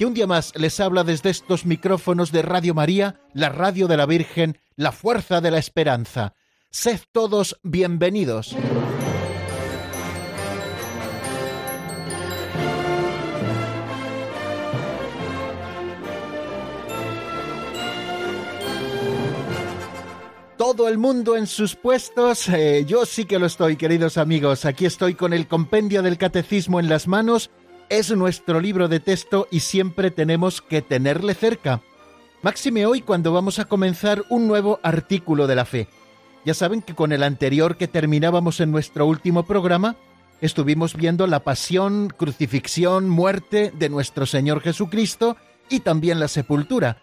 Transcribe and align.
que 0.00 0.06
un 0.06 0.14
día 0.14 0.26
más 0.26 0.54
les 0.56 0.80
habla 0.80 1.04
desde 1.04 1.28
estos 1.28 1.66
micrófonos 1.66 2.32
de 2.32 2.40
Radio 2.40 2.72
María, 2.72 3.20
la 3.34 3.50
radio 3.50 3.86
de 3.86 3.98
la 3.98 4.06
Virgen, 4.06 4.56
la 4.74 4.92
fuerza 4.92 5.42
de 5.42 5.50
la 5.50 5.58
esperanza. 5.58 6.32
Sed 6.70 7.00
todos 7.12 7.60
bienvenidos. 7.62 8.56
todo 20.56 20.88
el 20.88 20.98
mundo 20.98 21.36
en 21.36 21.46
sus 21.46 21.74
puestos. 21.74 22.48
Eh, 22.48 22.84
yo 22.86 23.06
sí 23.06 23.24
que 23.24 23.38
lo 23.38 23.46
estoy, 23.46 23.76
queridos 23.76 24.18
amigos. 24.18 24.66
Aquí 24.66 24.84
estoy 24.84 25.14
con 25.14 25.32
el 25.32 25.48
compendio 25.48 26.02
del 26.02 26.18
catecismo 26.18 26.78
en 26.78 26.88
las 26.88 27.08
manos. 27.08 27.50
Es 27.90 28.08
nuestro 28.12 28.60
libro 28.60 28.86
de 28.86 29.00
texto 29.00 29.48
y 29.50 29.60
siempre 29.60 30.12
tenemos 30.12 30.62
que 30.62 30.80
tenerle 30.80 31.34
cerca. 31.34 31.80
Máxime 32.40 32.86
hoy 32.86 33.00
cuando 33.00 33.32
vamos 33.32 33.58
a 33.58 33.64
comenzar 33.64 34.22
un 34.28 34.46
nuevo 34.46 34.78
artículo 34.84 35.48
de 35.48 35.56
la 35.56 35.64
fe. 35.64 35.88
Ya 36.44 36.54
saben 36.54 36.82
que 36.82 36.94
con 36.94 37.10
el 37.10 37.24
anterior 37.24 37.76
que 37.76 37.88
terminábamos 37.88 38.60
en 38.60 38.70
nuestro 38.70 39.06
último 39.06 39.44
programa, 39.44 39.96
estuvimos 40.40 40.94
viendo 40.94 41.26
la 41.26 41.40
pasión, 41.40 42.14
crucifixión, 42.16 43.08
muerte 43.08 43.72
de 43.76 43.88
nuestro 43.88 44.24
Señor 44.24 44.60
Jesucristo 44.60 45.36
y 45.68 45.80
también 45.80 46.20
la 46.20 46.28
sepultura. 46.28 47.02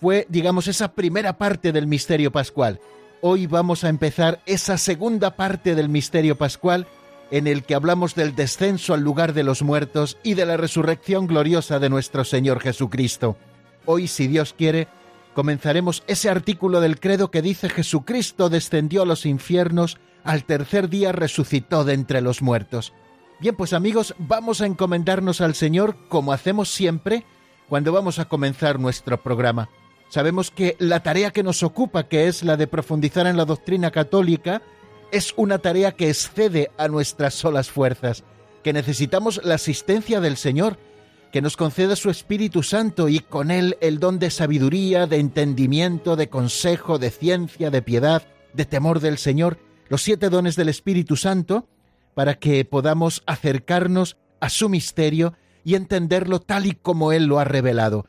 Fue, 0.00 0.24
digamos, 0.28 0.68
esa 0.68 0.92
primera 0.92 1.36
parte 1.36 1.72
del 1.72 1.88
misterio 1.88 2.30
pascual. 2.30 2.78
Hoy 3.22 3.48
vamos 3.48 3.82
a 3.82 3.88
empezar 3.88 4.40
esa 4.46 4.78
segunda 4.78 5.34
parte 5.34 5.74
del 5.74 5.88
misterio 5.88 6.38
pascual 6.38 6.86
en 7.30 7.46
el 7.46 7.64
que 7.64 7.74
hablamos 7.74 8.14
del 8.14 8.34
descenso 8.34 8.94
al 8.94 9.02
lugar 9.02 9.34
de 9.34 9.42
los 9.42 9.62
muertos 9.62 10.18
y 10.22 10.34
de 10.34 10.46
la 10.46 10.56
resurrección 10.56 11.26
gloriosa 11.26 11.78
de 11.78 11.90
nuestro 11.90 12.24
Señor 12.24 12.60
Jesucristo. 12.60 13.36
Hoy, 13.84 14.08
si 14.08 14.26
Dios 14.26 14.54
quiere, 14.56 14.88
comenzaremos 15.34 16.02
ese 16.06 16.30
artículo 16.30 16.80
del 16.80 16.98
credo 17.00 17.30
que 17.30 17.42
dice 17.42 17.68
Jesucristo 17.68 18.48
descendió 18.48 19.02
a 19.02 19.06
los 19.06 19.26
infiernos, 19.26 19.98
al 20.24 20.44
tercer 20.44 20.88
día 20.88 21.12
resucitó 21.12 21.84
de 21.84 21.94
entre 21.94 22.20
los 22.20 22.42
muertos. 22.42 22.92
Bien, 23.40 23.54
pues 23.54 23.72
amigos, 23.72 24.14
vamos 24.18 24.60
a 24.60 24.66
encomendarnos 24.66 25.40
al 25.40 25.54
Señor 25.54 25.96
como 26.08 26.32
hacemos 26.32 26.70
siempre 26.70 27.24
cuando 27.68 27.92
vamos 27.92 28.18
a 28.18 28.24
comenzar 28.24 28.80
nuestro 28.80 29.22
programa. 29.22 29.68
Sabemos 30.08 30.50
que 30.50 30.74
la 30.78 31.02
tarea 31.02 31.30
que 31.30 31.42
nos 31.42 31.62
ocupa, 31.62 32.08
que 32.08 32.28
es 32.28 32.42
la 32.42 32.56
de 32.56 32.66
profundizar 32.66 33.26
en 33.26 33.36
la 33.36 33.44
doctrina 33.44 33.90
católica, 33.90 34.62
es 35.12 35.34
una 35.36 35.58
tarea 35.58 35.92
que 35.92 36.10
excede 36.10 36.70
a 36.76 36.88
nuestras 36.88 37.34
solas 37.34 37.70
fuerzas, 37.70 38.24
que 38.62 38.72
necesitamos 38.72 39.40
la 39.44 39.54
asistencia 39.54 40.20
del 40.20 40.36
Señor, 40.36 40.78
que 41.32 41.42
nos 41.42 41.56
conceda 41.56 41.96
su 41.96 42.10
Espíritu 42.10 42.62
Santo 42.62 43.08
y 43.08 43.20
con 43.20 43.50
él 43.50 43.76
el 43.80 43.98
don 43.98 44.18
de 44.18 44.30
sabiduría, 44.30 45.06
de 45.06 45.18
entendimiento, 45.18 46.16
de 46.16 46.28
consejo, 46.28 46.98
de 46.98 47.10
ciencia, 47.10 47.70
de 47.70 47.82
piedad, 47.82 48.22
de 48.54 48.64
temor 48.64 49.00
del 49.00 49.18
Señor, 49.18 49.58
los 49.88 50.02
siete 50.02 50.30
dones 50.30 50.56
del 50.56 50.68
Espíritu 50.68 51.16
Santo, 51.16 51.68
para 52.14 52.34
que 52.34 52.64
podamos 52.64 53.22
acercarnos 53.26 54.16
a 54.40 54.48
su 54.48 54.68
misterio 54.68 55.34
y 55.64 55.74
entenderlo 55.74 56.40
tal 56.40 56.66
y 56.66 56.72
como 56.72 57.12
Él 57.12 57.26
lo 57.26 57.38
ha 57.38 57.44
revelado 57.44 58.06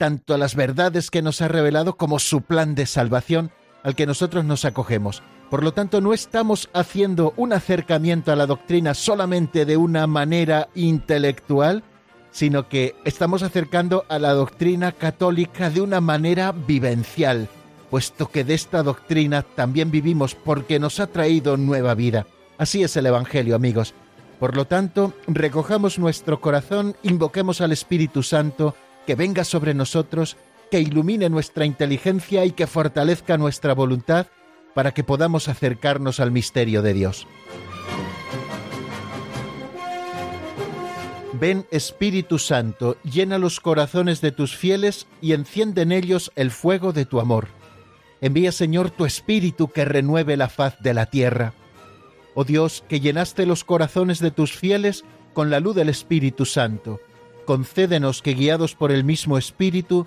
tanto 0.00 0.38
las 0.38 0.54
verdades 0.54 1.10
que 1.10 1.20
nos 1.20 1.42
ha 1.42 1.48
revelado 1.48 1.98
como 1.98 2.18
su 2.20 2.40
plan 2.40 2.74
de 2.74 2.86
salvación 2.86 3.52
al 3.82 3.94
que 3.94 4.06
nosotros 4.06 4.44
nos 4.44 4.64
acogemos. 4.64 5.22
Por 5.50 5.64
lo 5.64 5.72
tanto, 5.72 6.00
no 6.00 6.12
estamos 6.12 6.68
haciendo 6.72 7.34
un 7.36 7.52
acercamiento 7.52 8.30
a 8.30 8.36
la 8.36 8.46
doctrina 8.46 8.94
solamente 8.94 9.64
de 9.64 9.76
una 9.76 10.06
manera 10.06 10.68
intelectual, 10.74 11.82
sino 12.30 12.68
que 12.68 12.94
estamos 13.04 13.42
acercando 13.42 14.04
a 14.08 14.18
la 14.18 14.32
doctrina 14.32 14.92
católica 14.92 15.70
de 15.70 15.80
una 15.80 16.00
manera 16.00 16.52
vivencial, 16.52 17.48
puesto 17.90 18.30
que 18.30 18.44
de 18.44 18.54
esta 18.54 18.82
doctrina 18.82 19.42
también 19.42 19.90
vivimos 19.90 20.36
porque 20.36 20.78
nos 20.78 21.00
ha 21.00 21.08
traído 21.08 21.56
nueva 21.56 21.94
vida. 21.94 22.26
Así 22.56 22.82
es 22.84 22.96
el 22.96 23.06
Evangelio, 23.06 23.56
amigos. 23.56 23.94
Por 24.38 24.56
lo 24.56 24.66
tanto, 24.66 25.12
recojamos 25.26 25.98
nuestro 25.98 26.40
corazón, 26.40 26.96
invoquemos 27.02 27.60
al 27.60 27.72
Espíritu 27.72 28.22
Santo, 28.22 28.74
que 29.06 29.14
venga 29.14 29.44
sobre 29.44 29.74
nosotros, 29.74 30.36
que 30.70 30.80
ilumine 30.80 31.28
nuestra 31.28 31.64
inteligencia 31.64 32.44
y 32.44 32.52
que 32.52 32.66
fortalezca 32.66 33.36
nuestra 33.36 33.74
voluntad 33.74 34.26
para 34.74 34.92
que 34.92 35.04
podamos 35.04 35.48
acercarnos 35.48 36.20
al 36.20 36.30
misterio 36.30 36.82
de 36.82 36.94
Dios. 36.94 37.26
Ven 41.32 41.66
Espíritu 41.70 42.38
Santo, 42.38 42.96
llena 43.02 43.38
los 43.38 43.60
corazones 43.60 44.20
de 44.20 44.30
tus 44.30 44.56
fieles 44.56 45.06
y 45.20 45.32
enciende 45.32 45.82
en 45.82 45.92
ellos 45.92 46.30
el 46.36 46.50
fuego 46.50 46.92
de 46.92 47.06
tu 47.06 47.18
amor. 47.18 47.48
Envía 48.20 48.52
Señor 48.52 48.90
tu 48.90 49.06
Espíritu 49.06 49.68
que 49.68 49.86
renueve 49.86 50.36
la 50.36 50.48
faz 50.48 50.78
de 50.80 50.92
la 50.92 51.06
tierra. 51.06 51.54
Oh 52.34 52.44
Dios, 52.44 52.84
que 52.88 53.00
llenaste 53.00 53.46
los 53.46 53.64
corazones 53.64 54.18
de 54.20 54.30
tus 54.30 54.52
fieles 54.52 55.04
con 55.32 55.50
la 55.50 55.60
luz 55.60 55.74
del 55.74 55.88
Espíritu 55.88 56.44
Santo 56.44 57.00
concédenos 57.50 58.22
que 58.22 58.34
guiados 58.34 58.76
por 58.76 58.92
el 58.92 59.02
mismo 59.02 59.36
Espíritu, 59.36 60.06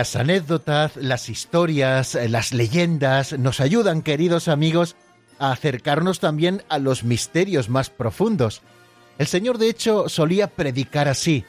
Las 0.00 0.16
anécdotas, 0.16 0.96
las 0.96 1.28
historias, 1.28 2.14
las 2.14 2.54
leyendas 2.54 3.38
nos 3.38 3.60
ayudan, 3.60 4.00
queridos 4.00 4.48
amigos, 4.48 4.96
a 5.38 5.52
acercarnos 5.52 6.20
también 6.20 6.62
a 6.70 6.78
los 6.78 7.04
misterios 7.04 7.68
más 7.68 7.90
profundos. 7.90 8.62
El 9.18 9.26
Señor, 9.26 9.58
de 9.58 9.68
hecho, 9.68 10.08
solía 10.08 10.46
predicar 10.46 11.06
así. 11.06 11.44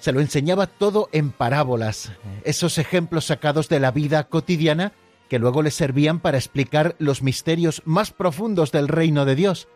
Se 0.00 0.10
lo 0.10 0.18
enseñaba 0.18 0.66
todo 0.66 1.10
en 1.12 1.30
parábolas, 1.30 2.10
esos 2.42 2.76
ejemplos 2.78 3.26
sacados 3.26 3.68
de 3.68 3.78
la 3.78 3.92
vida 3.92 4.24
cotidiana 4.24 4.94
que 5.28 5.38
luego 5.38 5.62
le 5.62 5.70
servían 5.70 6.18
para 6.18 6.38
explicar 6.38 6.96
los 6.98 7.22
misterios 7.22 7.82
más 7.84 8.10
profundos 8.10 8.72
del 8.72 8.88
reino 8.88 9.24
de 9.26 9.36
Dios. 9.36 9.68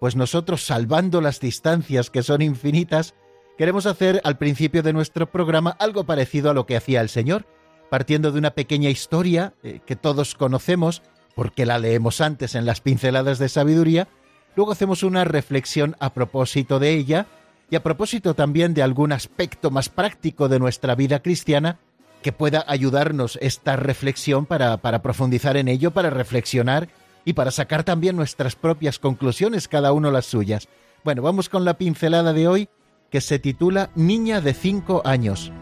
Pues 0.00 0.16
nosotros, 0.16 0.64
salvando 0.64 1.20
las 1.20 1.40
distancias 1.40 2.08
que 2.08 2.22
son 2.22 2.40
infinitas, 2.40 3.14
queremos 3.58 3.84
hacer 3.84 4.22
al 4.24 4.38
principio 4.38 4.82
de 4.82 4.94
nuestro 4.94 5.30
programa 5.30 5.76
algo 5.78 6.04
parecido 6.04 6.48
a 6.48 6.54
lo 6.54 6.64
que 6.64 6.76
hacía 6.76 7.02
el 7.02 7.10
Señor, 7.10 7.44
partiendo 7.90 8.32
de 8.32 8.38
una 8.38 8.50
pequeña 8.50 8.90
historia 8.90 9.54
eh, 9.62 9.80
que 9.84 9.96
todos 9.96 10.34
conocemos, 10.34 11.02
porque 11.34 11.66
la 11.66 11.78
leemos 11.78 12.20
antes 12.20 12.54
en 12.54 12.66
las 12.66 12.80
pinceladas 12.80 13.38
de 13.38 13.48
sabiduría, 13.48 14.08
luego 14.54 14.72
hacemos 14.72 15.02
una 15.02 15.24
reflexión 15.24 15.96
a 16.00 16.12
propósito 16.12 16.78
de 16.78 16.94
ella 16.94 17.26
y 17.70 17.76
a 17.76 17.82
propósito 17.82 18.34
también 18.34 18.74
de 18.74 18.82
algún 18.82 19.12
aspecto 19.12 19.70
más 19.70 19.88
práctico 19.88 20.48
de 20.48 20.58
nuestra 20.58 20.94
vida 20.94 21.20
cristiana 21.20 21.78
que 22.22 22.32
pueda 22.32 22.64
ayudarnos 22.66 23.38
esta 23.42 23.76
reflexión 23.76 24.46
para, 24.46 24.78
para 24.78 25.02
profundizar 25.02 25.56
en 25.56 25.68
ello, 25.68 25.90
para 25.90 26.10
reflexionar 26.10 26.88
y 27.24 27.34
para 27.34 27.50
sacar 27.50 27.84
también 27.84 28.16
nuestras 28.16 28.56
propias 28.56 28.98
conclusiones, 28.98 29.68
cada 29.68 29.92
uno 29.92 30.10
las 30.10 30.26
suyas. 30.26 30.68
Bueno, 31.04 31.22
vamos 31.22 31.48
con 31.48 31.64
la 31.64 31.74
pincelada 31.74 32.32
de 32.32 32.48
hoy 32.48 32.68
que 33.10 33.20
se 33.20 33.38
titula 33.38 33.90
Niña 33.94 34.40
de 34.40 34.54
cinco 34.54 35.02
años. 35.04 35.52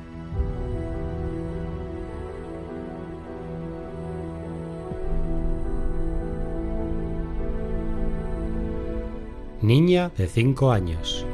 Niña 9.64 10.12
de 10.18 10.26
5 10.26 10.72
años. 10.72 11.24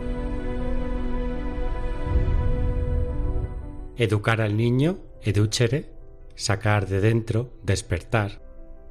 Educar 3.96 4.40
al 4.40 4.56
niño, 4.56 4.98
educere, 5.22 5.90
sacar 6.36 6.86
de 6.86 7.00
dentro, 7.00 7.50
despertar, 7.64 8.40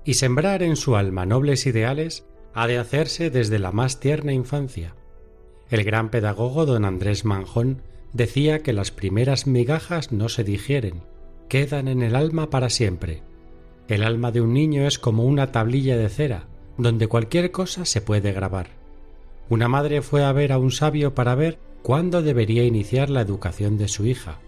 y 0.03 0.15
sembrar 0.15 0.61
en 0.61 0.75
su 0.75 0.97
alma 0.97 1.25
nobles 1.25 1.65
ideales 1.65 2.25
ha 2.53 2.67
de 2.67 2.79
hacerse 2.79 3.29
desde 3.29 3.59
la 3.59 3.71
más 3.71 4.01
tierna 4.01 4.33
infancia. 4.33 4.95
El 5.69 5.85
gran 5.85 6.09
pedagogo 6.09 6.65
don 6.65 6.83
Andrés 6.83 7.23
Manjón 7.23 7.81
decía 8.11 8.59
que 8.59 8.73
las 8.73 8.91
primeras 8.91 9.47
migajas 9.47 10.11
no 10.11 10.27
se 10.27 10.43
digieren, 10.43 11.03
quedan 11.47 11.87
en 11.87 12.01
el 12.01 12.15
alma 12.15 12.49
para 12.49 12.69
siempre. 12.69 13.23
El 13.87 14.03
alma 14.03 14.31
de 14.31 14.41
un 14.41 14.53
niño 14.53 14.85
es 14.85 14.99
como 14.99 15.23
una 15.23 15.53
tablilla 15.53 15.95
de 15.95 16.09
cera, 16.09 16.47
donde 16.77 17.07
cualquier 17.07 17.51
cosa 17.51 17.85
se 17.85 18.01
puede 18.01 18.33
grabar. 18.33 18.78
Una 19.49 19.67
madre 19.67 20.01
fue 20.03 20.23
a 20.23 20.31
ver 20.31 20.51
a 20.51 20.59
un 20.59 20.71
sabio 20.71 21.15
para 21.15 21.33
ver 21.33 21.57
cuándo 21.81 22.21
debería 22.21 22.63
iniciar 22.65 23.09
la 23.09 23.21
educación 23.21 23.77
de 23.77 23.87
su 23.87 24.05
hija. 24.05 24.39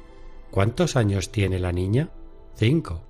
¿Cuántos 0.52 0.96
años 0.96 1.32
tiene 1.32 1.60
la 1.60 1.72
niña? 1.72 2.10
Cinco. 2.56 3.02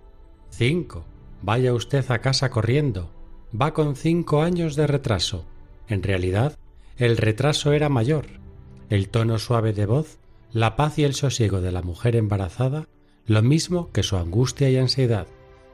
Cinco. 0.50 1.04
Vaya 1.42 1.74
usted 1.74 2.10
a 2.10 2.20
casa 2.20 2.50
corriendo. 2.50 3.12
Va 3.60 3.74
con 3.74 3.96
cinco 3.96 4.42
años 4.42 4.76
de 4.76 4.88
retraso. 4.88 5.46
En 5.88 6.04
realidad, 6.04 6.58
el 6.98 7.18
retraso 7.18 7.74
era 7.74 7.90
mayor. 7.90 8.26
El 8.90 9.10
tono 9.10 9.38
suave 9.40 9.74
de 9.74 9.86
voz, 9.86 10.18
la 10.54 10.76
paz 10.78 10.98
y 11.00 11.04
el 11.04 11.14
sosiego 11.14 11.60
de 11.60 11.72
la 11.72 11.82
mujer 11.82 12.16
embarazada, 12.16 12.88
lo 13.26 13.42
mismo 13.42 13.92
que 13.92 14.04
su 14.04 14.16
angustia 14.16 14.70
y 14.70 14.78
ansiedad, 14.78 15.28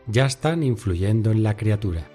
ya 0.08 0.26
están 0.26 0.64
influyendo 0.64 1.32
en 1.32 1.44
la 1.44 1.58
criatura. 1.58 2.10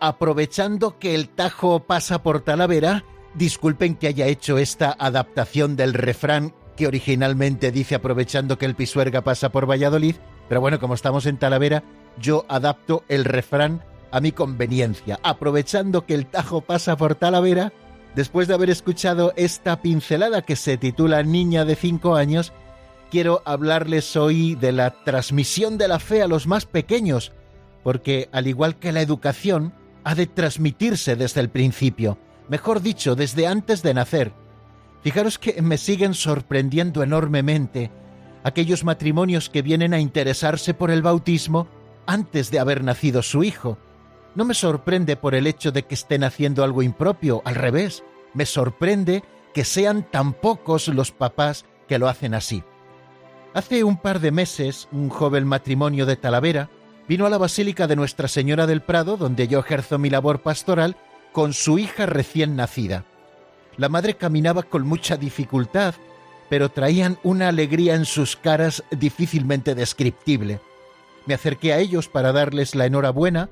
Aprovechando 0.00 0.98
que 0.98 1.14
el 1.14 1.28
Tajo 1.28 1.80
pasa 1.80 2.22
por 2.22 2.40
Talavera, 2.40 3.04
disculpen 3.34 3.96
que 3.96 4.06
haya 4.06 4.26
hecho 4.26 4.58
esta 4.58 4.94
adaptación 4.98 5.76
del 5.76 5.94
refrán 5.94 6.54
que 6.76 6.86
originalmente 6.86 7.72
dice 7.72 7.96
aprovechando 7.96 8.56
que 8.56 8.64
el 8.64 8.76
Pisuerga 8.76 9.22
pasa 9.22 9.50
por 9.50 9.68
Valladolid, 9.68 10.14
pero 10.48 10.60
bueno, 10.60 10.78
como 10.78 10.94
estamos 10.94 11.26
en 11.26 11.36
Talavera, 11.36 11.82
yo 12.20 12.46
adapto 12.48 13.02
el 13.08 13.24
refrán 13.24 13.82
a 14.12 14.20
mi 14.20 14.30
conveniencia. 14.30 15.18
Aprovechando 15.24 16.06
que 16.06 16.14
el 16.14 16.26
Tajo 16.26 16.60
pasa 16.60 16.96
por 16.96 17.16
Talavera, 17.16 17.72
después 18.14 18.46
de 18.46 18.54
haber 18.54 18.70
escuchado 18.70 19.32
esta 19.34 19.82
pincelada 19.82 20.42
que 20.42 20.54
se 20.54 20.76
titula 20.76 21.24
Niña 21.24 21.64
de 21.64 21.74
5 21.74 22.14
años, 22.14 22.52
quiero 23.10 23.42
hablarles 23.44 24.14
hoy 24.14 24.54
de 24.54 24.70
la 24.70 25.02
transmisión 25.02 25.78
de 25.78 25.88
la 25.88 25.98
fe 25.98 26.22
a 26.22 26.28
los 26.28 26.46
más 26.46 26.64
pequeños, 26.64 27.32
porque 27.82 28.28
al 28.30 28.46
igual 28.46 28.76
que 28.76 28.92
la 28.92 29.00
educación, 29.00 29.74
ha 30.04 30.14
de 30.14 30.26
transmitirse 30.26 31.16
desde 31.16 31.40
el 31.40 31.50
principio, 31.50 32.18
mejor 32.48 32.80
dicho, 32.80 33.14
desde 33.14 33.46
antes 33.46 33.82
de 33.82 33.94
nacer. 33.94 34.32
Fijaros 35.02 35.38
que 35.38 35.60
me 35.62 35.78
siguen 35.78 36.14
sorprendiendo 36.14 37.02
enormemente 37.02 37.90
aquellos 38.44 38.84
matrimonios 38.84 39.50
que 39.50 39.62
vienen 39.62 39.94
a 39.94 40.00
interesarse 40.00 40.74
por 40.74 40.90
el 40.90 41.02
bautismo 41.02 41.68
antes 42.06 42.50
de 42.50 42.58
haber 42.58 42.82
nacido 42.82 43.22
su 43.22 43.44
hijo. 43.44 43.78
No 44.34 44.44
me 44.44 44.54
sorprende 44.54 45.16
por 45.16 45.34
el 45.34 45.46
hecho 45.46 45.72
de 45.72 45.84
que 45.84 45.94
estén 45.94 46.24
haciendo 46.24 46.64
algo 46.64 46.82
impropio, 46.82 47.42
al 47.44 47.54
revés, 47.54 48.04
me 48.34 48.46
sorprende 48.46 49.22
que 49.52 49.64
sean 49.64 50.08
tan 50.10 50.32
pocos 50.32 50.88
los 50.88 51.12
papás 51.12 51.64
que 51.86 51.98
lo 51.98 52.08
hacen 52.08 52.34
así. 52.34 52.62
Hace 53.54 53.82
un 53.82 53.96
par 53.96 54.20
de 54.20 54.30
meses, 54.30 54.88
un 54.92 55.08
joven 55.08 55.46
matrimonio 55.46 56.06
de 56.06 56.16
Talavera 56.16 56.70
vino 57.08 57.24
a 57.24 57.30
la 57.30 57.38
Basílica 57.38 57.86
de 57.86 57.96
Nuestra 57.96 58.28
Señora 58.28 58.66
del 58.66 58.82
Prado, 58.82 59.16
donde 59.16 59.48
yo 59.48 59.60
ejerzo 59.60 59.98
mi 59.98 60.10
labor 60.10 60.42
pastoral, 60.42 60.96
con 61.32 61.54
su 61.54 61.78
hija 61.78 62.04
recién 62.04 62.54
nacida. 62.54 63.04
La 63.78 63.88
madre 63.88 64.14
caminaba 64.14 64.62
con 64.62 64.86
mucha 64.86 65.16
dificultad, 65.16 65.94
pero 66.50 66.68
traían 66.68 67.18
una 67.22 67.48
alegría 67.48 67.94
en 67.94 68.04
sus 68.04 68.36
caras 68.36 68.84
difícilmente 68.90 69.74
descriptible. 69.74 70.60
Me 71.26 71.34
acerqué 71.34 71.72
a 71.72 71.78
ellos 71.78 72.08
para 72.08 72.32
darles 72.32 72.74
la 72.74 72.86
enhorabuena, 72.86 73.48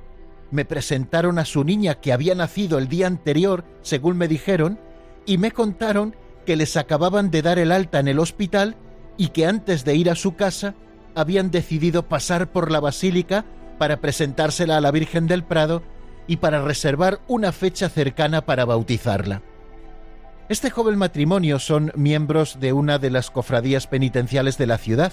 me 0.50 0.64
presentaron 0.64 1.38
a 1.38 1.44
su 1.44 1.64
niña 1.64 1.96
que 1.96 2.12
había 2.12 2.34
nacido 2.34 2.78
el 2.78 2.88
día 2.88 3.06
anterior, 3.06 3.64
según 3.82 4.16
me 4.18 4.28
dijeron, 4.28 4.78
y 5.24 5.38
me 5.38 5.50
contaron 5.50 6.14
que 6.44 6.56
les 6.56 6.76
acababan 6.76 7.30
de 7.30 7.42
dar 7.42 7.58
el 7.58 7.72
alta 7.72 8.00
en 8.00 8.08
el 8.08 8.18
hospital 8.18 8.76
y 9.16 9.28
que 9.28 9.46
antes 9.46 9.84
de 9.84 9.96
ir 9.96 10.10
a 10.10 10.14
su 10.14 10.36
casa 10.36 10.74
habían 11.16 11.50
decidido 11.50 12.08
pasar 12.08 12.52
por 12.52 12.70
la 12.70 12.78
basílica 12.78 13.44
para 13.78 14.00
presentársela 14.00 14.76
a 14.76 14.80
la 14.80 14.90
Virgen 14.90 15.26
del 15.26 15.42
Prado 15.42 15.82
y 16.28 16.36
para 16.36 16.62
reservar 16.62 17.20
una 17.26 17.52
fecha 17.52 17.88
cercana 17.88 18.44
para 18.44 18.64
bautizarla. 18.64 19.42
Este 20.48 20.70
joven 20.70 20.96
matrimonio 20.96 21.58
son 21.58 21.90
miembros 21.96 22.60
de 22.60 22.72
una 22.72 22.98
de 22.98 23.10
las 23.10 23.30
cofradías 23.30 23.86
penitenciales 23.86 24.58
de 24.58 24.66
la 24.66 24.78
ciudad. 24.78 25.12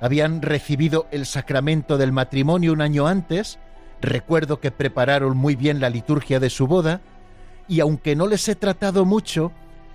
Habían 0.00 0.42
recibido 0.42 1.06
el 1.12 1.26
sacramento 1.26 1.98
del 1.98 2.12
matrimonio 2.12 2.72
un 2.72 2.80
año 2.80 3.06
antes, 3.06 3.58
recuerdo 4.00 4.58
que 4.58 4.70
prepararon 4.70 5.36
muy 5.36 5.54
bien 5.54 5.80
la 5.80 5.90
liturgia 5.90 6.40
de 6.40 6.50
su 6.50 6.66
boda, 6.66 7.00
y 7.68 7.80
aunque 7.80 8.16
no 8.16 8.26
les 8.26 8.48
he 8.48 8.54
tratado 8.54 9.04
mucho, 9.04 9.52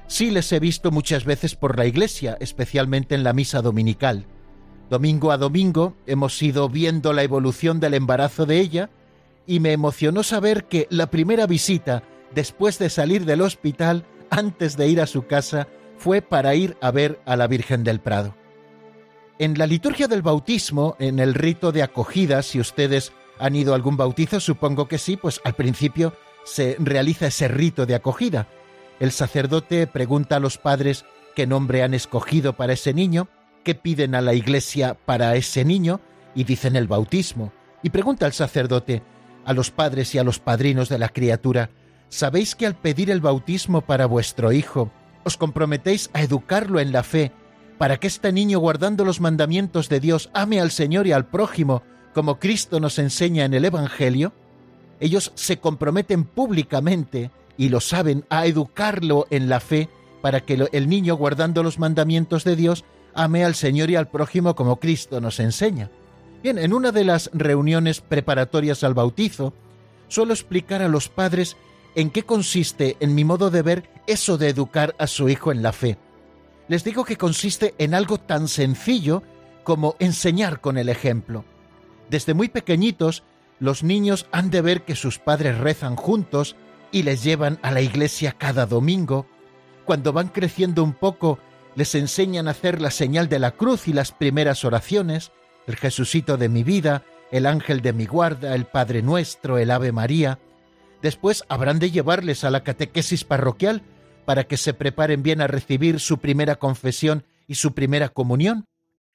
sí 0.08 0.30
les 0.30 0.52
he 0.52 0.60
visto 0.60 0.92
muchas 0.92 1.26
veces 1.26 1.56
por 1.56 1.78
la 1.78 1.86
iglesia, 1.86 2.38
especialmente 2.40 3.16
en 3.16 3.24
la 3.24 3.34
misa 3.34 3.62
dominical. 3.62 4.26
Domingo 4.92 5.32
a 5.32 5.38
domingo 5.38 5.96
hemos 6.06 6.42
ido 6.42 6.68
viendo 6.68 7.14
la 7.14 7.24
evolución 7.24 7.80
del 7.80 7.94
embarazo 7.94 8.46
de 8.46 8.60
ella 8.60 8.90
y 9.48 9.62
me 9.62 9.72
emocionó 9.72 10.22
saber 10.22 10.66
que 10.66 10.86
la 10.90 11.10
primera 11.10 11.48
visita 11.48 12.04
después 12.36 12.78
de 12.78 12.90
salir 12.90 13.24
del 13.24 13.40
hospital, 13.40 14.04
antes 14.30 14.76
de 14.76 14.90
ir 14.90 15.00
a 15.00 15.08
su 15.08 15.28
casa, 15.28 15.70
fue 15.98 16.22
para 16.22 16.56
ir 16.56 16.76
a 16.82 16.92
ver 16.92 17.22
a 17.26 17.38
la 17.38 17.48
Virgen 17.48 17.86
del 17.86 18.02
Prado. 18.02 18.36
En 19.40 19.58
la 19.58 19.66
liturgia 19.66 20.10
del 20.10 20.24
bautismo, 20.24 20.98
en 21.00 21.20
el 21.20 21.36
rito 21.36 21.72
de 21.72 21.84
acogida, 21.84 22.42
si 22.42 22.60
ustedes 22.60 23.14
han 23.40 23.56
ido 23.56 23.72
a 23.72 23.78
algún 23.78 23.96
bautizo, 23.96 24.42
supongo 24.42 24.90
que 24.90 24.98
sí, 24.98 25.16
pues 25.16 25.40
al 25.46 25.54
principio 25.54 26.12
se 26.44 26.76
realiza 26.80 27.28
ese 27.28 27.48
rito 27.48 27.86
de 27.86 27.96
acogida. 27.96 28.50
El 29.00 29.14
sacerdote 29.14 29.88
pregunta 29.88 30.36
a 30.36 30.42
los 30.42 30.58
padres 30.58 31.06
qué 31.34 31.48
nombre 31.48 31.82
han 31.82 31.94
escogido 31.94 32.58
para 32.58 32.74
ese 32.74 32.94
niño 32.94 33.30
qué 33.64 33.76
piden 33.76 34.16
a 34.16 34.22
la 34.22 34.34
iglesia 34.34 34.96
para 35.06 35.36
ese 35.36 35.66
niño 35.66 36.02
y 36.36 36.44
dicen 36.44 36.76
el 36.76 36.88
bautismo. 36.88 37.52
Y 37.84 37.90
pregunta 37.90 38.26
al 38.26 38.34
sacerdote, 38.34 39.02
a 39.46 39.54
los 39.54 39.72
padres 39.72 40.14
y 40.16 40.18
a 40.18 40.24
los 40.24 40.40
padrinos 40.40 40.90
de 40.90 41.00
la 41.00 41.10
criatura, 41.10 41.70
¿sabéis 42.10 42.56
que 42.56 42.66
al 42.66 42.76
pedir 42.76 43.10
el 43.10 43.22
bautismo 43.22 43.82
para 43.82 44.06
vuestro 44.06 44.52
hijo, 44.52 44.92
os 45.24 45.38
comprometéis 45.38 46.10
a 46.14 46.22
educarlo 46.22 46.80
en 46.80 46.92
la 46.92 47.04
fe, 47.04 47.32
para 47.78 47.98
que 47.98 48.08
este 48.08 48.32
niño, 48.32 48.60
guardando 48.60 49.06
los 49.06 49.20
mandamientos 49.22 49.90
de 49.90 50.00
Dios, 50.00 50.30
ame 50.34 50.60
al 50.60 50.72
Señor 50.72 51.08
y 51.08 51.12
al 51.12 51.26
prójimo, 51.26 51.82
como 52.14 52.40
Cristo 52.40 52.80
nos 52.80 53.00
enseña 53.00 53.46
en 53.46 53.54
el 53.54 53.66
Evangelio? 53.66 54.34
Ellos 55.00 55.32
se 55.36 55.58
comprometen 55.58 56.26
públicamente, 56.26 57.32
y 57.58 57.70
lo 57.70 57.80
saben, 57.80 58.26
a 58.30 58.46
educarlo 58.46 59.26
en 59.32 59.50
la 59.50 59.60
fe, 59.60 59.90
para 60.22 60.42
que 60.42 60.68
el 60.72 60.90
niño, 60.90 61.16
guardando 61.16 61.64
los 61.64 61.80
mandamientos 61.80 62.44
de 62.44 62.56
Dios, 62.56 62.86
ame 63.14 63.44
al 63.44 63.56
Señor 63.56 63.90
y 63.90 63.96
al 63.96 64.08
prójimo 64.08 64.56
como 64.56 64.80
Cristo 64.80 65.22
nos 65.22 65.40
enseña. 65.40 65.90
Bien, 66.44 66.58
en 66.58 66.74
una 66.74 66.92
de 66.92 67.04
las 67.04 67.30
reuniones 67.34 68.02
preparatorias 68.02 68.84
al 68.84 68.94
bautizo, 68.94 69.54
suelo 70.08 70.34
explicar 70.34 70.82
a 70.82 70.88
los 70.88 71.08
padres 71.08 71.56
en 71.96 72.10
qué 72.10 72.24
consiste, 72.24 72.98
en 73.00 73.16
mi 73.16 73.24
modo 73.24 73.50
de 73.50 73.62
ver, 73.62 73.90
eso 74.08 74.38
de 74.38 74.50
educar 74.50 74.96
a 74.98 75.08
su 75.08 75.30
hijo 75.30 75.52
en 75.52 75.62
la 75.62 75.72
fe. 75.72 75.98
Les 76.68 76.84
digo 76.84 77.04
que 77.04 77.18
consiste 77.18 77.76
en 77.78 77.94
algo 77.94 78.18
tan 78.18 78.48
sencillo 78.48 79.24
como 79.64 79.96
enseñar 80.00 80.62
con 80.62 80.78
el 80.78 80.90
ejemplo. 80.90 81.46
Desde 82.10 82.34
muy 82.34 82.50
pequeñitos, 82.50 83.24
los 83.60 83.84
niños 83.84 84.26
han 84.32 84.50
de 84.50 84.62
ver 84.62 84.84
que 84.84 84.96
sus 84.96 85.20
padres 85.20 85.58
rezan 85.58 85.96
juntos 85.96 86.56
y 86.92 87.04
les 87.04 87.24
llevan 87.24 87.60
a 87.62 87.72
la 87.72 87.82
iglesia 87.82 88.34
cada 88.38 88.66
domingo. 88.66 89.28
Cuando 89.86 90.14
van 90.14 90.30
creciendo 90.30 90.84
un 90.84 90.94
poco, 90.94 91.40
les 91.76 91.96
enseñan 91.96 92.48
a 92.48 92.52
hacer 92.52 92.82
la 92.82 92.92
señal 92.92 93.30
de 93.30 93.40
la 93.40 93.52
cruz 93.52 93.88
y 93.88 93.94
las 93.94 94.12
primeras 94.12 94.66
oraciones, 94.66 95.32
el 95.68 95.76
Jesucito 95.76 96.38
de 96.38 96.50
mi 96.50 96.64
vida, 96.64 97.04
el 97.32 97.46
ángel 97.46 97.82
de 97.82 97.94
mi 97.94 98.06
guarda, 98.06 98.56
el 98.56 98.66
Padre 98.66 99.02
nuestro, 99.02 99.58
el 99.58 99.72
Ave 99.72 99.92
María. 99.92 100.40
Después 101.02 101.44
habrán 101.48 101.80
de 101.80 101.92
llevarles 101.92 102.44
a 102.44 102.52
la 102.52 102.64
catequesis 102.64 103.24
parroquial 103.24 103.82
para 104.26 104.44
que 104.44 104.58
se 104.58 104.74
preparen 104.74 105.24
bien 105.24 105.42
a 105.42 105.48
recibir 105.48 106.00
su 106.00 106.20
primera 106.20 106.58
confesión 106.58 107.26
y 107.48 107.56
su 107.56 107.74
primera 107.74 108.10
comunión, 108.10 108.68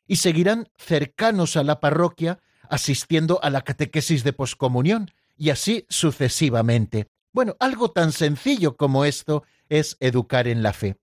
y 0.07 0.17
seguirán 0.17 0.69
cercanos 0.77 1.57
a 1.57 1.63
la 1.63 1.81
parroquia 1.81 2.41
asistiendo 2.69 3.39
a 3.43 3.51
la 3.51 3.63
catequesis 3.63 4.25
de 4.25 4.33
poscomunión, 4.33 5.11
y 5.37 5.51
así 5.51 5.87
sucesivamente. 5.89 7.09
Bueno, 7.33 7.55
algo 7.61 7.91
tan 7.91 8.13
sencillo 8.13 8.77
como 8.77 9.05
esto 9.05 9.45
es 9.69 9.97
educar 10.01 10.49
en 10.49 10.63
la 10.63 10.73
fe. 10.73 10.97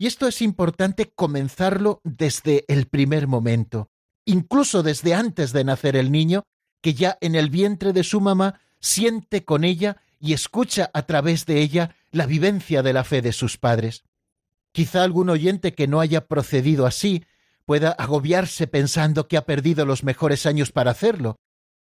Y 0.00 0.06
esto 0.06 0.26
es 0.26 0.40
importante 0.40 1.12
comenzarlo 1.14 2.00
desde 2.04 2.64
el 2.68 2.86
primer 2.86 3.26
momento, 3.26 3.90
incluso 4.24 4.82
desde 4.82 5.12
antes 5.12 5.52
de 5.52 5.62
nacer 5.62 5.94
el 5.94 6.10
niño, 6.10 6.44
que 6.80 6.94
ya 6.94 7.18
en 7.20 7.34
el 7.34 7.50
vientre 7.50 7.92
de 7.92 8.02
su 8.02 8.22
mamá 8.22 8.62
siente 8.80 9.44
con 9.44 9.62
ella 9.62 9.98
y 10.18 10.32
escucha 10.32 10.90
a 10.94 11.02
través 11.02 11.44
de 11.44 11.60
ella 11.60 11.96
la 12.12 12.24
vivencia 12.24 12.82
de 12.82 12.94
la 12.94 13.04
fe 13.04 13.20
de 13.20 13.32
sus 13.32 13.58
padres. 13.58 14.02
Quizá 14.72 15.04
algún 15.04 15.28
oyente 15.28 15.74
que 15.74 15.86
no 15.86 16.00
haya 16.00 16.26
procedido 16.28 16.86
así 16.86 17.26
pueda 17.66 17.90
agobiarse 17.90 18.66
pensando 18.66 19.28
que 19.28 19.36
ha 19.36 19.44
perdido 19.44 19.84
los 19.84 20.02
mejores 20.02 20.46
años 20.46 20.72
para 20.72 20.92
hacerlo. 20.92 21.36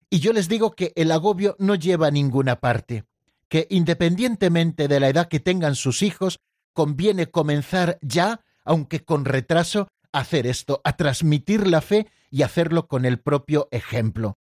Y 0.10 0.20
yo 0.20 0.34
les 0.34 0.50
digo 0.50 0.75
que 0.75 0.91
el 0.98 1.13
agobio 1.13 1.56
no 1.60 1.75
lleva 1.75 2.08
a 2.08 2.12
ninguna 2.12 2.60
parte, 2.60 3.06
que 3.48 3.68
independientemente 3.70 4.89
de 4.89 5.00
la 5.00 5.08
edad 5.08 5.30
que 5.30 5.39
tengan 5.39 5.75
sus 5.75 6.01
hijos, 6.01 6.41
conviene 6.74 7.28
comenzar 7.28 7.98
ya, 8.01 8.42
aunque 8.63 9.04
con 9.04 9.25
retraso, 9.25 9.88
a 10.12 10.20
hacer 10.20 10.48
esto, 10.48 10.82
a 10.84 10.98
transmitir 10.98 11.68
la 11.68 11.82
fe 11.82 12.08
y 12.30 12.44
hacerlo 12.44 12.88
con 12.88 13.06
el 13.06 13.20
propio 13.20 13.68
ejemplo. 13.72 14.38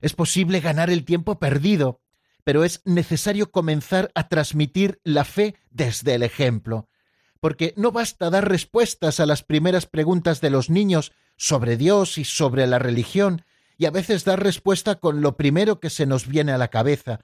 Es 0.00 0.14
posible 0.14 0.60
ganar 0.60 0.90
el 0.90 1.04
tiempo 1.04 1.38
perdido, 1.38 2.00
pero 2.44 2.64
es 2.64 2.82
necesario 2.84 3.50
comenzar 3.50 4.10
a 4.14 4.28
transmitir 4.28 5.00
la 5.04 5.24
fe 5.24 5.54
desde 5.70 6.14
el 6.14 6.22
ejemplo, 6.22 6.88
porque 7.40 7.72
no 7.76 7.92
basta 7.92 8.30
dar 8.30 8.48
respuestas 8.48 9.20
a 9.20 9.26
las 9.26 9.42
primeras 9.42 9.86
preguntas 9.86 10.40
de 10.40 10.50
los 10.50 10.70
niños 10.70 11.12
sobre 11.36 11.76
Dios 11.76 12.18
y 12.18 12.24
sobre 12.24 12.66
la 12.66 12.78
religión, 12.78 13.44
y 13.78 13.86
a 13.86 13.90
veces 13.90 14.24
dar 14.24 14.42
respuesta 14.42 14.96
con 14.96 15.22
lo 15.22 15.36
primero 15.36 15.80
que 15.80 15.90
se 15.90 16.06
nos 16.06 16.26
viene 16.26 16.52
a 16.52 16.58
la 16.58 16.68
cabeza. 16.68 17.20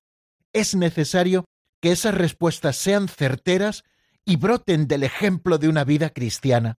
Es 0.52 0.74
necesario 0.74 1.44
que 1.80 1.92
esas 1.92 2.14
respuestas 2.14 2.76
sean 2.76 3.08
certeras 3.08 3.84
y 4.28 4.36
broten 4.36 4.86
del 4.88 5.04
ejemplo 5.04 5.56
de 5.56 5.70
una 5.70 5.84
vida 5.84 6.10
cristiana. 6.10 6.76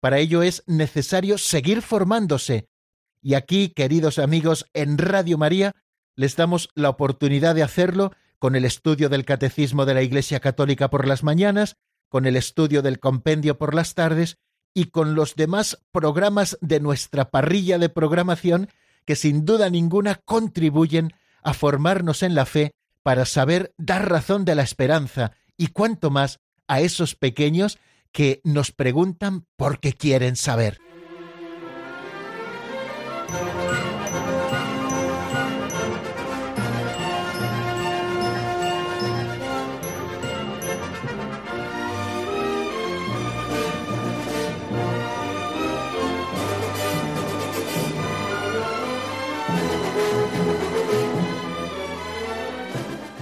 Para 0.00 0.18
ello 0.18 0.44
es 0.44 0.62
necesario 0.68 1.36
seguir 1.36 1.82
formándose. 1.82 2.68
Y 3.20 3.34
aquí, 3.34 3.70
queridos 3.70 4.20
amigos, 4.20 4.64
en 4.74 4.96
Radio 4.96 5.38
María 5.38 5.74
les 6.14 6.36
damos 6.36 6.68
la 6.76 6.88
oportunidad 6.88 7.56
de 7.56 7.64
hacerlo 7.64 8.12
con 8.38 8.54
el 8.54 8.64
estudio 8.64 9.08
del 9.08 9.24
Catecismo 9.24 9.86
de 9.86 9.94
la 9.94 10.02
Iglesia 10.02 10.38
Católica 10.38 10.88
por 10.88 11.08
las 11.08 11.24
mañanas, 11.24 11.74
con 12.08 12.26
el 12.26 12.36
estudio 12.36 12.80
del 12.80 13.00
compendio 13.00 13.58
por 13.58 13.74
las 13.74 13.96
tardes 13.96 14.38
y 14.72 14.84
con 14.84 15.16
los 15.16 15.34
demás 15.34 15.82
programas 15.90 16.58
de 16.60 16.78
nuestra 16.78 17.28
parrilla 17.30 17.78
de 17.78 17.88
programación 17.88 18.68
que 19.04 19.16
sin 19.16 19.44
duda 19.44 19.68
ninguna 19.68 20.20
contribuyen 20.24 21.12
a 21.42 21.54
formarnos 21.54 22.22
en 22.22 22.36
la 22.36 22.46
fe 22.46 22.70
para 23.02 23.24
saber 23.24 23.74
dar 23.78 24.08
razón 24.08 24.44
de 24.44 24.54
la 24.54 24.62
esperanza 24.62 25.32
y 25.56 25.68
cuanto 25.68 26.10
más 26.10 26.38
a 26.68 26.80
esos 26.80 27.14
pequeños 27.14 27.78
que 28.12 28.40
nos 28.44 28.72
preguntan 28.72 29.46
por 29.56 29.80
qué 29.80 29.92
quieren 29.92 30.36
saber. 30.36 30.78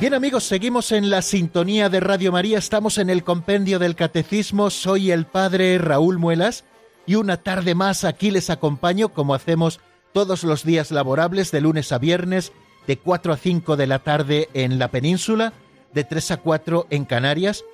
Bien 0.06 0.14
amigos, 0.14 0.44
seguimos 0.44 0.92
en 0.92 1.10
la 1.10 1.20
sintonía 1.20 1.88
de 1.88 1.98
Radio 1.98 2.30
María, 2.30 2.58
estamos 2.58 2.98
en 2.98 3.10
el 3.10 3.24
compendio 3.24 3.80
del 3.80 3.96
Catecismo, 3.96 4.70
soy 4.70 5.10
el 5.10 5.26
Padre 5.26 5.78
Raúl 5.78 6.18
Muelas 6.18 6.62
y 7.06 7.16
una 7.16 7.38
tarde 7.38 7.74
más 7.74 8.04
aquí 8.04 8.30
les 8.30 8.48
acompaño 8.48 9.08
como 9.08 9.34
hacemos 9.34 9.80
todos 10.12 10.44
los 10.44 10.62
días 10.62 10.92
laborables 10.92 11.50
de 11.50 11.60
lunes 11.60 11.90
a 11.90 11.98
viernes, 11.98 12.52
de 12.86 12.98
4 12.98 13.32
a 13.32 13.36
5 13.36 13.74
de 13.74 13.86
la 13.88 13.98
tarde 13.98 14.48
en 14.54 14.78
la 14.78 14.92
península, 14.92 15.54
de 15.92 16.04
3 16.04 16.30
a 16.30 16.36
4 16.36 16.86
en 16.90 17.04
Canarias 17.04 17.64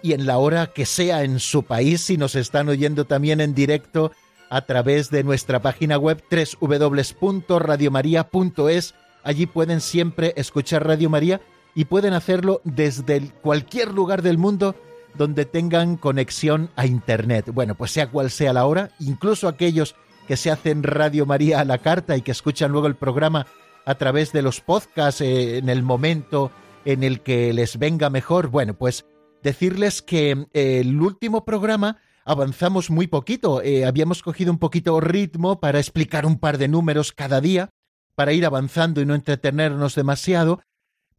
y 0.00 0.12
en 0.12 0.26
la 0.26 0.38
hora 0.38 0.68
que 0.68 0.86
sea 0.86 1.24
en 1.24 1.40
su 1.40 1.64
país. 1.64 2.02
Si 2.02 2.16
nos 2.16 2.36
están 2.36 2.68
oyendo 2.68 3.04
también 3.04 3.40
en 3.40 3.52
directo 3.52 4.12
a 4.48 4.60
través 4.60 5.10
de 5.10 5.24
nuestra 5.24 5.60
página 5.60 5.98
web 5.98 6.22
www.radiomaria.es. 6.30 8.94
Allí 9.24 9.46
pueden 9.46 9.80
siempre 9.80 10.34
escuchar 10.36 10.86
Radio 10.86 11.10
María 11.10 11.40
y 11.74 11.86
pueden 11.86 12.12
hacerlo 12.12 12.60
desde 12.64 13.30
cualquier 13.42 13.92
lugar 13.92 14.22
del 14.22 14.38
mundo 14.38 14.74
donde 15.14 15.44
tengan 15.44 15.96
conexión 15.96 16.70
a 16.76 16.86
Internet. 16.86 17.50
Bueno, 17.52 17.74
pues 17.74 17.90
sea 17.90 18.10
cual 18.10 18.30
sea 18.30 18.52
la 18.52 18.66
hora, 18.66 18.90
incluso 19.00 19.48
aquellos 19.48 19.94
que 20.28 20.36
se 20.36 20.50
hacen 20.50 20.82
Radio 20.82 21.26
María 21.26 21.60
a 21.60 21.64
la 21.64 21.78
carta 21.78 22.16
y 22.16 22.22
que 22.22 22.30
escuchan 22.30 22.70
luego 22.70 22.86
el 22.86 22.94
programa 22.94 23.46
a 23.84 23.94
través 23.96 24.32
de 24.32 24.42
los 24.42 24.60
podcasts 24.60 25.20
eh, 25.20 25.58
en 25.58 25.68
el 25.68 25.82
momento 25.82 26.52
en 26.84 27.02
el 27.02 27.20
que 27.20 27.52
les 27.52 27.78
venga 27.78 28.10
mejor. 28.10 28.48
Bueno, 28.48 28.74
pues 28.74 29.04
decirles 29.42 30.02
que 30.02 30.46
eh, 30.52 30.80
el 30.80 31.00
último 31.00 31.44
programa 31.44 31.98
avanzamos 32.24 32.90
muy 32.90 33.06
poquito. 33.06 33.62
Eh, 33.62 33.84
habíamos 33.84 34.22
cogido 34.22 34.52
un 34.52 34.58
poquito 34.58 35.00
ritmo 35.00 35.60
para 35.60 35.78
explicar 35.78 36.26
un 36.26 36.38
par 36.38 36.58
de 36.58 36.68
números 36.68 37.12
cada 37.12 37.40
día, 37.40 37.70
para 38.14 38.32
ir 38.32 38.46
avanzando 38.46 39.00
y 39.00 39.06
no 39.06 39.14
entretenernos 39.14 39.94
demasiado 39.94 40.60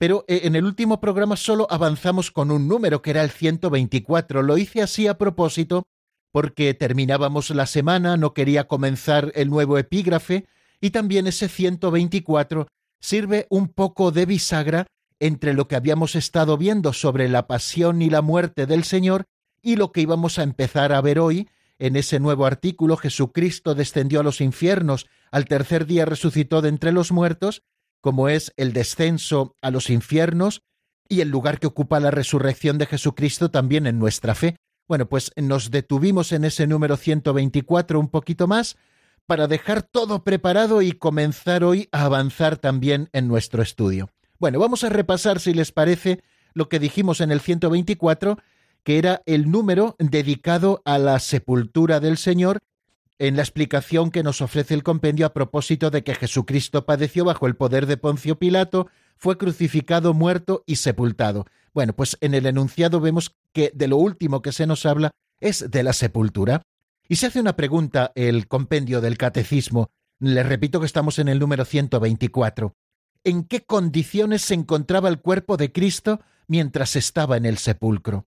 pero 0.01 0.25
eh, 0.27 0.41
en 0.45 0.55
el 0.55 0.65
último 0.65 0.99
programa 0.99 1.37
solo 1.37 1.67
avanzamos 1.69 2.31
con 2.31 2.49
un 2.49 2.67
número 2.67 3.03
que 3.03 3.11
era 3.11 3.23
el 3.23 3.29
124. 3.29 4.41
Lo 4.41 4.57
hice 4.57 4.81
así 4.81 5.05
a 5.05 5.19
propósito 5.19 5.83
porque 6.31 6.73
terminábamos 6.73 7.51
la 7.51 7.67
semana, 7.67 8.17
no 8.17 8.33
quería 8.33 8.67
comenzar 8.67 9.31
el 9.35 9.51
nuevo 9.51 9.77
epígrafe 9.77 10.47
y 10.79 10.89
también 10.89 11.27
ese 11.27 11.47
124 11.47 12.65
sirve 12.99 13.45
un 13.51 13.67
poco 13.67 14.11
de 14.11 14.25
bisagra 14.25 14.87
entre 15.19 15.53
lo 15.53 15.67
que 15.67 15.75
habíamos 15.75 16.15
estado 16.15 16.57
viendo 16.57 16.93
sobre 16.93 17.29
la 17.29 17.45
pasión 17.45 18.01
y 18.01 18.09
la 18.09 18.23
muerte 18.23 18.65
del 18.65 18.83
Señor 18.85 19.25
y 19.61 19.75
lo 19.75 19.91
que 19.91 20.01
íbamos 20.01 20.39
a 20.39 20.43
empezar 20.43 20.93
a 20.93 21.01
ver 21.01 21.19
hoy 21.19 21.47
en 21.77 21.95
ese 21.95 22.19
nuevo 22.19 22.47
artículo 22.47 22.97
Jesucristo 22.97 23.75
descendió 23.75 24.21
a 24.21 24.23
los 24.23 24.41
infiernos, 24.41 25.05
al 25.29 25.45
tercer 25.45 25.85
día 25.85 26.05
resucitó 26.05 26.63
de 26.63 26.69
entre 26.69 26.91
los 26.91 27.11
muertos 27.11 27.61
como 28.01 28.27
es 28.27 28.51
el 28.57 28.73
descenso 28.73 29.55
a 29.61 29.71
los 29.71 29.89
infiernos 29.89 30.63
y 31.07 31.21
el 31.21 31.29
lugar 31.29 31.59
que 31.59 31.67
ocupa 31.67 31.99
la 31.99 32.11
resurrección 32.11 32.77
de 32.77 32.87
Jesucristo 32.87 33.51
también 33.51 33.87
en 33.87 33.99
nuestra 33.99 34.35
fe. 34.35 34.57
Bueno, 34.87 35.07
pues 35.07 35.31
nos 35.35 35.71
detuvimos 35.71 36.31
en 36.31 36.43
ese 36.43 36.67
número 36.67 36.97
124 36.97 37.99
un 37.99 38.09
poquito 38.09 38.47
más 38.47 38.77
para 39.25 39.47
dejar 39.47 39.83
todo 39.83 40.23
preparado 40.23 40.81
y 40.81 40.91
comenzar 40.93 41.63
hoy 41.63 41.87
a 41.91 42.05
avanzar 42.05 42.57
también 42.57 43.09
en 43.13 43.27
nuestro 43.27 43.61
estudio. 43.61 44.09
Bueno, 44.39 44.59
vamos 44.59 44.83
a 44.83 44.89
repasar, 44.89 45.39
si 45.39 45.53
les 45.53 45.71
parece, 45.71 46.23
lo 46.53 46.67
que 46.67 46.79
dijimos 46.79 47.21
en 47.21 47.31
el 47.31 47.39
124, 47.39 48.37
que 48.83 48.97
era 48.97 49.21
el 49.25 49.51
número 49.51 49.95
dedicado 49.99 50.81
a 50.83 50.97
la 50.97 51.19
sepultura 51.19 51.99
del 51.99 52.17
Señor 52.17 52.59
en 53.21 53.35
la 53.35 53.43
explicación 53.43 54.09
que 54.09 54.23
nos 54.23 54.41
ofrece 54.41 54.73
el 54.73 54.81
compendio 54.81 55.27
a 55.27 55.33
propósito 55.33 55.91
de 55.91 56.03
que 56.03 56.15
Jesucristo 56.15 56.87
padeció 56.87 57.23
bajo 57.23 57.45
el 57.45 57.55
poder 57.55 57.85
de 57.85 57.95
Poncio 57.95 58.39
Pilato, 58.39 58.87
fue 59.15 59.37
crucificado, 59.37 60.15
muerto 60.15 60.63
y 60.65 60.77
sepultado. 60.77 61.45
Bueno, 61.71 61.93
pues 61.93 62.17
en 62.21 62.33
el 62.33 62.47
enunciado 62.47 62.99
vemos 62.99 63.35
que 63.53 63.71
de 63.75 63.87
lo 63.87 63.97
último 63.97 64.41
que 64.41 64.51
se 64.51 64.65
nos 64.65 64.87
habla 64.87 65.11
es 65.39 65.69
de 65.69 65.83
la 65.83 65.93
sepultura. 65.93 66.63
Y 67.07 67.17
se 67.17 67.27
hace 67.27 67.39
una 67.39 67.55
pregunta 67.55 68.11
el 68.15 68.47
compendio 68.47 69.01
del 69.01 69.19
catecismo. 69.19 69.91
Les 70.17 70.43
repito 70.43 70.79
que 70.79 70.87
estamos 70.87 71.19
en 71.19 71.27
el 71.27 71.37
número 71.37 71.63
124. 71.63 72.75
¿En 73.23 73.43
qué 73.43 73.61
condiciones 73.61 74.41
se 74.41 74.55
encontraba 74.55 75.09
el 75.09 75.19
cuerpo 75.19 75.57
de 75.57 75.71
Cristo 75.71 76.21
mientras 76.47 76.95
estaba 76.95 77.37
en 77.37 77.45
el 77.45 77.59
sepulcro? 77.59 78.25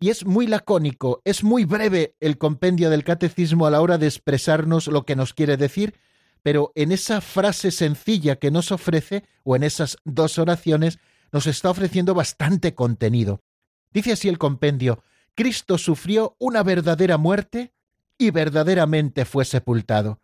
Y 0.00 0.10
es 0.10 0.24
muy 0.24 0.46
lacónico, 0.46 1.22
es 1.24 1.42
muy 1.42 1.64
breve 1.64 2.14
el 2.20 2.38
compendio 2.38 2.90
del 2.90 3.04
catecismo 3.04 3.66
a 3.66 3.70
la 3.70 3.80
hora 3.80 3.98
de 3.98 4.06
expresarnos 4.06 4.86
lo 4.86 5.04
que 5.04 5.16
nos 5.16 5.34
quiere 5.34 5.56
decir, 5.56 5.94
pero 6.42 6.72
en 6.76 6.92
esa 6.92 7.20
frase 7.20 7.70
sencilla 7.70 8.36
que 8.36 8.50
nos 8.50 8.70
ofrece, 8.70 9.24
o 9.42 9.56
en 9.56 9.64
esas 9.64 9.96
dos 10.04 10.38
oraciones, 10.38 10.98
nos 11.32 11.46
está 11.46 11.70
ofreciendo 11.70 12.14
bastante 12.14 12.74
contenido. 12.74 13.42
Dice 13.90 14.12
así 14.12 14.28
el 14.28 14.38
compendio, 14.38 15.02
Cristo 15.34 15.78
sufrió 15.78 16.36
una 16.38 16.62
verdadera 16.62 17.18
muerte 17.18 17.72
y 18.16 18.30
verdaderamente 18.30 19.24
fue 19.24 19.44
sepultado, 19.44 20.20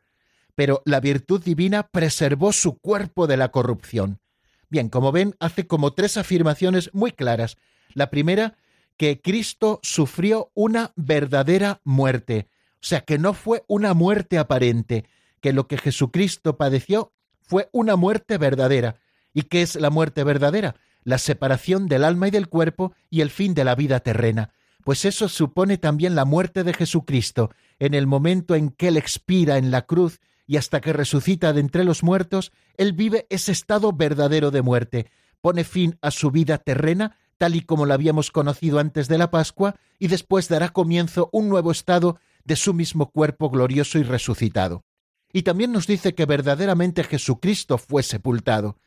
pero 0.55 0.83
la 0.85 1.01
virtud 1.01 1.43
divina 1.43 1.89
preservó 1.89 2.53
su 2.53 2.79
cuerpo 2.79 3.27
de 3.27 3.37
la 3.37 3.51
corrupción. 3.51 4.21
Bien, 4.69 4.89
como 4.89 5.13
ven, 5.13 5.35
hace 5.41 5.67
como 5.67 5.93
tres 5.93 6.17
afirmaciones 6.17 6.91
muy 6.93 7.13
claras. 7.13 7.57
La 7.93 8.11
primera 8.11 8.57
que 8.97 9.21
Cristo 9.21 9.81
sufrió 9.83 10.51
una 10.55 10.93
verdadera 10.97 11.81
muerte, 11.85 12.49
o 12.75 12.87
sea, 12.87 13.01
que 13.01 13.19
no 13.19 13.35
fue 13.35 13.65
una 13.67 13.95
muerte 13.95 14.39
aparente, 14.39 15.07
que 15.41 15.53
lo 15.53 15.67
que 15.67 15.79
Jesucristo 15.79 16.57
padeció 16.57 17.13
fue 17.41 17.69
una 17.73 17.97
muerte 17.97 18.39
verdadera. 18.39 18.97
¿Y 19.33 19.43
qué 19.43 19.63
es 19.63 19.77
la 19.77 19.91
muerte 19.91 20.25
verdadera? 20.25 20.77
La 21.03 21.19
separación 21.19 21.87
del 21.87 22.05
alma 22.05 22.29
y 22.29 22.31
del 22.31 22.49
cuerpo 22.49 22.95
y 23.11 23.21
el 23.21 23.31
fin 23.31 23.55
de 23.55 23.65
la 23.65 23.75
vida 23.75 24.01
terrena. 24.01 24.53
Pues 24.85 25.05
eso 25.05 25.29
supone 25.29 25.79
también 25.79 26.15
la 26.15 26.25
muerte 26.25 26.63
de 26.63 26.75
Jesucristo, 26.75 27.51
en 27.79 27.95
el 27.95 28.07
momento 28.07 28.55
en 28.55 28.71
que 28.71 28.89
Él 28.89 28.97
expira 28.97 29.57
en 29.57 29.71
la 29.71 29.87
cruz 29.87 30.21
y 30.47 30.57
hasta 30.59 30.81
que 30.81 30.93
resucita 30.93 31.53
de 31.53 31.61
entre 31.61 31.85
los 31.85 32.03
muertos, 32.03 32.53
Él 32.77 32.93
vive 32.93 33.27
ese 33.31 33.53
estado 33.53 33.93
verdadero 33.93 34.51
de 34.51 34.63
muerte, 34.63 35.11
pone 35.41 35.65
fin 35.65 35.99
a 36.03 36.11
su 36.11 36.31
vida 36.31 36.59
terrena, 36.59 37.17
tal 37.45 37.57
y 37.57 37.61
como 37.61 37.85
la 37.85 37.93
habíamos 37.93 38.31
conocido 38.31 38.79
antes 38.79 39.07
de 39.07 39.19
la 39.19 39.31
Pascua, 39.31 39.77
y 39.99 40.09
después 40.09 40.49
dará 40.49 40.71
comienzo 40.71 41.29
un 41.31 41.51
nuevo 41.51 41.73
estado 41.73 42.19
de 42.43 42.57
su 42.57 42.73
mismo 42.73 43.11
cuerpo 43.11 43.51
glorioso 43.51 43.99
y 43.99 44.03
resucitado. 44.03 44.83
Y 45.31 45.43
también 45.43 45.71
nos 45.71 45.87
dice 45.87 46.15
que 46.15 46.25
verdaderamente 46.25 47.05
Jesucristo 47.05 47.77
fue 47.77 48.03
sepultado. 48.03 48.79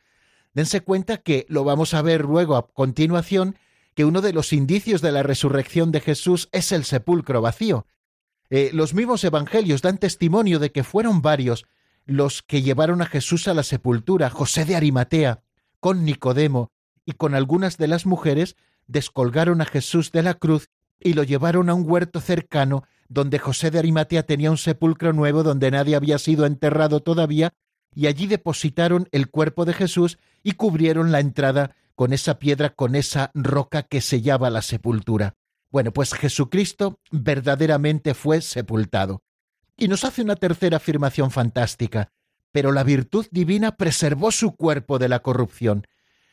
Dense 0.54 0.80
cuenta 0.80 1.18
que 1.18 1.46
lo 1.48 1.62
vamos 1.62 1.94
a 1.94 2.02
ver 2.02 2.22
luego 2.22 2.56
a 2.56 2.66
continuación, 2.66 3.56
que 3.94 4.04
uno 4.04 4.22
de 4.22 4.32
los 4.32 4.52
indicios 4.52 5.02
de 5.02 5.12
la 5.12 5.22
resurrección 5.22 5.92
de 5.92 6.00
Jesús 6.00 6.48
es 6.50 6.72
el 6.72 6.84
sepulcro 6.84 7.40
vacío. 7.40 7.86
Eh, 8.50 8.70
los 8.72 8.92
mismos 8.92 9.22
evangelios 9.22 9.82
dan 9.82 9.98
testimonio 9.98 10.58
de 10.58 10.72
que 10.72 10.82
fueron 10.82 11.22
varios 11.22 11.64
los 12.06 12.42
que 12.42 12.62
llevaron 12.62 13.02
a 13.02 13.06
Jesús 13.06 13.46
a 13.46 13.54
la 13.54 13.62
sepultura, 13.62 14.30
José 14.30 14.64
de 14.64 14.74
Arimatea, 14.74 15.44
con 15.78 16.04
Nicodemo 16.04 16.72
y 17.08 17.14
con 17.14 17.34
algunas 17.34 17.78
de 17.78 17.88
las 17.88 18.04
mujeres, 18.04 18.54
descolgaron 18.86 19.62
a 19.62 19.64
Jesús 19.64 20.12
de 20.12 20.22
la 20.22 20.34
cruz 20.34 20.68
y 21.00 21.14
lo 21.14 21.22
llevaron 21.22 21.70
a 21.70 21.74
un 21.74 21.90
huerto 21.90 22.20
cercano 22.20 22.84
donde 23.08 23.38
José 23.38 23.70
de 23.70 23.78
Arimatea 23.78 24.24
tenía 24.24 24.50
un 24.50 24.58
sepulcro 24.58 25.14
nuevo 25.14 25.42
donde 25.42 25.70
nadie 25.70 25.96
había 25.96 26.18
sido 26.18 26.44
enterrado 26.44 27.00
todavía, 27.00 27.54
y 27.94 28.08
allí 28.08 28.26
depositaron 28.26 29.08
el 29.10 29.30
cuerpo 29.30 29.64
de 29.64 29.72
Jesús 29.72 30.18
y 30.42 30.52
cubrieron 30.52 31.10
la 31.10 31.20
entrada 31.20 31.74
con 31.94 32.12
esa 32.12 32.38
piedra, 32.38 32.74
con 32.74 32.94
esa 32.94 33.30
roca 33.32 33.84
que 33.84 34.02
sellaba 34.02 34.50
la 34.50 34.60
sepultura. 34.60 35.34
Bueno, 35.70 35.94
pues 35.94 36.12
Jesucristo 36.12 37.00
verdaderamente 37.10 38.12
fue 38.12 38.42
sepultado. 38.42 39.22
Y 39.78 39.88
nos 39.88 40.04
hace 40.04 40.20
una 40.20 40.36
tercera 40.36 40.76
afirmación 40.76 41.30
fantástica, 41.30 42.12
pero 42.52 42.70
la 42.70 42.84
virtud 42.84 43.26
divina 43.30 43.76
preservó 43.76 44.30
su 44.30 44.56
cuerpo 44.56 44.98
de 44.98 45.08
la 45.08 45.20
corrupción. 45.20 45.86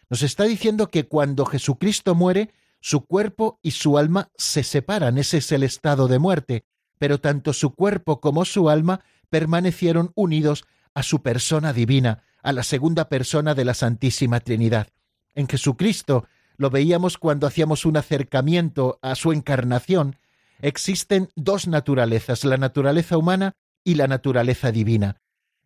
Nos 0.09 0.21
está 0.21 0.43
diciendo 0.43 0.89
que 0.89 1.07
cuando 1.07 1.45
Jesucristo 1.45 2.15
muere, 2.15 2.51
su 2.79 3.05
cuerpo 3.05 3.59
y 3.63 3.71
su 3.71 3.97
alma 3.97 4.29
se 4.37 4.63
separan, 4.63 5.17
ese 5.17 5.37
es 5.37 5.51
el 5.51 5.63
estado 5.63 6.07
de 6.07 6.19
muerte, 6.19 6.65
pero 6.99 7.19
tanto 7.19 7.53
su 7.53 7.73
cuerpo 7.73 8.21
como 8.21 8.45
su 8.45 8.69
alma 8.69 9.01
permanecieron 9.29 10.11
unidos 10.15 10.65
a 10.93 11.03
su 11.03 11.21
persona 11.21 11.73
divina, 11.73 12.23
a 12.43 12.53
la 12.53 12.63
segunda 12.63 13.09
persona 13.09 13.55
de 13.55 13.65
la 13.65 13.73
Santísima 13.73 14.39
Trinidad. 14.39 14.87
En 15.33 15.47
Jesucristo, 15.47 16.27
lo 16.57 16.69
veíamos 16.69 17.17
cuando 17.17 17.47
hacíamos 17.47 17.85
un 17.85 17.97
acercamiento 17.97 18.99
a 19.01 19.15
su 19.15 19.33
encarnación, 19.33 20.17
existen 20.61 21.29
dos 21.35 21.67
naturalezas, 21.67 22.45
la 22.45 22.57
naturaleza 22.57 23.17
humana 23.17 23.53
y 23.83 23.95
la 23.95 24.07
naturaleza 24.07 24.71
divina. 24.71 25.21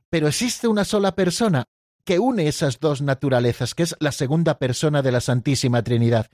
Pero 0.10 0.28
existe 0.28 0.68
una 0.68 0.86
sola 0.86 1.14
persona 1.16 1.66
que 2.10 2.18
une 2.18 2.48
esas 2.48 2.80
dos 2.80 3.04
naturalezas, 3.04 3.76
que 3.76 3.84
es 3.84 3.96
la 4.00 4.12
segunda 4.12 4.58
persona 4.58 5.04
de 5.04 5.12
la 5.12 5.22
Santísima 5.22 5.84
Trinidad. 5.84 6.32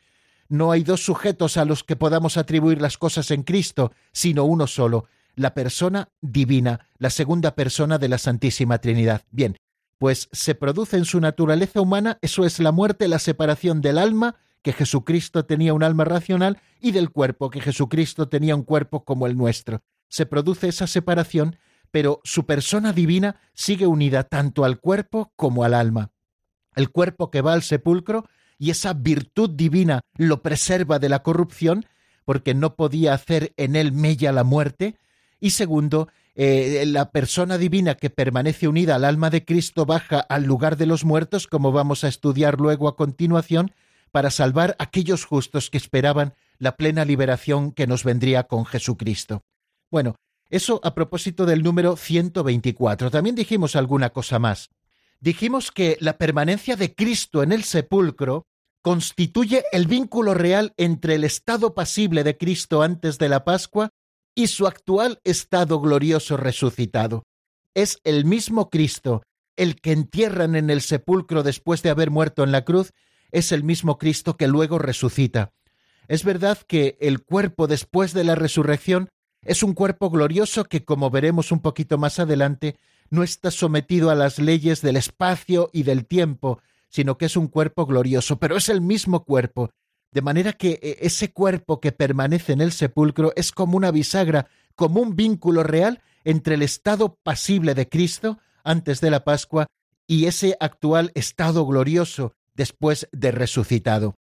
No 0.48 0.72
hay 0.72 0.84
dos 0.84 1.03
sujetos 1.03 1.58
a 1.58 1.65
los 1.65 1.84
que 1.84 1.98
podamos 1.98 2.38
atribuir 2.38 2.82
las 2.82 2.98
cosas 2.98 3.29
en 3.29 3.44
Cristo, 3.44 3.91
sino 4.13 4.46
uno 4.46 4.67
solo, 4.67 5.10
la 5.36 5.53
persona 5.53 6.08
divina, 6.22 6.88
la 6.98 7.10
segunda 7.10 7.55
persona 7.55 7.98
de 7.98 8.08
la 8.08 8.17
Santísima 8.20 8.77
Trinidad. 8.77 9.24
Bien, 9.32 9.58
pues 9.98 10.29
se 10.32 10.55
produce 10.55 10.96
en 10.96 11.03
su 11.03 11.20
naturaleza 11.20 11.82
humana, 11.82 12.20
eso 12.22 12.46
es 12.46 12.62
la 12.62 12.72
muerte, 12.72 13.10
la 13.10 13.20
separación 13.20 13.82
del 13.82 13.98
alma, 13.98 14.38
que 14.62 14.72
Jesucristo 14.72 15.44
tenía 15.44 15.74
un 15.74 15.84
alma 15.84 16.05
racional, 16.05 16.62
y 16.79 16.91
del 16.91 17.10
cuerpo, 17.10 17.50
que 17.50 17.60
Jesucristo 17.60 18.29
tenía 18.29 18.55
un 18.55 18.63
cuerpo 18.63 19.03
como 19.03 19.27
el 19.27 19.36
nuestro. 19.36 19.82
Se 20.08 20.25
produce 20.25 20.70
esa 20.70 20.88
separación, 20.88 21.58
pero 21.96 22.20
su 22.25 22.46
persona 22.46 22.92
divina 22.92 23.38
sigue 23.54 23.88
unida 23.88 24.25
tanto 24.25 24.66
al 24.66 24.82
cuerpo 24.82 25.32
como 25.38 25.64
al 25.64 25.74
alma. 25.74 26.12
El 26.76 26.89
cuerpo 26.89 27.32
que 27.32 27.39
va 27.39 27.54
al 27.54 27.63
sepulcro 27.63 28.26
y 28.58 28.69
esa 28.69 28.91
virtud 28.91 29.52
divina 29.52 30.02
lo 30.17 30.41
preserva 30.41 31.00
de 31.00 31.08
la 31.08 31.24
corrupción, 31.24 31.86
porque 32.26 32.54
no 32.54 32.76
podía 32.76 33.13
hacer 33.13 33.54
en 33.56 33.78
él 33.78 33.93
mella 33.93 34.34
la 34.34 34.43
muerte, 34.43 34.98
y 35.39 35.52
segundo, 35.52 36.10
eh, 36.36 36.84
la 36.86 37.12
persona 37.12 37.58
divina 37.58 37.96
que 37.96 38.10
permanece 38.10 38.67
unida 38.67 38.96
al 38.96 39.06
alma 39.06 39.30
de 39.30 39.46
Cristo 39.46 39.86
baja 39.86 40.19
al 40.19 40.43
lugar 40.43 40.76
de 40.76 40.88
los 40.88 41.06
muertos, 41.06 41.48
como 41.48 41.72
vamos 41.72 42.04
a 42.04 42.10
estudiar 42.10 42.60
luego 42.60 42.89
a 42.89 42.98
continuación, 42.98 43.72
para 44.12 44.32
salvar 44.32 44.76
a 44.80 44.84
aquellos 44.84 45.24
justos 45.24 45.69
que 45.69 45.78
esperaban 45.78 46.34
la 46.58 46.76
plena 46.76 47.06
liberación 47.06 47.72
que 47.72 47.88
nos 47.88 48.04
vendría 48.04 48.43
con 48.43 48.65
Jesucristo. 48.65 49.43
Bueno, 49.89 50.17
eso 50.49 50.79
a 50.84 50.93
propósito 50.93 51.45
del 51.45 51.63
número 51.63 51.95
124. 51.95 53.12
También 53.12 53.36
dijimos 53.36 53.75
alguna 53.75 54.12
cosa 54.12 54.39
más 54.39 54.69
dijimos 55.25 55.71
que 55.71 55.97
la 56.01 56.19
permanencia 56.19 56.75
de 56.75 56.93
Cristo 56.93 57.41
en 57.41 57.51
el 57.51 57.63
sepulcro 57.63 58.45
constituye 58.84 59.63
el 59.71 59.88
vínculo 59.88 60.36
real 60.36 60.73
entre 60.77 61.15
el 61.15 61.23
estado 61.23 61.73
pasible 61.73 62.23
de 62.23 62.38
Cristo 62.38 62.84
antes 62.84 63.17
de 63.17 63.29
la 63.29 63.43
Pascua 63.43 63.89
y 64.36 64.47
su 64.47 64.67
actual 64.67 65.19
estado 65.23 65.79
glorioso 65.79 66.38
resucitado. 66.38 67.23
Es 67.73 67.99
el 68.03 68.25
mismo 68.25 68.69
Cristo, 68.69 69.23
el 69.55 69.81
que 69.81 69.93
entierran 69.93 70.55
en 70.55 70.69
el 70.69 70.81
sepulcro 70.81 71.41
después 71.41 71.81
de 71.81 71.89
haber 71.89 72.12
muerto 72.12 72.43
en 72.43 72.51
la 72.51 72.63
cruz, 72.63 72.91
es 73.31 73.51
el 73.51 73.63
mismo 73.63 73.97
Cristo 73.97 74.38
que 74.38 74.47
luego 74.47 74.77
resucita. 74.77 75.53
Es 76.08 76.23
verdad 76.23 76.60
que 76.67 76.97
el 77.01 77.23
cuerpo 77.23 77.65
después 77.65 78.13
de 78.13 78.23
la 78.23 78.36
resurrección 78.36 79.10
es 79.45 79.62
un 79.62 79.73
cuerpo 79.73 80.10
glorioso 80.10 80.65
que, 80.65 80.84
como 80.84 81.12
veremos 81.12 81.51
un 81.51 81.60
poquito 81.60 81.99
más 81.99 82.19
adelante, 82.19 82.77
no 83.12 83.21
está 83.21 83.51
sometido 83.51 84.10
a 84.10 84.15
las 84.15 84.39
leyes 84.39 84.81
del 84.81 84.97
espacio 84.97 85.69
y 85.71 85.84
del 85.84 86.05
tiempo, 86.08 86.60
sino 86.89 87.17
que 87.17 87.25
es 87.25 87.38
un 87.38 87.47
cuerpo 87.47 87.86
glorioso, 87.86 88.38
pero 88.39 88.58
es 88.58 88.69
el 88.69 88.81
mismo 88.81 89.23
cuerpo, 89.23 89.69
de 90.12 90.21
manera 90.21 90.53
que 90.53 90.79
eh, 90.81 90.97
ese 91.01 91.31
cuerpo 91.31 91.79
que 91.79 91.91
permanece 91.91 92.53
en 92.53 92.62
el 92.62 92.71
sepulcro 92.71 93.34
es 93.36 93.51
como 93.51 93.77
una 93.77 93.91
bisagra, 93.91 94.47
como 94.75 94.99
un 94.99 95.15
vínculo 95.15 95.62
real 95.62 96.01
entre 96.23 96.55
el 96.55 96.63
estado 96.63 97.15
pasible 97.21 97.75
de 97.75 97.88
Cristo 97.88 98.39
antes 98.63 98.99
de 98.99 99.12
la 99.12 99.23
Pascua 99.23 99.67
y 100.08 100.25
ese 100.25 100.58
actual 100.60 101.12
estado 101.13 101.65
glorioso 101.67 102.34
después 102.55 103.08
de 103.12 103.31
resucitado. 103.31 104.15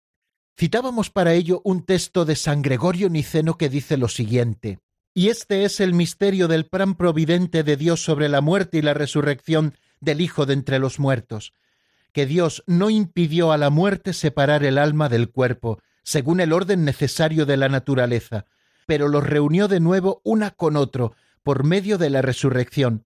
Citábamos 0.59 1.11
para 1.11 1.35
ello 1.35 1.61
un 1.65 1.85
texto 1.85 2.25
de 2.25 2.37
San 2.37 2.63
Gregorio 2.63 3.11
Niceno 3.11 3.59
que 3.59 3.69
dice 3.69 3.99
lo 3.99 4.09
siguiente 4.09 4.79
y 5.21 5.29
este 5.29 5.67
es 5.67 5.81
el 5.81 5.93
misterio 5.93 6.49
del 6.49 6.65
plan 6.65 6.95
providente 6.95 7.63
de 7.63 7.77
Dios 7.77 8.03
sobre 8.03 8.31
la 8.31 8.41
muerte 8.41 8.79
y 8.79 8.81
la 8.81 8.95
resurrección 8.95 9.75
del 10.01 10.23
Hijo 10.23 10.47
de 10.47 10.55
entre 10.55 10.79
los 10.79 10.99
muertos, 10.99 11.53
que 12.15 12.25
Dios 12.25 12.65
no 12.67 12.89
impidió 12.89 13.53
a 13.53 13.59
la 13.59 13.69
muerte 13.69 14.15
separar 14.15 14.65
el 14.65 14.79
alma 14.79 15.11
del 15.11 15.29
cuerpo, 15.31 15.83
según 16.05 16.41
el 16.41 16.55
orden 16.55 16.87
necesario 16.87 17.45
de 17.45 17.59
la 17.59 17.69
naturaleza, 17.69 18.47
pero 18.87 19.09
los 19.09 19.23
reunió 19.23 19.69
de 19.69 19.79
nuevo 19.79 20.23
una 20.25 20.53
con 20.53 20.75
otro 20.75 21.15
por 21.43 21.65
medio 21.65 21.99
de 21.99 22.09
la 22.09 22.23
resurrección, 22.23 23.05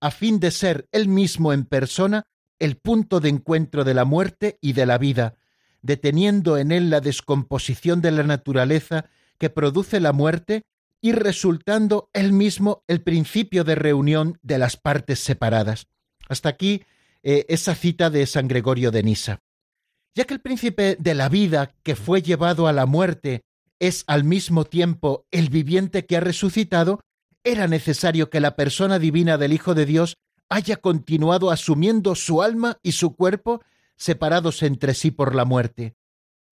a 0.00 0.10
fin 0.10 0.40
de 0.40 0.52
ser 0.52 0.88
él 0.92 1.08
mismo 1.08 1.52
en 1.52 1.66
persona 1.66 2.24
el 2.58 2.78
punto 2.78 3.20
de 3.20 3.28
encuentro 3.28 3.84
de 3.84 3.92
la 3.92 4.06
muerte 4.06 4.56
y 4.62 4.72
de 4.72 4.86
la 4.86 4.96
vida, 4.96 5.34
deteniendo 5.82 6.56
en 6.56 6.72
él 6.72 6.88
la 6.88 7.02
descomposición 7.02 8.00
de 8.00 8.12
la 8.12 8.22
naturaleza 8.22 9.10
que 9.36 9.50
produce 9.50 10.00
la 10.00 10.14
muerte 10.14 10.64
y 11.00 11.12
resultando 11.12 12.10
él 12.12 12.32
mismo 12.32 12.84
el 12.86 13.02
principio 13.02 13.64
de 13.64 13.74
reunión 13.74 14.38
de 14.42 14.58
las 14.58 14.76
partes 14.76 15.20
separadas. 15.20 15.88
Hasta 16.28 16.48
aquí 16.48 16.84
eh, 17.22 17.46
esa 17.48 17.74
cita 17.74 18.10
de 18.10 18.26
San 18.26 18.48
Gregorio 18.48 18.90
de 18.90 19.02
Nisa. 19.02 19.40
Ya 20.14 20.24
que 20.24 20.34
el 20.34 20.40
príncipe 20.40 20.96
de 20.98 21.14
la 21.14 21.28
vida 21.28 21.74
que 21.82 21.96
fue 21.96 22.22
llevado 22.22 22.66
a 22.66 22.72
la 22.72 22.86
muerte 22.86 23.44
es 23.78 24.04
al 24.06 24.24
mismo 24.24 24.64
tiempo 24.64 25.26
el 25.30 25.48
viviente 25.48 26.04
que 26.04 26.16
ha 26.16 26.20
resucitado, 26.20 27.00
era 27.44 27.66
necesario 27.66 28.28
que 28.28 28.40
la 28.40 28.54
persona 28.54 28.98
divina 28.98 29.38
del 29.38 29.52
Hijo 29.52 29.74
de 29.74 29.86
Dios 29.86 30.16
haya 30.50 30.76
continuado 30.76 31.50
asumiendo 31.50 32.14
su 32.14 32.42
alma 32.42 32.78
y 32.82 32.92
su 32.92 33.16
cuerpo 33.16 33.62
separados 33.96 34.62
entre 34.62 34.94
sí 34.94 35.10
por 35.10 35.34
la 35.34 35.44
muerte. 35.44 35.94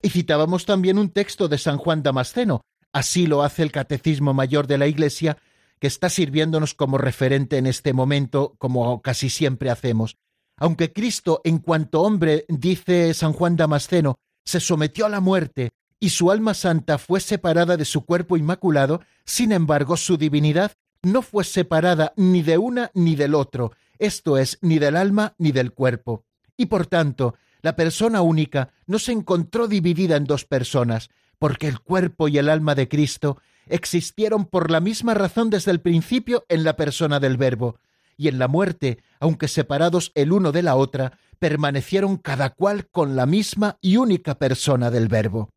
Y 0.01 0.09
citábamos 0.09 0.65
también 0.65 0.97
un 0.97 1.09
texto 1.09 1.47
de 1.47 1.57
San 1.57 1.77
Juan 1.77 2.01
Damasceno, 2.01 2.61
Así 2.91 3.27
lo 3.27 3.43
hace 3.43 3.63
el 3.63 3.71
Catecismo 3.71 4.33
Mayor 4.33 4.67
de 4.67 4.77
la 4.77 4.87
Iglesia, 4.87 5.37
que 5.79 5.87
está 5.87 6.09
sirviéndonos 6.09 6.73
como 6.73 6.97
referente 6.97 7.57
en 7.57 7.67
este 7.67 7.93
momento, 7.93 8.55
como 8.57 9.01
casi 9.01 9.29
siempre 9.29 9.69
hacemos. 9.69 10.17
Aunque 10.57 10.91
Cristo, 10.91 11.41
en 11.43 11.59
cuanto 11.59 12.01
hombre, 12.01 12.45
dice 12.49 13.13
San 13.13 13.33
Juan 13.33 13.55
Damasceno, 13.55 14.19
se 14.43 14.59
sometió 14.59 15.05
a 15.05 15.09
la 15.09 15.21
muerte 15.21 15.71
y 15.99 16.09
su 16.09 16.31
alma 16.31 16.53
santa 16.53 16.97
fue 16.97 17.19
separada 17.19 17.77
de 17.77 17.85
su 17.85 18.05
cuerpo 18.05 18.37
inmaculado, 18.37 19.01
sin 19.25 19.51
embargo 19.51 19.95
su 19.95 20.17
divinidad 20.17 20.73
no 21.01 21.21
fue 21.21 21.43
separada 21.43 22.13
ni 22.17 22.41
de 22.41 22.57
una 22.57 22.91
ni 22.93 23.15
del 23.15 23.35
otro, 23.35 23.71
esto 23.99 24.37
es, 24.37 24.57
ni 24.61 24.79
del 24.79 24.95
alma 24.95 25.33
ni 25.37 25.51
del 25.51 25.71
cuerpo. 25.73 26.25
Y 26.57 26.65
por 26.65 26.87
tanto, 26.87 27.35
la 27.61 27.75
persona 27.75 28.21
única 28.21 28.69
no 28.85 28.99
se 28.99 29.11
encontró 29.11 29.67
dividida 29.67 30.15
en 30.15 30.25
dos 30.25 30.45
personas, 30.45 31.09
porque 31.39 31.67
el 31.67 31.79
cuerpo 31.79 32.27
y 32.27 32.37
el 32.37 32.49
alma 32.49 32.75
de 32.75 32.87
Cristo 32.87 33.41
existieron 33.67 34.45
por 34.45 34.69
la 34.69 34.79
misma 34.79 35.13
razón 35.13 35.49
desde 35.49 35.71
el 35.71 35.79
principio 35.81 36.45
en 36.49 36.63
la 36.63 36.75
persona 36.75 37.19
del 37.19 37.37
Verbo, 37.37 37.79
y 38.17 38.27
en 38.27 38.37
la 38.37 38.49
muerte, 38.49 38.99
aunque 39.21 39.47
separados 39.47 40.11
el 40.13 40.33
uno 40.33 40.51
de 40.51 40.61
la 40.61 40.75
otra, 40.75 41.17
permanecieron 41.39 42.17
cada 42.17 42.49
cual 42.49 42.89
con 42.89 43.15
la 43.15 43.25
misma 43.25 43.77
y 43.79 43.95
única 43.95 44.37
persona 44.37 44.91
del 44.91 45.07
Verbo. 45.07 45.53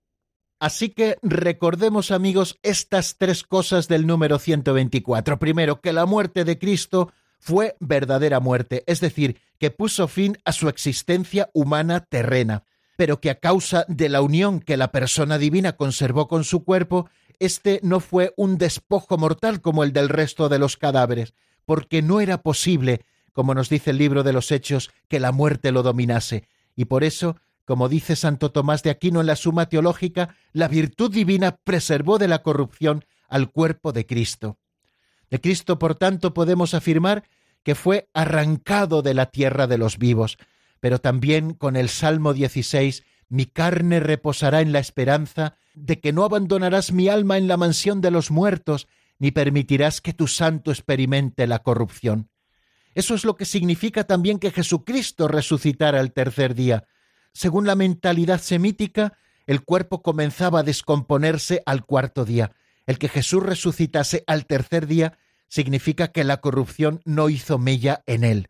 Así 0.60 0.90
que 0.90 1.16
recordemos 1.22 2.12
amigos 2.12 2.60
estas 2.62 3.16
tres 3.18 3.42
cosas 3.42 3.88
del 3.88 4.06
número 4.06 4.38
124. 4.38 5.40
Primero, 5.40 5.80
que 5.80 5.92
la 5.92 6.06
muerte 6.06 6.44
de 6.44 6.56
Cristo 6.56 7.12
fue 7.40 7.74
verdadera 7.80 8.38
muerte, 8.38 8.84
es 8.86 9.00
decir, 9.00 9.40
que 9.58 9.72
puso 9.72 10.06
fin 10.06 10.38
a 10.44 10.52
su 10.52 10.68
existencia 10.68 11.50
humana 11.52 12.06
terrena, 12.08 12.62
pero 13.02 13.20
que 13.20 13.30
a 13.30 13.40
causa 13.40 13.84
de 13.88 14.08
la 14.08 14.22
unión 14.22 14.60
que 14.60 14.76
la 14.76 14.92
persona 14.92 15.36
divina 15.36 15.72
conservó 15.72 16.28
con 16.28 16.44
su 16.44 16.62
cuerpo, 16.62 17.10
este 17.40 17.80
no 17.82 17.98
fue 17.98 18.32
un 18.36 18.58
despojo 18.58 19.18
mortal 19.18 19.60
como 19.60 19.82
el 19.82 19.92
del 19.92 20.08
resto 20.08 20.48
de 20.48 20.60
los 20.60 20.76
cadáveres, 20.76 21.34
porque 21.64 22.00
no 22.00 22.20
era 22.20 22.42
posible, 22.42 23.04
como 23.32 23.54
nos 23.54 23.68
dice 23.68 23.90
el 23.90 23.98
libro 23.98 24.22
de 24.22 24.32
los 24.32 24.52
Hechos, 24.52 24.92
que 25.08 25.18
la 25.18 25.32
muerte 25.32 25.72
lo 25.72 25.82
dominase, 25.82 26.46
y 26.76 26.84
por 26.84 27.02
eso 27.02 27.34
como 27.64 27.88
dice 27.88 28.14
Santo 28.14 28.52
Tomás 28.52 28.84
de 28.84 28.90
Aquino 28.90 29.20
en 29.20 29.26
la 29.26 29.34
Suma 29.34 29.68
Teológica, 29.68 30.36
la 30.52 30.68
virtud 30.68 31.10
divina 31.10 31.56
preservó 31.64 32.18
de 32.18 32.28
la 32.28 32.44
corrupción 32.44 33.04
al 33.28 33.50
cuerpo 33.50 33.92
de 33.92 34.06
Cristo. 34.06 34.58
De 35.28 35.40
Cristo, 35.40 35.76
por 35.76 35.96
tanto, 35.96 36.34
podemos 36.34 36.72
afirmar 36.72 37.24
que 37.64 37.74
fue 37.74 38.08
arrancado 38.14 39.02
de 39.02 39.14
la 39.14 39.26
tierra 39.26 39.66
de 39.66 39.78
los 39.78 39.98
vivos, 39.98 40.38
pero 40.82 40.98
también 40.98 41.54
con 41.54 41.76
el 41.76 41.88
Salmo 41.88 42.34
16, 42.34 43.04
mi 43.28 43.46
carne 43.46 44.00
reposará 44.00 44.62
en 44.62 44.72
la 44.72 44.80
esperanza 44.80 45.56
de 45.74 46.00
que 46.00 46.12
no 46.12 46.24
abandonarás 46.24 46.90
mi 46.90 47.08
alma 47.08 47.38
en 47.38 47.46
la 47.46 47.56
mansión 47.56 48.00
de 48.00 48.10
los 48.10 48.32
muertos, 48.32 48.88
ni 49.20 49.30
permitirás 49.30 50.00
que 50.00 50.12
tu 50.12 50.26
santo 50.26 50.72
experimente 50.72 51.46
la 51.46 51.60
corrupción. 51.60 52.30
Eso 52.96 53.14
es 53.14 53.24
lo 53.24 53.36
que 53.36 53.44
significa 53.44 54.02
también 54.02 54.40
que 54.40 54.50
Jesucristo 54.50 55.28
resucitara 55.28 56.00
el 56.00 56.12
tercer 56.12 56.56
día, 56.56 56.88
según 57.32 57.64
la 57.64 57.76
mentalidad 57.76 58.40
semítica, 58.40 59.14
el 59.46 59.62
cuerpo 59.62 60.02
comenzaba 60.02 60.58
a 60.58 60.64
descomponerse 60.64 61.62
al 61.64 61.86
cuarto 61.86 62.24
día. 62.24 62.56
El 62.86 62.98
que 62.98 63.08
Jesús 63.08 63.40
resucitase 63.40 64.24
al 64.26 64.46
tercer 64.46 64.88
día 64.88 65.16
significa 65.46 66.08
que 66.08 66.24
la 66.24 66.40
corrupción 66.40 67.02
no 67.04 67.28
hizo 67.28 67.56
mella 67.60 68.02
en 68.06 68.24
él. 68.24 68.48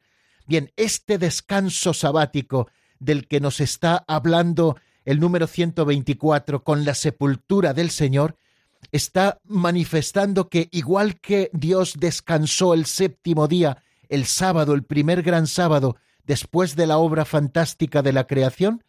Bien, 0.52 0.70
este 0.76 1.16
descanso 1.16 1.94
sabático 1.94 2.68
del 2.98 3.26
que 3.26 3.40
nos 3.40 3.58
está 3.58 4.04
hablando 4.06 4.76
el 5.06 5.18
número 5.18 5.46
124 5.46 6.62
con 6.62 6.84
la 6.84 6.94
sepultura 6.94 7.72
del 7.72 7.88
Señor, 7.88 8.36
está 8.90 9.40
manifestando 9.44 10.50
que 10.50 10.68
igual 10.70 11.20
que 11.20 11.48
Dios 11.54 11.94
descansó 11.98 12.74
el 12.74 12.84
séptimo 12.84 13.48
día, 13.48 13.82
el 14.10 14.26
sábado, 14.26 14.74
el 14.74 14.82
primer 14.82 15.22
gran 15.22 15.46
sábado, 15.46 15.96
después 16.26 16.76
de 16.76 16.86
la 16.86 16.98
obra 16.98 17.24
fantástica 17.24 18.02
de 18.02 18.12
la 18.12 18.26
creación, 18.26 18.84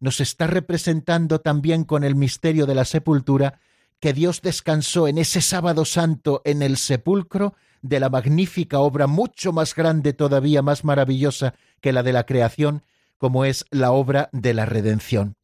nos 0.00 0.18
está 0.18 0.48
representando 0.48 1.40
también 1.40 1.84
con 1.84 2.02
el 2.02 2.16
misterio 2.16 2.66
de 2.66 2.74
la 2.74 2.84
sepultura 2.84 3.60
que 4.04 4.12
Dios 4.12 4.42
descansó 4.42 5.08
en 5.08 5.16
ese 5.16 5.40
sábado 5.40 5.86
santo 5.86 6.42
en 6.44 6.60
el 6.60 6.76
sepulcro 6.76 7.54
de 7.80 8.00
la 8.00 8.10
magnífica 8.10 8.80
obra 8.80 9.06
mucho 9.06 9.50
más 9.50 9.74
grande 9.74 10.12
todavía, 10.12 10.60
más 10.60 10.84
maravillosa 10.84 11.54
que 11.80 11.90
la 11.90 12.02
de 12.02 12.12
la 12.12 12.26
creación, 12.26 12.82
como 13.16 13.46
es 13.46 13.64
la 13.70 13.92
obra 13.92 14.28
de 14.30 14.52
la 14.52 14.66
redención. 14.66 15.36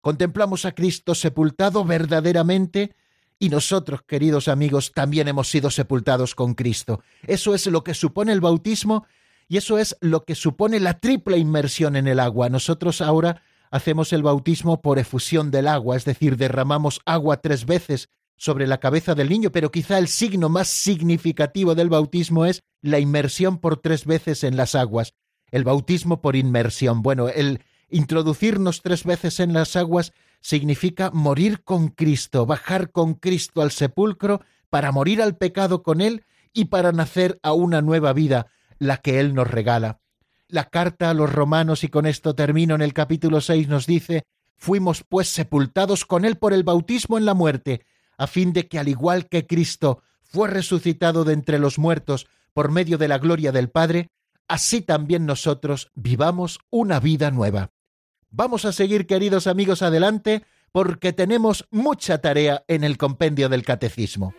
Contemplamos 0.00 0.66
a 0.66 0.70
Cristo 0.70 1.16
sepultado 1.16 1.84
verdaderamente 1.84 2.94
y 3.40 3.48
nosotros, 3.48 4.02
queridos 4.02 4.46
amigos, 4.46 4.92
también 4.92 5.26
hemos 5.26 5.48
sido 5.48 5.68
sepultados 5.68 6.36
con 6.36 6.54
Cristo. 6.54 7.02
Eso 7.26 7.56
es 7.56 7.66
lo 7.66 7.82
que 7.82 7.94
supone 7.94 8.30
el 8.30 8.40
bautismo 8.40 9.04
y 9.48 9.56
eso 9.56 9.78
es 9.78 9.96
lo 10.00 10.22
que 10.22 10.36
supone 10.36 10.78
la 10.78 11.00
triple 11.00 11.38
inmersión 11.38 11.96
en 11.96 12.06
el 12.06 12.20
agua. 12.20 12.50
Nosotros 12.50 13.00
ahora 13.00 13.42
hacemos 13.70 14.12
el 14.12 14.22
bautismo 14.22 14.80
por 14.80 14.98
efusión 14.98 15.50
del 15.50 15.68
agua, 15.68 15.96
es 15.96 16.04
decir, 16.04 16.36
derramamos 16.36 17.00
agua 17.04 17.40
tres 17.40 17.66
veces 17.66 18.08
sobre 18.36 18.66
la 18.66 18.78
cabeza 18.78 19.14
del 19.14 19.28
niño, 19.28 19.50
pero 19.50 19.70
quizá 19.70 19.98
el 19.98 20.08
signo 20.08 20.48
más 20.48 20.68
significativo 20.68 21.74
del 21.74 21.88
bautismo 21.88 22.44
es 22.44 22.62
la 22.82 22.98
inmersión 22.98 23.58
por 23.58 23.78
tres 23.78 24.04
veces 24.04 24.44
en 24.44 24.56
las 24.56 24.74
aguas. 24.74 25.14
El 25.50 25.64
bautismo 25.64 26.20
por 26.20 26.36
inmersión. 26.36 27.02
Bueno, 27.02 27.28
el 27.28 27.62
introducirnos 27.88 28.82
tres 28.82 29.04
veces 29.04 29.40
en 29.40 29.52
las 29.52 29.76
aguas 29.76 30.12
significa 30.40 31.10
morir 31.10 31.62
con 31.64 31.88
Cristo, 31.88 32.46
bajar 32.46 32.90
con 32.90 33.14
Cristo 33.14 33.62
al 33.62 33.70
sepulcro 33.70 34.42
para 34.70 34.92
morir 34.92 35.22
al 35.22 35.36
pecado 35.36 35.82
con 35.82 36.00
Él 36.00 36.24
y 36.52 36.66
para 36.66 36.92
nacer 36.92 37.38
a 37.42 37.52
una 37.52 37.80
nueva 37.80 38.12
vida, 38.12 38.46
la 38.78 38.98
que 38.98 39.20
Él 39.20 39.34
nos 39.34 39.48
regala. 39.48 40.00
La 40.48 40.68
carta 40.68 41.10
a 41.10 41.14
los 41.14 41.32
romanos, 41.32 41.82
y 41.82 41.88
con 41.88 42.06
esto 42.06 42.34
termino 42.34 42.74
en 42.74 42.82
el 42.82 42.92
capítulo 42.92 43.40
6, 43.40 43.68
nos 43.68 43.86
dice, 43.86 44.24
fuimos 44.56 45.02
pues 45.08 45.28
sepultados 45.28 46.04
con 46.04 46.24
Él 46.24 46.36
por 46.36 46.52
el 46.52 46.62
bautismo 46.62 47.18
en 47.18 47.24
la 47.24 47.34
muerte, 47.34 47.84
a 48.16 48.26
fin 48.26 48.52
de 48.52 48.68
que 48.68 48.78
al 48.78 48.88
igual 48.88 49.28
que 49.28 49.46
Cristo 49.46 50.02
fue 50.22 50.48
resucitado 50.48 51.24
de 51.24 51.32
entre 51.32 51.58
los 51.58 51.78
muertos 51.78 52.28
por 52.52 52.70
medio 52.70 52.96
de 52.96 53.08
la 53.08 53.18
gloria 53.18 53.50
del 53.50 53.70
Padre, 53.70 54.08
así 54.48 54.82
también 54.82 55.26
nosotros 55.26 55.90
vivamos 55.94 56.60
una 56.70 57.00
vida 57.00 57.30
nueva. 57.30 57.72
Vamos 58.30 58.64
a 58.64 58.72
seguir, 58.72 59.06
queridos 59.06 59.46
amigos, 59.46 59.82
adelante, 59.82 60.44
porque 60.70 61.12
tenemos 61.12 61.66
mucha 61.70 62.18
tarea 62.18 62.64
en 62.68 62.84
el 62.84 62.98
compendio 62.98 63.48
del 63.48 63.64
Catecismo. 63.64 64.34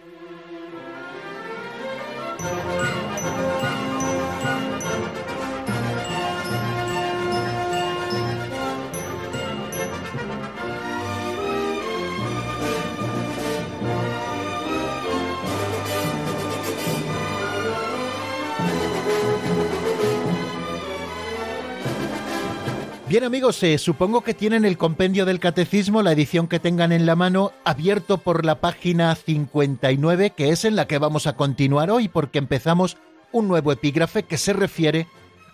Bien 23.10 23.24
amigos, 23.24 23.64
eh, 23.64 23.78
supongo 23.78 24.20
que 24.20 24.34
tienen 24.34 24.66
el 24.66 24.78
compendio 24.78 25.26
del 25.26 25.40
catecismo, 25.40 26.02
la 26.02 26.12
edición 26.12 26.50
que 26.50 26.60
tengan 26.60 26.92
en 26.92 27.06
la 27.06 27.16
mano, 27.16 27.54
abierto 27.64 28.18
por 28.18 28.44
la 28.44 28.60
página 28.60 29.16
59, 29.16 30.32
que 30.32 30.50
es 30.50 30.66
en 30.66 30.76
la 30.76 30.88
que 30.88 30.98
vamos 30.98 31.26
a 31.26 31.38
continuar 31.38 31.90
hoy, 31.90 32.10
porque 32.10 32.38
empezamos 32.38 32.98
un 33.32 33.48
nuevo 33.48 33.72
epígrafe 33.72 34.24
que 34.24 34.38
se 34.38 34.52
refiere 34.52 35.08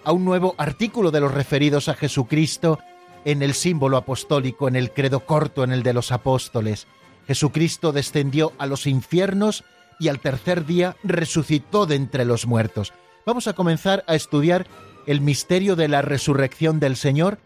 a 0.04 0.12
un 0.13 0.26
nuevo 0.26 0.56
artículo 0.58 1.12
de 1.12 1.20
los 1.20 1.32
referidos 1.32 1.89
a 1.89 1.94
Jesucristo 1.94 2.80
en 3.24 3.44
el 3.44 3.54
símbolo 3.54 3.98
apostólico, 3.98 4.68
en 4.68 4.76
el 4.76 4.89
credo 4.89 5.20
corto, 5.20 5.63
en 5.63 5.74
el 5.74 5.84
de 5.84 5.94
los 5.94 6.12
apóstoles. 6.12 6.88
Jesucristo 7.28 7.92
descendió 7.92 8.54
a 8.58 8.66
los 8.66 8.88
infiernos 8.88 9.63
y 10.00 10.08
al 10.08 10.20
tercer 10.20 10.66
día 10.66 10.98
resucitó 11.04 11.86
de 11.86 11.98
entre 11.98 12.26
los 12.26 12.48
muertos. 12.48 12.94
Vamos 13.28 13.48
a 13.48 13.54
comenzar 13.54 14.04
a 14.08 14.16
estudiar 14.16 14.66
el 15.08 15.22
misterio 15.22 15.76
de 15.76 15.88
la 15.88 16.02
resurrección 16.02 16.80
del 16.80 16.96
Señor 16.96 17.39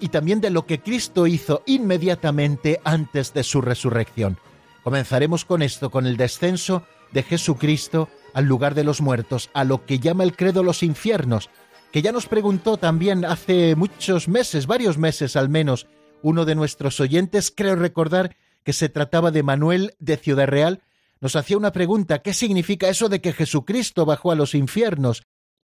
y 0.00 0.08
también 0.08 0.40
de 0.40 0.50
lo 0.50 0.66
que 0.66 0.80
Cristo 0.80 1.26
hizo 1.26 1.62
inmediatamente 1.66 2.80
antes 2.84 3.32
de 3.34 3.44
su 3.44 3.60
resurrección. 3.60 4.38
Comenzaremos 4.82 5.44
con 5.44 5.62
esto, 5.62 5.90
con 5.90 6.06
el 6.06 6.16
descenso 6.16 6.82
de 7.12 7.22
Jesucristo 7.22 8.08
al 8.34 8.46
lugar 8.46 8.74
de 8.74 8.84
los 8.84 9.00
muertos, 9.00 9.50
a 9.54 9.64
lo 9.64 9.84
que 9.84 9.98
llama 9.98 10.24
el 10.24 10.34
credo 10.34 10.62
los 10.62 10.82
infiernos, 10.82 11.50
que 11.92 12.02
ya 12.02 12.10
nos 12.10 12.26
preguntó 12.26 12.78
también 12.78 13.24
hace 13.24 13.76
muchos 13.76 14.26
meses, 14.26 14.66
varios 14.66 14.98
meses 14.98 15.36
al 15.36 15.48
menos, 15.48 15.86
uno 16.22 16.44
de 16.44 16.54
nuestros 16.54 16.98
oyentes, 17.00 17.52
creo 17.54 17.76
recordar 17.76 18.36
que 18.64 18.72
se 18.72 18.88
trataba 18.88 19.30
de 19.30 19.42
Manuel 19.42 19.94
de 19.98 20.16
Ciudad 20.16 20.46
Real, 20.46 20.82
nos 21.20 21.36
hacía 21.36 21.56
una 21.56 21.72
pregunta, 21.72 22.22
¿qué 22.22 22.34
significa 22.34 22.88
eso 22.88 23.08
de 23.08 23.20
que 23.20 23.32
Jesucristo 23.32 24.04
bajó 24.04 24.32
a 24.32 24.34
los 24.34 24.54
infiernos? 24.54 25.22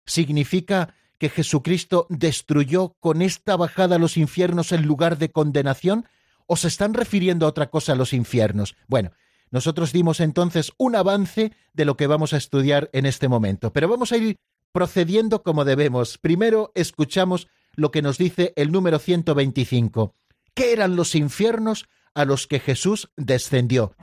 ¿Significa 0.06 0.94
que 1.22 1.28
Jesucristo 1.28 2.08
destruyó 2.08 2.96
con 2.98 3.22
esta 3.22 3.56
bajada 3.56 3.94
a 3.94 3.98
los 4.00 4.16
infiernos 4.16 4.72
en 4.72 4.82
lugar 4.86 5.18
de 5.18 5.30
condenación? 5.30 6.08
¿O 6.48 6.56
se 6.56 6.66
están 6.66 6.94
refiriendo 6.94 7.46
a 7.46 7.50
otra 7.50 7.70
cosa 7.70 7.92
a 7.92 7.94
los 7.94 8.12
infiernos? 8.12 8.74
Bueno, 8.88 9.12
nosotros 9.52 9.92
dimos 9.92 10.18
entonces 10.18 10.72
un 10.78 10.96
avance 10.96 11.52
de 11.74 11.84
lo 11.84 11.96
que 11.96 12.08
vamos 12.08 12.32
a 12.32 12.38
estudiar 12.38 12.90
en 12.92 13.06
este 13.06 13.28
momento, 13.28 13.72
pero 13.72 13.88
vamos 13.88 14.10
a 14.10 14.16
ir 14.16 14.40
procediendo 14.72 15.44
como 15.44 15.64
debemos. 15.64 16.18
Primero 16.18 16.72
escuchamos 16.74 17.46
lo 17.76 17.92
que 17.92 18.02
nos 18.02 18.18
dice 18.18 18.52
el 18.56 18.72
número 18.72 18.98
125. 18.98 20.16
¿Qué 20.54 20.72
eran 20.72 20.96
los 20.96 21.14
infiernos 21.14 21.88
a 22.14 22.24
los 22.24 22.48
que 22.48 22.58
Jesús 22.58 23.12
descendió? 23.16 23.94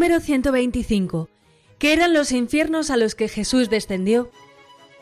Número 0.00 0.20
125. 0.20 1.28
¿Qué 1.78 1.92
eran 1.92 2.14
los 2.14 2.32
infiernos 2.32 2.88
a 2.88 2.96
los 2.96 3.14
que 3.14 3.28
Jesús 3.28 3.68
descendió? 3.68 4.30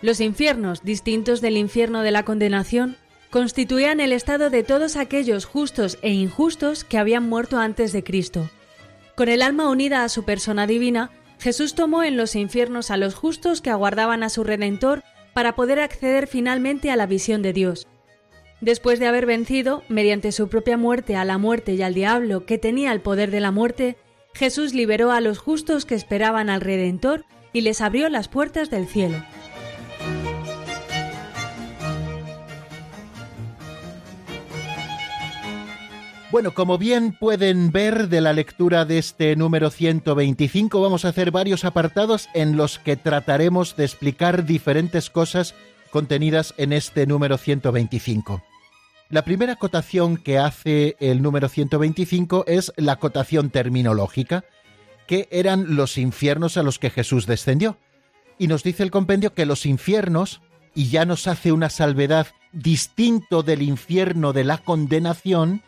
Los 0.03 0.21
infiernos, 0.21 0.83
distintos 0.83 1.41
del 1.41 1.57
infierno 1.57 2.03
de 2.03 2.11
la 2.11 2.25
condenación, 2.25 2.97
constituían 3.31 4.01
el 4.01 4.13
estado 4.13 4.51
de 4.51 4.65
todos 4.65 4.97
aquellos 4.97 5.45
justos 5.45 5.99
e 6.03 6.11
injustos 6.11 6.83
que 6.83 6.99
habían 6.99 7.29
muerto 7.29 7.59
antes 7.59 7.93
de 7.93 8.03
Cristo. 8.03 8.51
Con 9.15 9.29
el 9.29 9.43
alma 9.43 9.71
unida 9.71 10.03
a 10.03 10.09
su 10.09 10.25
persona 10.25 10.67
divina, 10.67 11.13
Jesús 11.39 11.77
tomó 11.77 12.03
en 12.03 12.17
los 12.17 12.35
infiernos 12.35 12.91
a 12.91 12.97
los 12.97 13.15
justos 13.15 13.61
que 13.61 13.71
aguardaban 13.71 14.25
a 14.25 14.31
su 14.31 14.43
Redentor 14.43 15.05
para 15.33 15.55
poder 15.55 15.79
acceder 15.79 16.27
finalmente 16.27 16.91
a 16.91 16.97
la 16.97 17.07
visión 17.07 17.41
de 17.41 17.53
Dios. 17.53 17.87
Después 18.61 18.99
de 18.99 19.07
haber 19.07 19.27
vencido, 19.27 19.85
mediante 19.89 20.33
su 20.33 20.49
propia 20.49 20.77
muerte, 20.77 21.15
a 21.15 21.25
la 21.25 21.39
muerte 21.39 21.75
y 21.75 21.83
al 21.83 21.95
diablo 21.95 22.47
que 22.47 22.59
tenía 22.59 22.91
el 22.91 23.01
poder 23.01 23.31
de 23.31 23.39
la 23.39 23.53
muerte, 23.53 23.97
Jesús 24.39 24.73
liberó 24.73 25.11
a 25.11 25.21
los 25.21 25.39
justos 25.39 25.85
que 25.85 25.97
esperaban 25.97 26.49
al 26.49 26.61
Redentor 26.61 27.25
y 27.53 27.63
les 27.63 27.81
abrió 27.81 28.09
las 28.09 28.29
puertas 28.29 28.71
del 28.71 28.87
cielo. 28.87 29.21
Bueno, 36.31 36.55
como 36.55 36.79
bien 36.79 37.17
pueden 37.19 37.73
ver 37.73 38.09
de 38.09 38.21
la 38.21 38.33
lectura 38.33 38.85
de 38.85 38.99
este 38.99 39.35
número 39.35 39.71
125, 39.71 40.81
vamos 40.81 41.05
a 41.05 41.09
hacer 41.09 41.33
varios 41.33 41.65
apartados 41.65 42.29
en 42.33 42.57
los 42.57 42.79
que 42.79 42.97
trataremos 42.97 43.75
de 43.75 43.87
explicar 43.87 44.45
diferentes 44.45 45.11
cosas 45.11 45.57
contenidas 45.91 46.55
en 46.59 46.73
este 46.73 47.09
número 47.09 47.39
125. 47.39 48.43
La 49.11 49.25
primera 49.25 49.55
acotación 49.55 50.19
que 50.19 50.37
hace 50.37 50.95
el 51.01 51.23
número 51.23 51.49
125 51.49 52.45
es 52.47 52.75
la 52.77 52.93
acotación 52.93 53.49
terminológica, 53.49 54.45
que 55.07 55.29
eran 55.31 55.77
los 55.77 55.97
infiernos 55.97 56.59
a 56.59 56.63
los 56.63 56.79
que 56.79 56.91
Jesús 56.91 57.27
descendió. 57.27 57.79
Y 58.37 58.49
nos 58.49 58.63
dice 58.63 58.83
el 58.83 58.91
compendio 58.91 59.33
que 59.33 59.47
los 59.47 59.65
infiernos, 59.65 60.43
y 60.75 60.91
ya 60.91 61.07
nos 61.07 61.27
hace 61.27 61.53
una 61.53 61.71
salvedad 61.71 62.27
distinto 62.53 63.43
del 63.43 63.63
infierno 63.63 64.35
de 64.35 64.45
la 64.45 64.59
condenación, 64.59 65.63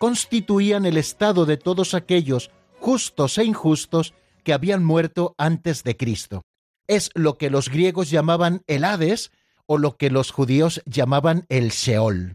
constituían 0.00 0.84
el 0.84 0.96
estado 0.96 1.46
de 1.46 1.58
todos 1.58 1.94
aquellos 1.94 2.50
justos 2.80 3.38
e 3.38 3.44
injustos 3.44 4.12
que 4.42 4.52
habían 4.52 4.82
muerto 4.82 5.36
antes 5.38 5.84
de 5.84 5.96
Cristo. 5.96 6.42
Es 6.88 7.10
lo 7.14 7.38
que 7.38 7.48
los 7.48 7.68
griegos 7.68 8.10
llamaban 8.10 8.62
el 8.66 8.82
Hades 8.82 9.30
o 9.66 9.78
lo 9.78 9.96
que 9.96 10.10
los 10.10 10.32
judíos 10.32 10.82
llamaban 10.84 11.46
el 11.48 11.70
Sheol. 11.70 12.34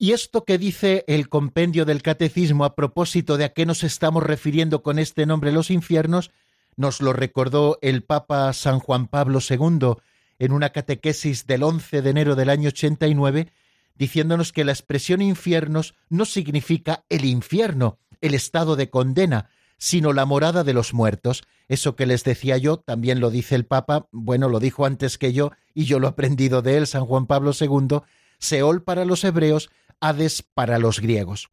Y 0.00 0.12
esto 0.12 0.44
que 0.44 0.58
dice 0.58 1.04
el 1.08 1.28
compendio 1.28 1.84
del 1.84 2.02
catecismo 2.02 2.64
a 2.64 2.76
propósito 2.76 3.36
de 3.36 3.44
a 3.44 3.52
qué 3.52 3.66
nos 3.66 3.82
estamos 3.82 4.22
refiriendo 4.22 4.84
con 4.84 5.00
este 5.00 5.26
nombre 5.26 5.50
los 5.50 5.72
infiernos, 5.72 6.30
nos 6.76 7.00
lo 7.00 7.12
recordó 7.12 7.78
el 7.82 8.04
Papa 8.04 8.52
San 8.52 8.78
Juan 8.78 9.08
Pablo 9.08 9.40
II 9.40 9.94
en 10.38 10.52
una 10.52 10.70
catequesis 10.70 11.48
del 11.48 11.64
11 11.64 12.02
de 12.02 12.10
enero 12.10 12.36
del 12.36 12.48
año 12.48 12.68
89, 12.68 13.52
diciéndonos 13.96 14.52
que 14.52 14.64
la 14.64 14.70
expresión 14.70 15.20
infiernos 15.20 15.96
no 16.08 16.24
significa 16.26 17.04
el 17.08 17.24
infierno, 17.24 17.98
el 18.20 18.34
estado 18.34 18.76
de 18.76 18.90
condena, 18.90 19.50
sino 19.78 20.12
la 20.12 20.26
morada 20.26 20.62
de 20.62 20.74
los 20.74 20.94
muertos. 20.94 21.42
Eso 21.66 21.96
que 21.96 22.06
les 22.06 22.22
decía 22.22 22.56
yo, 22.56 22.76
también 22.76 23.18
lo 23.18 23.30
dice 23.30 23.56
el 23.56 23.66
Papa, 23.66 24.06
bueno, 24.12 24.48
lo 24.48 24.60
dijo 24.60 24.86
antes 24.86 25.18
que 25.18 25.32
yo, 25.32 25.50
y 25.74 25.86
yo 25.86 25.98
lo 25.98 26.06
he 26.06 26.10
aprendido 26.10 26.62
de 26.62 26.76
él, 26.76 26.86
San 26.86 27.04
Juan 27.04 27.26
Pablo 27.26 27.50
II, 27.58 27.98
Seol 28.38 28.84
para 28.84 29.04
los 29.04 29.24
hebreos, 29.24 29.70
Hades 30.00 30.42
para 30.42 30.78
los 30.78 31.00
griegos. 31.00 31.48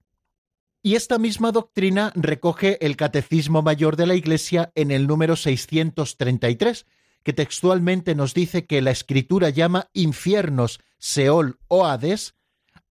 Y 0.82 0.96
esta 0.96 1.18
misma 1.18 1.52
doctrina 1.52 2.12
recoge 2.16 2.78
el 2.86 2.96
Catecismo 2.96 3.64
Mayor 3.64 3.96
de 3.96 4.06
la 4.06 4.14
Iglesia 4.14 4.72
en 4.76 4.92
el 4.92 5.08
número 5.08 5.36
633, 5.36 6.86
que 7.24 7.34
textualmente 7.34 8.14
nos 8.14 8.36
dice 8.36 8.68
que 8.68 8.84
la 8.84 8.92
Escritura 8.92 9.50
llama 9.50 9.90
infiernos, 9.94 10.80
Seol 11.00 11.58
o 11.68 11.88
Hades, 11.88 12.36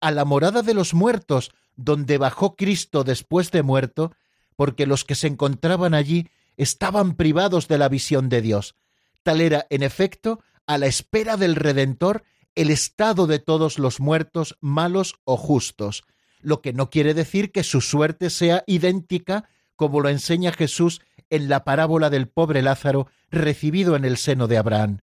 a 0.00 0.10
la 0.10 0.24
morada 0.24 0.62
de 0.62 0.72
los 0.72 0.94
muertos, 0.94 1.52
donde 1.76 2.16
bajó 2.16 2.56
Cristo 2.56 3.04
después 3.04 3.50
de 3.50 3.62
muerto, 3.62 4.12
porque 4.56 4.86
los 4.86 5.04
que 5.04 5.14
se 5.14 5.26
encontraban 5.26 5.92
allí 5.92 6.30
estaban 6.56 7.14
privados 7.14 7.68
de 7.68 7.78
la 7.78 7.88
visión 7.88 8.28
de 8.28 8.40
Dios. 8.40 8.74
Tal 9.22 9.40
era, 9.40 9.66
en 9.70 9.82
efecto, 9.82 10.40
a 10.66 10.78
la 10.78 10.86
espera 10.86 11.36
del 11.36 11.56
Redentor, 11.56 12.24
el 12.54 12.70
estado 12.70 13.26
de 13.26 13.38
todos 13.38 13.78
los 13.78 14.00
muertos, 14.00 14.56
malos 14.60 15.16
o 15.24 15.36
justos, 15.36 16.04
lo 16.40 16.60
que 16.60 16.72
no 16.72 16.90
quiere 16.90 17.14
decir 17.14 17.52
que 17.52 17.64
su 17.64 17.80
suerte 17.80 18.30
sea 18.30 18.64
idéntica 18.66 19.48
como 19.76 20.00
lo 20.00 20.08
enseña 20.08 20.52
Jesús 20.52 21.00
en 21.30 21.48
la 21.48 21.64
parábola 21.64 22.10
del 22.10 22.28
pobre 22.28 22.62
Lázaro 22.62 23.08
recibido 23.30 23.96
en 23.96 24.04
el 24.04 24.16
seno 24.16 24.48
de 24.48 24.58
Abraham. 24.58 24.98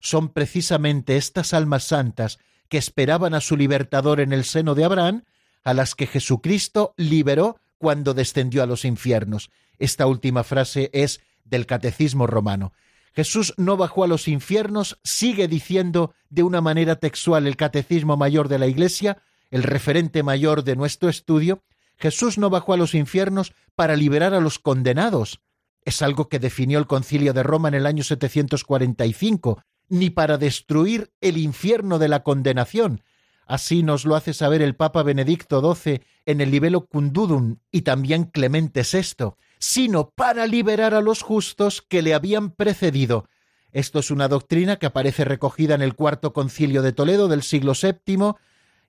Son 0.00 0.30
precisamente 0.30 1.16
estas 1.16 1.52
almas 1.52 1.84
santas 1.84 2.38
que 2.68 2.78
esperaban 2.78 3.34
a 3.34 3.40
su 3.40 3.56
libertador 3.56 4.20
en 4.20 4.32
el 4.32 4.44
seno 4.44 4.74
de 4.74 4.84
Abraham, 4.84 5.24
a 5.64 5.74
las 5.74 5.94
que 5.94 6.06
Jesucristo 6.06 6.94
liberó 6.96 7.60
cuando 7.78 8.14
descendió 8.14 8.62
a 8.62 8.66
los 8.66 8.84
infiernos. 8.84 9.50
Esta 9.78 10.06
última 10.06 10.44
frase 10.44 10.90
es 10.92 11.20
del 11.44 11.66
Catecismo 11.66 12.26
romano. 12.26 12.72
Jesús 13.14 13.54
no 13.56 13.76
bajó 13.76 14.04
a 14.04 14.08
los 14.08 14.28
infiernos, 14.28 14.98
sigue 15.02 15.48
diciendo 15.48 16.14
de 16.28 16.42
una 16.42 16.60
manera 16.60 16.96
textual 16.96 17.46
el 17.46 17.56
Catecismo 17.56 18.16
Mayor 18.16 18.48
de 18.48 18.58
la 18.58 18.66
Iglesia, 18.66 19.18
el 19.50 19.62
referente 19.62 20.22
mayor 20.22 20.64
de 20.64 20.76
nuestro 20.76 21.08
estudio, 21.08 21.62
Jesús 21.96 22.38
no 22.38 22.50
bajó 22.50 22.74
a 22.74 22.76
los 22.76 22.94
infiernos 22.94 23.52
para 23.74 23.96
liberar 23.96 24.34
a 24.34 24.40
los 24.40 24.58
condenados, 24.58 25.40
es 25.88 26.02
algo 26.02 26.28
que 26.28 26.38
definió 26.38 26.78
el 26.78 26.86
concilio 26.86 27.32
de 27.32 27.42
Roma 27.42 27.68
en 27.68 27.74
el 27.74 27.86
año 27.86 28.04
745, 28.04 29.62
ni 29.88 30.10
para 30.10 30.36
destruir 30.36 31.12
el 31.22 31.38
infierno 31.38 31.98
de 31.98 32.08
la 32.08 32.22
condenación. 32.22 33.02
Así 33.46 33.82
nos 33.82 34.04
lo 34.04 34.14
hace 34.14 34.34
saber 34.34 34.60
el 34.60 34.76
Papa 34.76 35.02
Benedicto 35.02 35.74
XII 35.74 36.02
en 36.26 36.42
el 36.42 36.50
Libelo 36.50 36.84
Cundudum 36.84 37.56
y 37.72 37.82
también 37.82 38.24
Clemente 38.24 38.82
VI, 38.82 39.32
sino 39.58 40.10
para 40.10 40.46
liberar 40.46 40.94
a 40.94 41.00
los 41.00 41.22
justos 41.22 41.82
que 41.82 42.02
le 42.02 42.14
habían 42.14 42.50
precedido. 42.50 43.28
Esto 43.72 43.98
es 43.98 44.10
una 44.10 44.28
doctrina 44.28 44.76
que 44.76 44.86
aparece 44.86 45.24
recogida 45.24 45.74
en 45.74 45.82
el 45.82 45.94
cuarto 45.94 46.32
concilio 46.32 46.82
de 46.82 46.92
Toledo 46.92 47.28
del 47.28 47.42
siglo 47.42 47.72
VII 47.80 48.34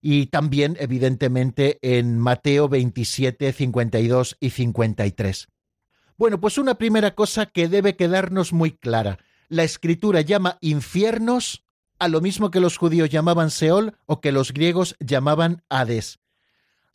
y 0.01 0.27
también, 0.27 0.77
evidentemente, 0.79 1.79
en 1.81 2.17
Mateo 2.17 2.69
27, 2.69 3.51
52 3.51 4.37
y 4.39 4.49
53. 4.51 5.47
Bueno, 6.17 6.39
pues 6.39 6.57
una 6.57 6.75
primera 6.75 7.15
cosa 7.15 7.45
que 7.45 7.67
debe 7.67 7.95
quedarnos 7.95 8.53
muy 8.53 8.71
clara. 8.71 9.19
La 9.47 9.63
escritura 9.63 10.21
llama 10.21 10.57
infiernos 10.61 11.65
a 11.97 12.07
lo 12.07 12.21
mismo 12.21 12.51
que 12.51 12.61
los 12.61 12.77
judíos 12.77 13.09
llamaban 13.09 13.51
Seol 13.51 13.97
o 14.05 14.21
que 14.21 14.31
los 14.31 14.53
griegos 14.53 14.95
llamaban 14.99 15.63
Hades. 15.69 16.19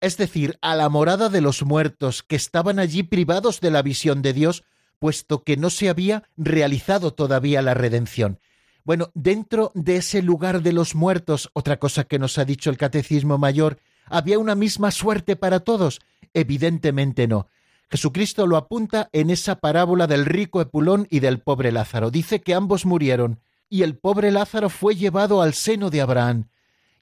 Es 0.04 0.18
decir, 0.18 0.58
a 0.60 0.74
la 0.74 0.90
morada 0.90 1.30
de 1.30 1.40
los 1.40 1.62
muertos 1.62 2.22
que 2.22 2.36
estaban 2.36 2.78
allí 2.78 3.04
privados 3.04 3.62
de 3.62 3.70
la 3.70 3.80
visión 3.80 4.20
de 4.20 4.34
Dios, 4.34 4.62
puesto 4.98 5.44
que 5.44 5.56
no 5.56 5.70
se 5.70 5.88
había 5.88 6.24
realizado 6.36 7.14
todavía 7.14 7.62
la 7.62 7.72
redención. 7.72 8.38
Bueno, 8.84 9.10
dentro 9.14 9.72
de 9.74 9.96
ese 9.96 10.20
lugar 10.20 10.60
de 10.60 10.74
los 10.74 10.94
muertos, 10.94 11.48
otra 11.54 11.78
cosa 11.78 12.04
que 12.04 12.18
nos 12.18 12.36
ha 12.36 12.44
dicho 12.44 12.68
el 12.68 12.76
Catecismo 12.76 13.38
Mayor, 13.38 13.78
¿había 14.04 14.38
una 14.38 14.54
misma 14.54 14.90
suerte 14.90 15.36
para 15.36 15.60
todos? 15.60 16.02
Evidentemente 16.34 17.26
no. 17.26 17.48
Jesucristo 17.88 18.46
lo 18.46 18.58
apunta 18.58 19.08
en 19.14 19.30
esa 19.30 19.54
parábola 19.54 20.06
del 20.06 20.26
rico 20.26 20.60
Epulón 20.60 21.06
y 21.08 21.20
del 21.20 21.40
pobre 21.40 21.72
Lázaro. 21.72 22.10
Dice 22.10 22.42
que 22.42 22.52
ambos 22.52 22.84
murieron, 22.84 23.40
y 23.70 23.84
el 23.84 23.96
pobre 23.96 24.32
Lázaro 24.32 24.68
fue 24.68 24.96
llevado 24.96 25.40
al 25.40 25.54
seno 25.54 25.88
de 25.88 26.02
Abraham. 26.02 26.48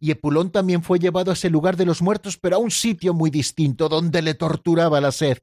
Y 0.02 0.10
Epulón 0.10 0.50
también 0.50 0.82
fue 0.82 0.98
llevado 0.98 1.30
a 1.30 1.34
ese 1.34 1.48
lugar 1.48 1.76
de 1.76 1.84
los 1.84 2.02
muertos, 2.02 2.36
pero 2.36 2.56
a 2.56 2.58
un 2.58 2.72
sitio 2.72 3.14
muy 3.14 3.30
distinto, 3.30 3.88
donde 3.88 4.20
le 4.20 4.34
torturaba 4.34 5.00
la 5.00 5.12
sed. 5.12 5.38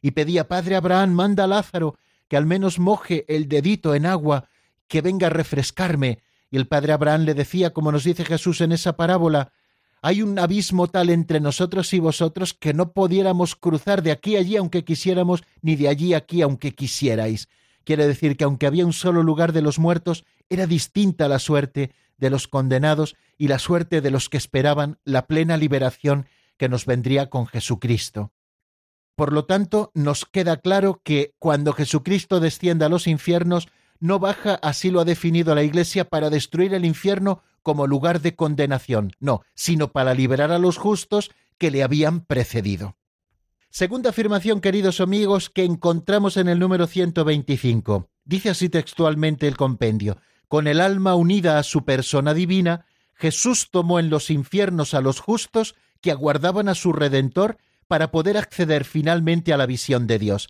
Y 0.00 0.12
pedía, 0.12 0.46
Padre 0.46 0.76
Abraham, 0.76 1.10
manda 1.10 1.42
a 1.42 1.46
Lázaro 1.48 1.96
que 2.28 2.36
al 2.36 2.46
menos 2.46 2.78
moje 2.78 3.24
el 3.26 3.48
dedito 3.48 3.92
en 3.92 4.06
agua, 4.06 4.48
que 4.86 5.00
venga 5.00 5.26
a 5.26 5.30
refrescarme. 5.30 6.20
Y 6.48 6.58
el 6.58 6.68
Padre 6.68 6.92
Abraham 6.92 7.22
le 7.22 7.34
decía, 7.34 7.70
como 7.70 7.90
nos 7.90 8.04
dice 8.04 8.24
Jesús 8.24 8.60
en 8.60 8.70
esa 8.70 8.96
parábola, 8.96 9.52
hay 10.00 10.22
un 10.22 10.38
abismo 10.38 10.86
tal 10.86 11.10
entre 11.10 11.40
nosotros 11.40 11.92
y 11.92 11.98
vosotros 11.98 12.54
que 12.54 12.72
no 12.72 12.92
pudiéramos 12.92 13.56
cruzar 13.56 14.00
de 14.00 14.12
aquí 14.12 14.36
a 14.36 14.38
allí 14.38 14.56
aunque 14.56 14.84
quisiéramos, 14.84 15.42
ni 15.60 15.74
de 15.74 15.88
allí 15.88 16.14
a 16.14 16.18
aquí 16.18 16.40
aunque 16.40 16.72
quisierais. 16.72 17.48
Quiere 17.82 18.06
decir 18.06 18.36
que 18.36 18.44
aunque 18.44 18.68
había 18.68 18.86
un 18.86 18.92
solo 18.92 19.24
lugar 19.24 19.52
de 19.52 19.62
los 19.62 19.80
muertos, 19.80 20.24
era 20.48 20.68
distinta 20.68 21.26
la 21.26 21.40
suerte 21.40 21.90
de 22.16 22.30
los 22.30 22.48
condenados 22.48 23.16
y 23.38 23.48
la 23.48 23.58
suerte 23.58 24.00
de 24.00 24.10
los 24.10 24.28
que 24.28 24.36
esperaban 24.36 24.98
la 25.04 25.26
plena 25.26 25.56
liberación 25.56 26.26
que 26.56 26.68
nos 26.68 26.86
vendría 26.86 27.30
con 27.30 27.46
Jesucristo. 27.46 28.32
Por 29.16 29.32
lo 29.32 29.44
tanto, 29.44 29.90
nos 29.94 30.24
queda 30.24 30.56
claro 30.56 31.00
que 31.04 31.34
cuando 31.38 31.72
Jesucristo 31.72 32.40
descienda 32.40 32.86
a 32.86 32.88
los 32.88 33.06
infiernos, 33.06 33.68
no 34.00 34.18
baja, 34.18 34.54
así 34.56 34.90
lo 34.90 35.00
ha 35.00 35.04
definido 35.04 35.54
la 35.54 35.62
Iglesia, 35.62 36.08
para 36.08 36.30
destruir 36.30 36.74
el 36.74 36.84
infierno 36.84 37.42
como 37.62 37.86
lugar 37.86 38.20
de 38.20 38.34
condenación, 38.34 39.12
no, 39.20 39.42
sino 39.54 39.92
para 39.92 40.14
liberar 40.14 40.50
a 40.50 40.58
los 40.58 40.76
justos 40.76 41.30
que 41.58 41.70
le 41.70 41.82
habían 41.82 42.20
precedido. 42.20 42.96
Segunda 43.70 44.10
afirmación, 44.10 44.60
queridos 44.60 45.00
amigos, 45.00 45.50
que 45.50 45.64
encontramos 45.64 46.36
en 46.36 46.48
el 46.48 46.58
número 46.58 46.86
125. 46.86 48.08
Dice 48.24 48.50
así 48.50 48.68
textualmente 48.68 49.48
el 49.48 49.56
compendio, 49.56 50.18
con 50.48 50.66
el 50.66 50.80
alma 50.80 51.14
unida 51.14 51.58
a 51.58 51.62
su 51.62 51.84
persona 51.84 52.34
divina, 52.34 52.86
Jesús 53.14 53.68
tomó 53.70 53.98
en 53.98 54.10
los 54.10 54.30
infiernos 54.30 54.94
a 54.94 55.00
los 55.00 55.20
justos 55.20 55.74
que 56.00 56.10
aguardaban 56.10 56.68
a 56.68 56.74
su 56.74 56.92
Redentor 56.92 57.58
para 57.88 58.10
poder 58.10 58.36
acceder 58.36 58.84
finalmente 58.84 59.52
a 59.52 59.56
la 59.56 59.66
visión 59.66 60.06
de 60.06 60.18
Dios. 60.18 60.48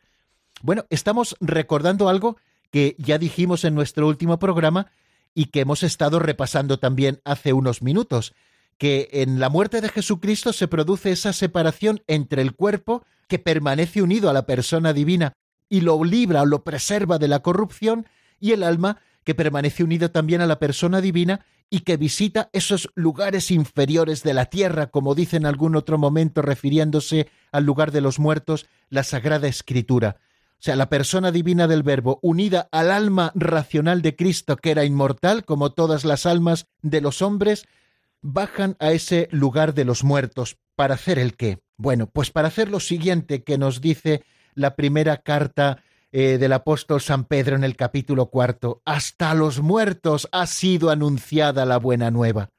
Bueno, 0.62 0.86
estamos 0.90 1.36
recordando 1.40 2.08
algo 2.08 2.36
que 2.70 2.96
ya 2.98 3.18
dijimos 3.18 3.64
en 3.64 3.74
nuestro 3.74 4.08
último 4.08 4.38
programa 4.38 4.90
y 5.34 5.46
que 5.46 5.60
hemos 5.60 5.82
estado 5.82 6.18
repasando 6.18 6.78
también 6.78 7.20
hace 7.24 7.52
unos 7.52 7.82
minutos, 7.82 8.34
que 8.78 9.08
en 9.12 9.40
la 9.40 9.48
muerte 9.48 9.80
de 9.80 9.88
Jesucristo 9.88 10.52
se 10.52 10.68
produce 10.68 11.12
esa 11.12 11.32
separación 11.32 12.02
entre 12.06 12.42
el 12.42 12.54
cuerpo, 12.54 13.04
que 13.28 13.38
permanece 13.38 14.02
unido 14.02 14.30
a 14.30 14.32
la 14.32 14.46
persona 14.46 14.92
divina 14.92 15.34
y 15.68 15.80
lo 15.80 16.02
libra 16.04 16.42
o 16.42 16.46
lo 16.46 16.64
preserva 16.64 17.18
de 17.18 17.28
la 17.28 17.40
corrupción, 17.40 18.06
y 18.40 18.52
el 18.52 18.62
alma, 18.62 18.98
que 19.24 19.34
permanece 19.34 19.82
unido 19.82 20.10
también 20.10 20.40
a 20.40 20.46
la 20.46 20.58
persona 20.58 21.00
divina 21.00 21.44
y 21.70 21.80
que 21.80 21.96
visita 21.96 22.50
esos 22.52 22.90
lugares 22.94 23.50
inferiores 23.50 24.22
de 24.22 24.34
la 24.34 24.46
tierra, 24.46 24.88
como 24.88 25.14
dice 25.14 25.36
en 25.36 25.46
algún 25.46 25.76
otro 25.76 25.98
momento 25.98 26.42
refiriéndose 26.42 27.28
al 27.50 27.64
lugar 27.64 27.90
de 27.90 28.00
los 28.00 28.18
muertos, 28.18 28.66
la 28.90 29.02
Sagrada 29.02 29.48
Escritura. 29.48 30.16
O 30.52 30.62
sea, 30.64 30.76
la 30.76 30.88
persona 30.88 31.32
divina 31.32 31.66
del 31.66 31.82
Verbo, 31.82 32.20
unida 32.22 32.68
al 32.70 32.90
alma 32.90 33.32
racional 33.34 34.02
de 34.02 34.16
Cristo, 34.16 34.56
que 34.56 34.70
era 34.70 34.84
inmortal, 34.84 35.44
como 35.44 35.72
todas 35.72 36.04
las 36.04 36.26
almas 36.26 36.66
de 36.80 37.00
los 37.00 37.22
hombres, 37.22 37.66
bajan 38.22 38.76
a 38.78 38.92
ese 38.92 39.28
lugar 39.30 39.74
de 39.74 39.84
los 39.84 40.04
muertos. 40.04 40.56
¿Para 40.76 40.94
hacer 40.94 41.18
el 41.18 41.36
qué? 41.36 41.58
Bueno, 41.76 42.06
pues 42.06 42.30
para 42.30 42.48
hacer 42.48 42.70
lo 42.70 42.80
siguiente 42.80 43.42
que 43.42 43.58
nos 43.58 43.80
dice 43.80 44.22
la 44.54 44.76
primera 44.76 45.18
carta 45.18 45.82
eh, 46.16 46.38
del 46.38 46.52
apóstol 46.52 47.00
San 47.00 47.24
Pedro 47.24 47.56
en 47.56 47.64
el 47.64 47.74
capítulo 47.74 48.26
cuarto. 48.26 48.80
Hasta 48.84 49.34
los 49.34 49.60
muertos 49.60 50.28
ha 50.30 50.46
sido 50.46 50.90
anunciada 50.90 51.66
la 51.66 51.76
buena 51.76 52.12
nueva. 52.12 52.50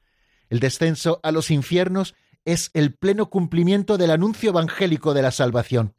El 0.50 0.60
descenso 0.60 1.20
a 1.22 1.32
los 1.32 1.50
infiernos 1.50 2.14
es 2.44 2.70
el 2.74 2.92
pleno 2.92 3.30
cumplimiento 3.30 3.96
del 3.96 4.10
anuncio 4.10 4.50
evangélico 4.50 5.14
de 5.14 5.22
la 5.22 5.30
salvación. 5.30 5.94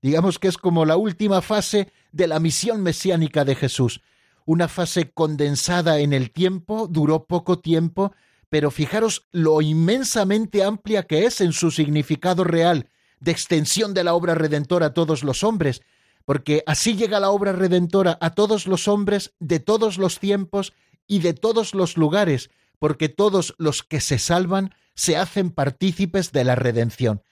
Digamos 0.00 0.38
que 0.38 0.46
es 0.46 0.56
como 0.56 0.84
la 0.84 0.96
última 0.96 1.42
fase 1.42 1.92
de 2.12 2.28
la 2.28 2.38
misión 2.38 2.80
mesiánica 2.80 3.44
de 3.44 3.56
Jesús, 3.56 4.02
una 4.46 4.68
fase 4.68 5.10
condensada 5.10 5.98
en 5.98 6.12
el 6.12 6.30
tiempo, 6.30 6.86
duró 6.86 7.24
poco 7.24 7.58
tiempo, 7.58 8.12
pero 8.50 8.70
fijaros 8.70 9.26
lo 9.32 9.60
inmensamente 9.62 10.62
amplia 10.62 11.02
que 11.08 11.24
es 11.24 11.40
en 11.40 11.52
su 11.54 11.72
significado 11.72 12.44
real, 12.44 12.88
de 13.18 13.32
extensión 13.32 13.94
de 13.94 14.04
la 14.04 14.14
obra 14.14 14.36
redentora 14.36 14.86
a 14.86 14.94
todos 14.94 15.24
los 15.24 15.42
hombres, 15.42 15.82
porque 16.24 16.62
así 16.66 16.96
llega 16.96 17.20
la 17.20 17.30
obra 17.30 17.52
redentora 17.52 18.18
a 18.20 18.30
todos 18.30 18.66
los 18.66 18.88
hombres 18.88 19.34
de 19.40 19.60
todos 19.60 19.98
los 19.98 20.18
tiempos 20.18 20.72
y 21.06 21.20
de 21.20 21.34
todos 21.34 21.74
los 21.74 21.96
lugares, 21.96 22.50
porque 22.78 23.08
todos 23.08 23.54
los 23.58 23.82
que 23.82 24.00
se 24.00 24.18
salvan 24.18 24.74
se 24.94 25.16
hacen 25.16 25.50
partícipes 25.50 26.32
de 26.32 26.44
la 26.44 26.54
redención. 26.54 27.22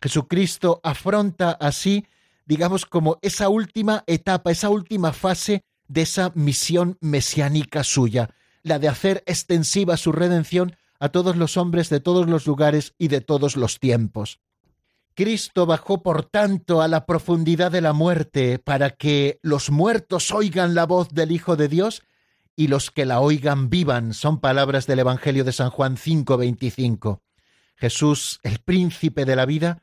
Jesucristo 0.00 0.80
afronta 0.82 1.50
así, 1.52 2.06
digamos, 2.46 2.86
como 2.86 3.18
esa 3.22 3.48
última 3.48 4.04
etapa, 4.06 4.50
esa 4.50 4.70
última 4.70 5.12
fase 5.12 5.62
de 5.88 6.02
esa 6.02 6.32
misión 6.34 6.96
mesiánica 7.00 7.84
suya, 7.84 8.34
la 8.62 8.78
de 8.78 8.88
hacer 8.88 9.22
extensiva 9.26 9.96
su 9.96 10.12
redención 10.12 10.76
a 10.98 11.08
todos 11.08 11.36
los 11.36 11.56
hombres 11.56 11.88
de 11.88 12.00
todos 12.00 12.28
los 12.28 12.46
lugares 12.46 12.94
y 12.98 13.08
de 13.08 13.20
todos 13.20 13.56
los 13.56 13.80
tiempos. 13.80 14.40
Cristo 15.20 15.66
bajó, 15.66 16.02
por 16.02 16.24
tanto, 16.24 16.80
a 16.80 16.88
la 16.88 17.04
profundidad 17.04 17.70
de 17.70 17.82
la 17.82 17.92
muerte 17.92 18.58
para 18.58 18.88
que 18.88 19.38
los 19.42 19.68
muertos 19.70 20.30
oigan 20.30 20.74
la 20.74 20.86
voz 20.86 21.10
del 21.10 21.30
Hijo 21.30 21.56
de 21.56 21.68
Dios 21.68 22.02
y 22.56 22.68
los 22.68 22.90
que 22.90 23.04
la 23.04 23.20
oigan 23.20 23.68
vivan. 23.68 24.14
Son 24.14 24.40
palabras 24.40 24.86
del 24.86 25.00
Evangelio 25.00 25.44
de 25.44 25.52
San 25.52 25.68
Juan 25.68 25.98
5:25. 25.98 27.20
Jesús, 27.76 28.40
el 28.44 28.60
príncipe 28.60 29.26
de 29.26 29.36
la 29.36 29.44
vida, 29.44 29.82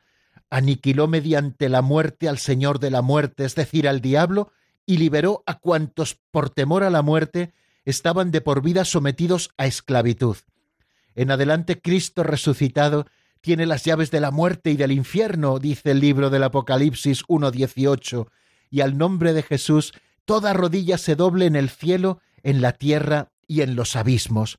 aniquiló 0.50 1.06
mediante 1.06 1.68
la 1.68 1.82
muerte 1.82 2.28
al 2.28 2.38
Señor 2.38 2.80
de 2.80 2.90
la 2.90 3.02
muerte, 3.02 3.44
es 3.44 3.54
decir, 3.54 3.86
al 3.86 4.00
diablo, 4.00 4.50
y 4.86 4.96
liberó 4.96 5.44
a 5.46 5.60
cuantos 5.60 6.18
por 6.32 6.50
temor 6.50 6.82
a 6.82 6.90
la 6.90 7.02
muerte 7.02 7.52
estaban 7.84 8.32
de 8.32 8.40
por 8.40 8.60
vida 8.60 8.84
sometidos 8.84 9.50
a 9.56 9.66
esclavitud. 9.66 10.36
En 11.14 11.30
adelante 11.30 11.80
Cristo 11.80 12.24
resucitado 12.24 13.06
tiene 13.40 13.66
las 13.66 13.84
llaves 13.84 14.10
de 14.10 14.20
la 14.20 14.30
muerte 14.30 14.70
y 14.70 14.76
del 14.76 14.92
infierno, 14.92 15.58
dice 15.58 15.92
el 15.92 16.00
libro 16.00 16.30
del 16.30 16.44
Apocalipsis 16.44 17.24
1.18, 17.26 18.28
y 18.70 18.80
al 18.80 18.98
nombre 18.98 19.32
de 19.32 19.42
Jesús 19.42 19.92
toda 20.24 20.52
rodilla 20.52 20.98
se 20.98 21.16
doble 21.16 21.46
en 21.46 21.56
el 21.56 21.70
cielo, 21.70 22.20
en 22.42 22.60
la 22.60 22.72
tierra 22.72 23.30
y 23.46 23.62
en 23.62 23.76
los 23.76 23.96
abismos. 23.96 24.58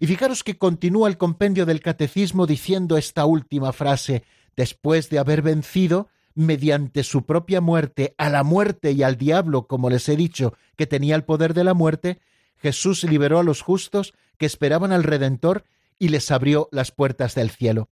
Y 0.00 0.06
fijaros 0.06 0.44
que 0.44 0.58
continúa 0.58 1.08
el 1.08 1.18
compendio 1.18 1.66
del 1.66 1.80
catecismo 1.80 2.46
diciendo 2.46 2.96
esta 2.96 3.24
última 3.24 3.72
frase, 3.72 4.24
después 4.56 5.08
de 5.10 5.18
haber 5.18 5.42
vencido, 5.42 6.08
mediante 6.34 7.02
su 7.02 7.24
propia 7.26 7.60
muerte, 7.60 8.14
a 8.16 8.28
la 8.28 8.44
muerte 8.44 8.92
y 8.92 9.02
al 9.02 9.16
diablo, 9.16 9.66
como 9.66 9.90
les 9.90 10.08
he 10.08 10.16
dicho, 10.16 10.54
que 10.76 10.86
tenía 10.86 11.16
el 11.16 11.24
poder 11.24 11.52
de 11.52 11.64
la 11.64 11.74
muerte, 11.74 12.20
Jesús 12.56 13.04
liberó 13.04 13.40
a 13.40 13.42
los 13.42 13.62
justos 13.62 14.14
que 14.36 14.46
esperaban 14.46 14.92
al 14.92 15.02
Redentor 15.02 15.64
y 15.98 16.08
les 16.08 16.30
abrió 16.30 16.68
las 16.70 16.92
puertas 16.92 17.34
del 17.34 17.50
cielo. 17.50 17.88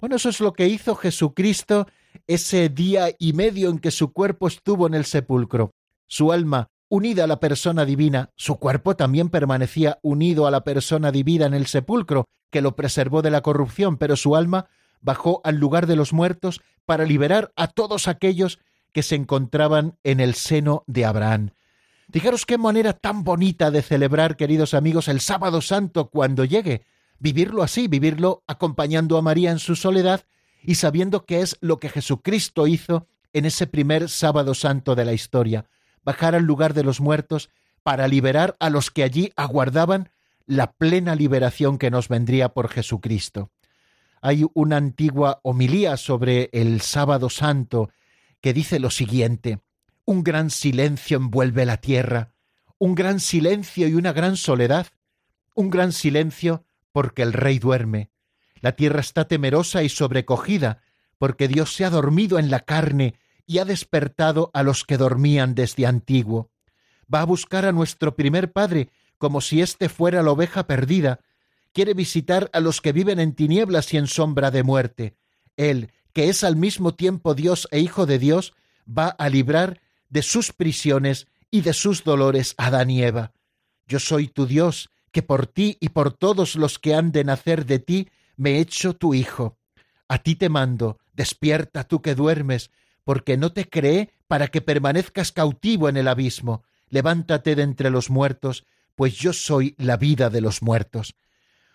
Bueno, 0.00 0.14
eso 0.14 0.28
es 0.28 0.40
lo 0.40 0.52
que 0.52 0.68
hizo 0.68 0.94
Jesucristo 0.94 1.88
ese 2.28 2.68
día 2.68 3.08
y 3.18 3.32
medio 3.32 3.68
en 3.68 3.80
que 3.80 3.90
su 3.90 4.12
cuerpo 4.12 4.46
estuvo 4.46 4.86
en 4.86 4.94
el 4.94 5.04
sepulcro. 5.04 5.72
Su 6.06 6.30
alma, 6.32 6.68
unida 6.88 7.24
a 7.24 7.26
la 7.26 7.40
persona 7.40 7.84
divina, 7.84 8.30
su 8.36 8.56
cuerpo 8.58 8.94
también 8.94 9.28
permanecía 9.28 9.98
unido 10.02 10.46
a 10.46 10.52
la 10.52 10.62
persona 10.62 11.10
divina 11.10 11.46
en 11.46 11.54
el 11.54 11.66
sepulcro, 11.66 12.26
que 12.50 12.62
lo 12.62 12.76
preservó 12.76 13.22
de 13.22 13.32
la 13.32 13.40
corrupción, 13.40 13.96
pero 13.96 14.14
su 14.14 14.36
alma 14.36 14.66
bajó 15.00 15.40
al 15.42 15.56
lugar 15.56 15.88
de 15.88 15.96
los 15.96 16.12
muertos 16.12 16.60
para 16.86 17.04
liberar 17.04 17.52
a 17.56 17.66
todos 17.66 18.06
aquellos 18.06 18.60
que 18.92 19.02
se 19.02 19.16
encontraban 19.16 19.98
en 20.04 20.20
el 20.20 20.34
seno 20.34 20.84
de 20.86 21.06
Abraham. 21.06 21.50
Fijaros 22.10 22.46
qué 22.46 22.56
manera 22.56 22.92
tan 22.92 23.24
bonita 23.24 23.72
de 23.72 23.82
celebrar, 23.82 24.36
queridos 24.36 24.74
amigos, 24.74 25.08
el 25.08 25.20
sábado 25.20 25.60
santo 25.60 26.08
cuando 26.08 26.44
llegue. 26.44 26.84
Vivirlo 27.18 27.62
así, 27.62 27.88
vivirlo 27.88 28.44
acompañando 28.46 29.16
a 29.16 29.22
María 29.22 29.50
en 29.50 29.58
su 29.58 29.76
soledad 29.76 30.24
y 30.62 30.76
sabiendo 30.76 31.24
que 31.24 31.40
es 31.40 31.56
lo 31.60 31.78
que 31.78 31.88
Jesucristo 31.88 32.66
hizo 32.66 33.06
en 33.32 33.44
ese 33.44 33.66
primer 33.66 34.08
sábado 34.08 34.54
santo 34.54 34.94
de 34.94 35.04
la 35.04 35.12
historia, 35.12 35.66
bajar 36.02 36.34
al 36.34 36.44
lugar 36.44 36.74
de 36.74 36.84
los 36.84 37.00
muertos 37.00 37.50
para 37.82 38.08
liberar 38.08 38.56
a 38.60 38.70
los 38.70 38.90
que 38.90 39.02
allí 39.02 39.32
aguardaban 39.36 40.10
la 40.46 40.72
plena 40.72 41.14
liberación 41.14 41.78
que 41.78 41.90
nos 41.90 42.08
vendría 42.08 42.50
por 42.50 42.68
Jesucristo. 42.68 43.50
Hay 44.20 44.46
una 44.54 44.76
antigua 44.76 45.40
homilía 45.42 45.96
sobre 45.96 46.50
el 46.52 46.80
sábado 46.80 47.30
santo 47.30 47.90
que 48.40 48.52
dice 48.52 48.78
lo 48.78 48.90
siguiente 48.90 49.60
un 50.08 50.24
gran 50.24 50.48
silencio 50.48 51.18
envuelve 51.18 51.66
la 51.66 51.76
tierra, 51.76 52.32
un 52.78 52.94
gran 52.94 53.20
silencio 53.20 53.88
y 53.88 53.94
una 53.94 54.14
gran 54.14 54.38
soledad, 54.38 54.86
un 55.54 55.68
gran 55.68 55.92
silencio 55.92 56.64
porque 56.98 57.22
el 57.22 57.32
rey 57.32 57.60
duerme. 57.60 58.10
La 58.60 58.72
tierra 58.72 58.98
está 58.98 59.28
temerosa 59.28 59.84
y 59.84 59.88
sobrecogida, 59.88 60.80
porque 61.16 61.46
Dios 61.46 61.72
se 61.72 61.84
ha 61.84 61.90
dormido 61.90 62.40
en 62.40 62.50
la 62.50 62.58
carne 62.58 63.14
y 63.46 63.58
ha 63.58 63.64
despertado 63.64 64.50
a 64.52 64.64
los 64.64 64.82
que 64.82 64.96
dormían 64.96 65.54
desde 65.54 65.86
antiguo. 65.86 66.50
Va 67.14 67.20
a 67.20 67.24
buscar 67.24 67.66
a 67.66 67.70
nuestro 67.70 68.16
primer 68.16 68.50
Padre 68.50 68.90
como 69.16 69.40
si 69.40 69.62
éste 69.62 69.88
fuera 69.88 70.24
la 70.24 70.32
oveja 70.32 70.66
perdida. 70.66 71.20
Quiere 71.72 71.94
visitar 71.94 72.50
a 72.52 72.58
los 72.58 72.80
que 72.80 72.90
viven 72.90 73.20
en 73.20 73.32
tinieblas 73.32 73.94
y 73.94 73.96
en 73.96 74.08
sombra 74.08 74.50
de 74.50 74.64
muerte. 74.64 75.14
Él, 75.56 75.92
que 76.12 76.28
es 76.28 76.42
al 76.42 76.56
mismo 76.56 76.94
tiempo 76.96 77.36
Dios 77.36 77.68
e 77.70 77.78
Hijo 77.78 78.06
de 78.06 78.18
Dios, 78.18 78.54
va 78.88 79.06
a 79.06 79.28
librar 79.28 79.80
de 80.08 80.22
sus 80.22 80.52
prisiones 80.52 81.28
y 81.48 81.60
de 81.60 81.74
sus 81.74 82.02
dolores 82.02 82.56
Adán 82.58 82.90
y 82.90 83.04
Eva. 83.04 83.34
Yo 83.86 84.00
soy 84.00 84.26
tu 84.26 84.46
Dios, 84.46 84.90
que 85.18 85.22
por 85.24 85.48
ti 85.48 85.76
y 85.80 85.88
por 85.88 86.12
todos 86.12 86.54
los 86.54 86.78
que 86.78 86.94
han 86.94 87.10
de 87.10 87.24
nacer 87.24 87.66
de 87.66 87.80
ti 87.80 88.08
me 88.36 88.52
he 88.52 88.60
hecho 88.60 88.94
tu 88.94 89.14
Hijo. 89.14 89.58
A 90.06 90.18
ti 90.18 90.36
te 90.36 90.48
mando, 90.48 91.00
despierta 91.12 91.82
tú 91.82 92.00
que 92.02 92.14
duermes, 92.14 92.70
porque 93.02 93.36
no 93.36 93.52
te 93.52 93.68
creé 93.68 94.12
para 94.28 94.46
que 94.46 94.60
permanezcas 94.60 95.32
cautivo 95.32 95.88
en 95.88 95.96
el 95.96 96.06
abismo. 96.06 96.62
Levántate 96.88 97.56
de 97.56 97.64
entre 97.64 97.90
los 97.90 98.10
muertos, 98.10 98.64
pues 98.94 99.16
yo 99.16 99.32
soy 99.32 99.74
la 99.76 99.96
vida 99.96 100.30
de 100.30 100.40
los 100.40 100.62
muertos. 100.62 101.16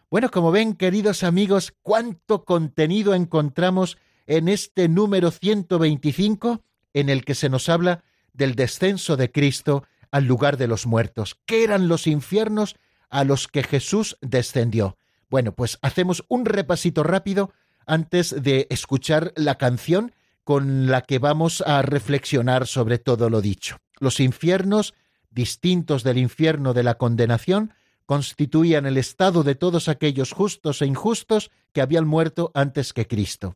Bueno, 0.10 0.32
como 0.32 0.52
ven, 0.52 0.74
queridos 0.74 1.26
amigos, 1.26 1.74
cuánto 1.82 2.46
contenido 2.46 3.14
encontramos 3.14 3.98
en 4.26 4.48
este 4.48 4.88
número 4.88 5.32
125 5.32 6.64
en 6.94 7.10
el 7.10 7.26
que 7.26 7.36
se 7.36 7.50
nos 7.50 7.68
habla 7.68 8.06
del 8.32 8.56
descenso 8.56 9.18
de 9.18 9.34
Cristo 9.34 9.84
al 10.12 10.24
lugar 10.24 10.56
de 10.56 10.68
los 10.68 10.86
muertos. 10.86 11.36
¿Qué 11.46 11.66
eran 11.66 11.90
los 11.90 12.08
infiernos 12.08 12.78
a 13.14 13.24
los 13.24 13.48
que 13.48 13.64
Jesús 13.64 14.18
descendió? 14.22 14.98
Bueno, 15.30 15.54
pues 15.54 15.80
hacemos 15.82 16.26
un 16.28 16.46
repasito 16.46 17.04
rápido 17.04 17.54
antes 17.86 18.36
de 18.44 18.68
escuchar 18.70 19.32
la 19.36 19.58
canción 19.58 20.14
con 20.44 20.88
la 20.88 21.02
que 21.02 21.20
vamos 21.20 21.64
a 21.66 21.82
reflexionar 21.82 22.68
sobre 22.68 22.98
todo 22.98 23.30
lo 23.30 23.42
dicho. 23.42 23.78
Los 24.00 24.20
infiernos, 24.20 24.94
distintos 25.32 26.04
del 26.04 26.18
infierno 26.18 26.74
de 26.74 26.84
la 26.84 26.96
condenación, 26.96 27.74
constituían 28.06 28.86
el 28.86 28.98
estado 28.98 29.44
de 29.44 29.56
todos 29.56 29.88
aquellos 29.88 30.34
justos 30.34 30.82
e 30.82 30.86
injustos 30.86 31.52
que 31.72 31.82
habían 31.82 32.06
muerto 32.06 32.52
antes 32.54 32.92
que 32.92 33.08
Cristo. 33.08 33.56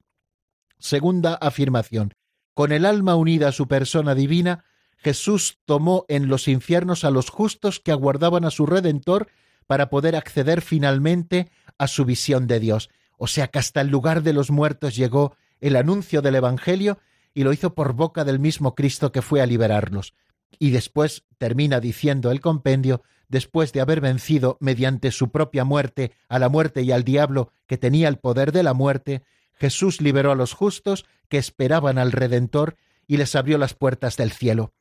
Segunda 0.79 1.33
afirmación. 1.35 2.13
con 2.53 2.71
el 2.71 2.85
alma 2.85 3.13
unida 3.13 3.49
a 3.49 3.51
su 3.51 3.67
persona 3.67 4.15
divina, 4.15 4.63
Jesús 4.97 5.59
tomó 5.65 6.05
en 6.07 6.27
los 6.27 6.47
infiernos 6.47 7.03
a 7.03 7.11
los 7.11 7.29
justos 7.29 7.79
que 7.79 7.91
aguardaban 7.91 8.45
a 8.45 8.49
su 8.49 8.65
Redentor 8.65 9.27
para 9.67 9.89
poder 9.89 10.15
acceder 10.15 10.61
finalmente 10.61 11.49
a 11.77 11.87
su 11.87 12.05
visión 12.05 12.47
de 12.47 12.59
Dios. 12.59 12.89
O 13.17 13.27
sea 13.27 13.47
que 13.47 13.59
hasta 13.59 13.81
el 13.81 13.89
lugar 13.89 14.23
de 14.23 14.33
los 14.33 14.49
muertos 14.49 14.95
llegó 14.95 15.35
el 15.59 15.75
anuncio 15.75 16.21
del 16.21 16.35
Evangelio 16.35 16.99
y 17.33 17.43
lo 17.43 17.53
hizo 17.53 17.75
por 17.75 17.93
boca 17.93 18.23
del 18.23 18.39
mismo 18.39 18.73
Cristo 18.73 19.11
que 19.11 19.21
fue 19.21 19.41
a 19.41 19.45
liberarlos. 19.45 20.13
Y 20.59 20.71
después 20.71 21.25
termina 21.37 21.79
diciendo 21.79 22.31
el 22.31 22.41
compendio, 22.41 23.03
después 23.27 23.73
de 23.73 23.81
haber 23.81 24.01
vencido 24.01 24.57
mediante 24.59 25.11
su 25.11 25.29
propia 25.31 25.63
muerte 25.63 26.13
a 26.29 26.39
la 26.39 26.49
muerte 26.49 26.81
y 26.81 26.91
al 26.91 27.03
diablo 27.03 27.51
que 27.67 27.77
tenía 27.77 28.07
el 28.07 28.17
poder 28.17 28.51
de 28.51 28.63
la 28.63 28.73
muerte, 28.73 29.23
Jesús 29.53 30.01
liberó 30.01 30.31
a 30.31 30.35
los 30.35 30.53
justos 30.53 31.05
que 31.29 31.37
esperaban 31.37 31.97
al 31.97 32.11
Redentor 32.11 32.77
y 33.07 33.17
les 33.17 33.35
abrió 33.35 33.57
las 33.57 33.73
puertas 33.73 34.17
del 34.17 34.31
cielo. 34.31 34.73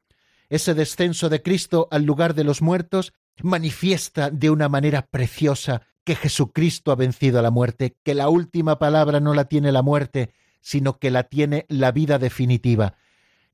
Ese 0.49 0.75
descenso 0.75 1.29
de 1.29 1.43
Cristo 1.43 1.89
al 1.91 2.05
lugar 2.05 2.35
de 2.35 2.45
los 2.45 2.63
muertos 2.63 3.13
manifiesta 3.43 4.31
de 4.31 4.51
una 4.51 4.69
manera 4.69 5.07
preciosa 5.07 5.83
que 6.05 6.15
Jesucristo 6.15 6.93
ha 6.93 6.97
vencido 6.97 7.39
a 7.39 7.43
la 7.43 7.51
muerte, 7.51 7.97
que 8.05 8.15
la 8.15 8.29
última 8.29 8.79
palabra 8.79 9.19
no 9.19 9.35
la 9.35 9.47
tiene 9.47 9.73
la 9.73 9.83
muerte, 9.83 10.33
sino 10.61 10.99
que 10.99 11.11
la 11.11 11.25
tiene 11.25 11.67
la 11.69 11.91
vida 11.91 12.19
definitiva, 12.19 12.95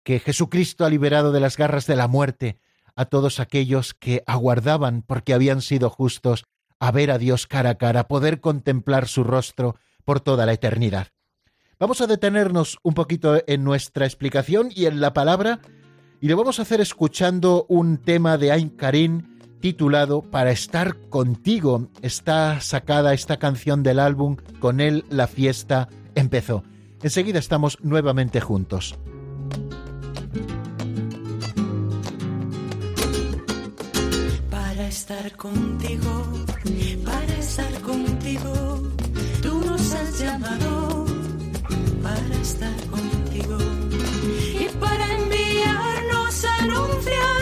que 0.03 0.19
Jesucristo 0.19 0.85
ha 0.85 0.91
liberado 0.91 1.33
de 1.33 1.41
las 1.41 1.57
garras 1.57 1.87
de 1.87 1.97
la 1.97 2.09
muerte 2.09 2.59
a 2.95 3.07
todos 3.07 3.41
aquellos 3.41 3.95
que 3.95 4.23
aguardaban, 4.27 5.03
porque 5.03 5.33
habían 5.33 5.63
sido 5.63 5.89
justos, 5.89 6.45
a 6.79 6.91
ver 6.91 7.11
a 7.11 7.19
Dios 7.19 7.47
cara 7.47 7.71
a 7.71 7.75
cara, 7.77 8.07
poder 8.07 8.41
contemplar 8.41 9.09
su 9.09 9.25
rostro 9.25 9.77
por 10.05 10.21
toda 10.21 10.47
la 10.47 10.53
eternidad. 10.53 11.09
Vamos 11.79 12.01
a 12.01 12.07
detenernos 12.07 12.79
un 12.83 12.95
poquito 12.95 13.43
en 13.47 13.65
nuestra 13.65 14.05
explicación 14.05 14.69
y 14.75 14.87
en 14.87 15.01
la 15.01 15.13
palabra, 15.15 15.61
y 16.23 16.29
lo 16.29 16.37
vamos 16.37 16.61
a 16.61 16.63
hacer 16.63 16.81
escuchando 16.81 17.67
un 17.69 17.99
tema 17.99 18.39
de 18.39 18.53
Ain 18.53 18.69
Karim 18.69 19.23
titulado 19.61 20.23
Para 20.23 20.53
estar 20.53 20.97
contigo. 21.11 21.89
Está 22.01 22.61
sacada 22.61 23.13
esta 23.13 23.39
canción 23.39 23.83
del 23.83 23.99
álbum 23.99 24.37
Con 24.61 24.81
él 24.81 25.05
la 25.11 25.27
fiesta 25.27 25.89
empezó. 26.15 26.63
Enseguida 27.03 27.41
estamos 27.41 27.77
nuevamente 27.83 28.41
juntos. 28.41 28.95
Para 34.49 34.87
estar 34.87 35.37
contigo, 35.37 36.45
para 37.05 37.35
estar 37.35 37.81
contigo, 37.81 38.83
tú 39.43 39.61
nos 39.67 39.93
has 39.93 40.21
llamado 40.21 41.05
para 42.01 42.37
estar 42.41 42.82
enviarnos 46.45 47.42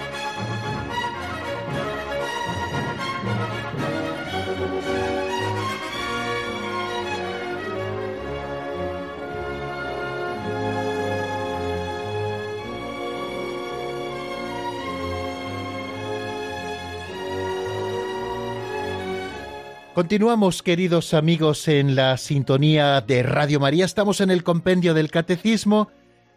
Continuamos, 19.93 20.63
queridos 20.63 21.13
amigos, 21.13 21.67
en 21.67 21.95
la 21.95 22.15
sintonía 22.15 23.01
de 23.01 23.23
Radio 23.23 23.59
María. 23.59 23.83
Estamos 23.83 24.21
en 24.21 24.31
el 24.31 24.41
compendio 24.41 24.93
del 24.93 25.11
Catecismo 25.11 25.89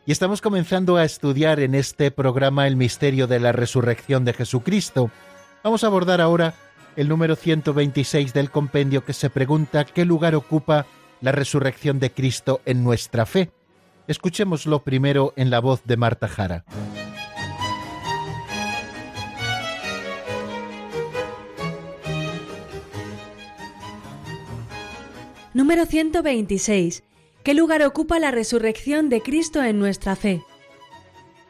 y 0.04 0.10
estamos 0.10 0.40
comenzando 0.40 0.96
a 0.96 1.04
estudiar 1.04 1.60
en 1.60 1.76
este 1.76 2.10
programa 2.10 2.66
el 2.66 2.74
misterio 2.74 3.28
de 3.28 3.38
la 3.38 3.52
resurrección 3.52 4.24
de 4.24 4.32
Jesucristo. 4.32 5.12
Vamos 5.62 5.84
a 5.84 5.86
abordar 5.86 6.20
ahora 6.20 6.54
el 6.96 7.08
número 7.08 7.36
126 7.36 8.34
del 8.34 8.50
compendio 8.50 9.04
que 9.04 9.12
se 9.12 9.30
pregunta 9.30 9.84
qué 9.84 10.04
lugar 10.04 10.34
ocupa 10.34 10.86
la 11.20 11.30
resurrección 11.30 12.00
de 12.00 12.10
Cristo 12.10 12.60
en 12.66 12.82
nuestra 12.82 13.24
fe. 13.24 13.52
Escuchémoslo 14.08 14.82
primero 14.82 15.32
en 15.36 15.50
la 15.50 15.60
voz 15.60 15.84
de 15.84 15.96
Marta 15.96 16.26
Jara. 16.26 16.64
Número 25.54 25.86
126. 25.86 27.04
¿Qué 27.44 27.54
lugar 27.54 27.84
ocupa 27.84 28.18
la 28.18 28.32
resurrección 28.32 29.08
de 29.08 29.20
Cristo 29.20 29.62
en 29.62 29.78
nuestra 29.78 30.16
fe? 30.16 30.42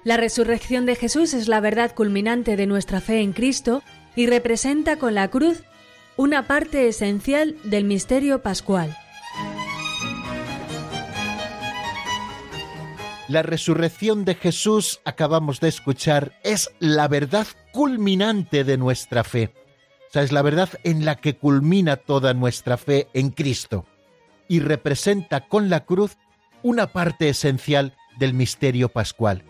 La 0.04 0.18
resurrección 0.18 0.84
de 0.84 0.94
Jesús 0.94 1.32
es 1.32 1.48
la 1.48 1.60
verdad 1.60 1.94
culminante 1.94 2.56
de 2.56 2.66
nuestra 2.66 3.00
fe 3.00 3.22
en 3.22 3.32
Cristo 3.32 3.82
y 4.14 4.26
representa 4.26 4.98
con 4.98 5.14
la 5.14 5.28
cruz 5.28 5.62
una 6.18 6.46
parte 6.46 6.86
esencial 6.86 7.56
del 7.64 7.84
misterio 7.84 8.42
pascual. 8.42 8.94
La 13.26 13.42
resurrección 13.42 14.26
de 14.26 14.34
Jesús, 14.34 15.00
acabamos 15.06 15.60
de 15.60 15.68
escuchar, 15.68 16.38
es 16.44 16.70
la 16.78 17.08
verdad 17.08 17.46
culminante 17.72 18.64
de 18.64 18.76
nuestra 18.76 19.24
fe. 19.24 19.54
O 20.10 20.12
sea, 20.12 20.22
es 20.22 20.30
la 20.30 20.42
verdad 20.42 20.68
en 20.84 21.06
la 21.06 21.16
que 21.16 21.38
culmina 21.38 21.96
toda 21.96 22.34
nuestra 22.34 22.76
fe 22.76 23.08
en 23.14 23.30
Cristo. 23.30 23.86
Y 24.48 24.60
representa 24.60 25.48
con 25.48 25.70
la 25.70 25.84
cruz 25.84 26.16
una 26.62 26.88
parte 26.88 27.28
esencial 27.28 27.94
del 28.18 28.34
misterio 28.34 28.88
pascual. 28.88 29.44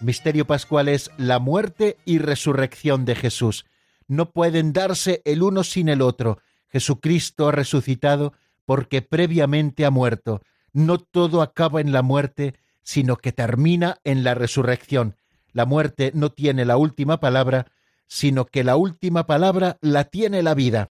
misterio 0.00 0.46
pascual 0.46 0.88
es 0.88 1.10
la 1.16 1.38
muerte 1.38 1.96
y 2.04 2.18
resurrección 2.18 3.04
de 3.04 3.14
Jesús. 3.14 3.66
No 4.06 4.30
pueden 4.30 4.72
darse 4.72 5.22
el 5.24 5.42
uno 5.42 5.64
sin 5.64 5.88
el 5.88 6.02
otro. 6.02 6.38
Jesucristo 6.68 7.48
ha 7.48 7.52
resucitado 7.52 8.32
porque 8.64 9.02
previamente 9.02 9.84
ha 9.84 9.90
muerto. 9.90 10.42
No 10.72 10.98
todo 10.98 11.42
acaba 11.42 11.80
en 11.80 11.92
la 11.92 12.02
muerte, 12.02 12.54
sino 12.82 13.16
que 13.16 13.32
termina 13.32 13.98
en 14.04 14.24
la 14.24 14.34
resurrección. 14.34 15.16
La 15.52 15.64
muerte 15.66 16.12
no 16.14 16.30
tiene 16.30 16.64
la 16.64 16.76
última 16.76 17.18
palabra, 17.20 17.66
sino 18.06 18.44
que 18.44 18.64
la 18.64 18.76
última 18.76 19.26
palabra 19.26 19.78
la 19.80 20.04
tiene 20.04 20.42
la 20.42 20.54
vida. 20.54 20.90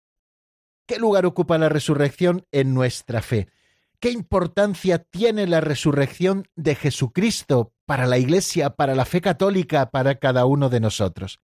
¿Qué 0.87 0.99
lugar 0.99 1.27
ocupa 1.27 1.59
la 1.59 1.69
resurrección 1.69 2.47
en 2.53 2.73
nuestra 2.73 3.21
fe? 3.21 3.49
¿Qué 3.99 4.11
importancia 4.11 4.99
tiene 4.99 5.49
la 5.49 5.61
resurrección 5.61 6.47
de 6.55 6.77
Jesucristo 6.77 7.73
para 7.87 8.07
la 8.07 8.19
Iglesia, 8.19 8.71
para 8.71 8.95
la 8.95 9.05
fe 9.05 9.21
católica, 9.21 9.91
para 9.91 10.17
cada 10.21 10.47
uno 10.47 10.69
de 10.69 10.79
nosotros? 10.79 11.41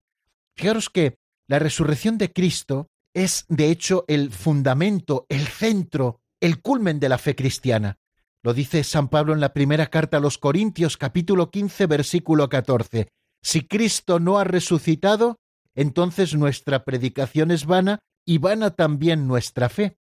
Fijaros 0.54 0.90
que 0.90 1.16
la 1.46 1.58
resurrección 1.58 2.18
de 2.18 2.32
Cristo 2.32 2.90
es, 3.14 3.46
de 3.48 3.70
hecho, 3.70 4.04
el 4.08 4.30
fundamento, 4.30 5.24
el 5.30 5.46
centro, 5.46 6.20
el 6.40 6.60
culmen 6.60 7.00
de 7.00 7.08
la 7.08 7.16
fe 7.16 7.34
cristiana. 7.34 7.98
Lo 8.42 8.52
dice 8.52 8.84
San 8.84 9.08
Pablo 9.08 9.32
en 9.32 9.40
la 9.40 9.54
primera 9.54 9.86
carta 9.86 10.18
a 10.18 10.20
los 10.20 10.36
Corintios 10.36 10.98
capítulo 10.98 11.50
15 11.50 11.86
versículo 11.86 12.48
14. 12.48 13.08
Si 13.42 13.66
Cristo 13.66 14.20
no 14.20 14.38
ha 14.38 14.44
resucitado, 14.44 15.38
entonces 15.74 16.34
nuestra 16.34 16.84
predicación 16.84 17.50
es 17.50 17.64
vana 17.64 18.00
y 18.24 18.38
vana 18.38 18.70
también 18.70 19.26
nuestra 19.26 19.68
fe. 19.68 19.96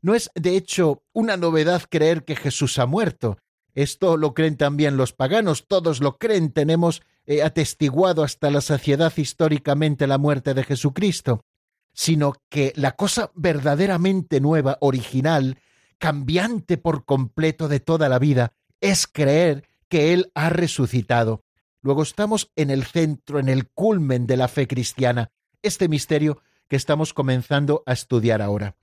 No 0.00 0.14
es, 0.14 0.30
de 0.34 0.56
hecho, 0.56 1.02
una 1.12 1.36
novedad 1.36 1.82
creer 1.88 2.24
que 2.24 2.36
Jesús 2.36 2.78
ha 2.78 2.86
muerto. 2.86 3.38
Esto 3.74 4.16
lo 4.16 4.34
creen 4.34 4.56
también 4.56 4.96
los 4.96 5.12
paganos, 5.12 5.66
todos 5.66 6.00
lo 6.00 6.18
creen, 6.18 6.52
tenemos 6.52 7.02
eh, 7.26 7.42
atestiguado 7.42 8.22
hasta 8.22 8.50
la 8.50 8.60
saciedad 8.60 9.12
históricamente 9.16 10.06
la 10.06 10.18
muerte 10.18 10.54
de 10.54 10.64
Jesucristo, 10.64 11.44
sino 11.92 12.34
que 12.48 12.72
la 12.76 12.92
cosa 12.92 13.30
verdaderamente 13.34 14.40
nueva, 14.40 14.78
original, 14.80 15.58
cambiante 15.98 16.78
por 16.78 17.04
completo 17.04 17.68
de 17.68 17.80
toda 17.80 18.08
la 18.08 18.18
vida, 18.18 18.52
es 18.80 19.06
creer 19.06 19.68
que 19.88 20.12
Él 20.12 20.30
ha 20.34 20.48
resucitado. 20.48 21.44
Luego 21.82 22.02
estamos 22.02 22.50
en 22.56 22.70
el 22.70 22.84
centro, 22.84 23.38
en 23.38 23.48
el 23.48 23.68
culmen 23.68 24.26
de 24.26 24.36
la 24.36 24.48
fe 24.48 24.66
cristiana, 24.66 25.30
este 25.62 25.88
misterio 25.88 26.40
que 26.68 26.76
estamos 26.76 27.14
comenzando 27.14 27.82
a 27.86 27.92
estudiar 27.92 28.42
ahora. 28.42 28.76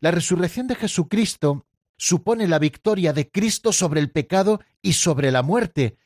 La 0.00 0.10
resurrección 0.10 0.66
de 0.66 0.74
Jesucristo 0.74 1.66
supone 1.96 2.48
la 2.48 2.58
victoria 2.58 3.12
de 3.12 3.30
Cristo 3.30 3.72
sobre 3.72 4.00
el 4.00 4.10
pecado 4.10 4.60
y 4.82 4.94
sobre 4.94 5.30
la 5.30 5.42
muerte, 5.42 5.96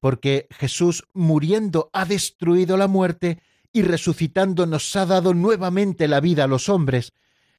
porque 0.00 0.48
Jesús 0.50 1.04
muriendo 1.12 1.90
ha 1.92 2.04
destruido 2.04 2.76
la 2.76 2.88
muerte 2.88 3.40
y 3.72 3.82
resucitando 3.82 4.66
nos 4.66 4.94
ha 4.96 5.06
dado 5.06 5.34
nuevamente 5.34 6.08
la 6.08 6.20
vida 6.20 6.44
a 6.44 6.48
los 6.48 6.68
hombres, 6.68 7.12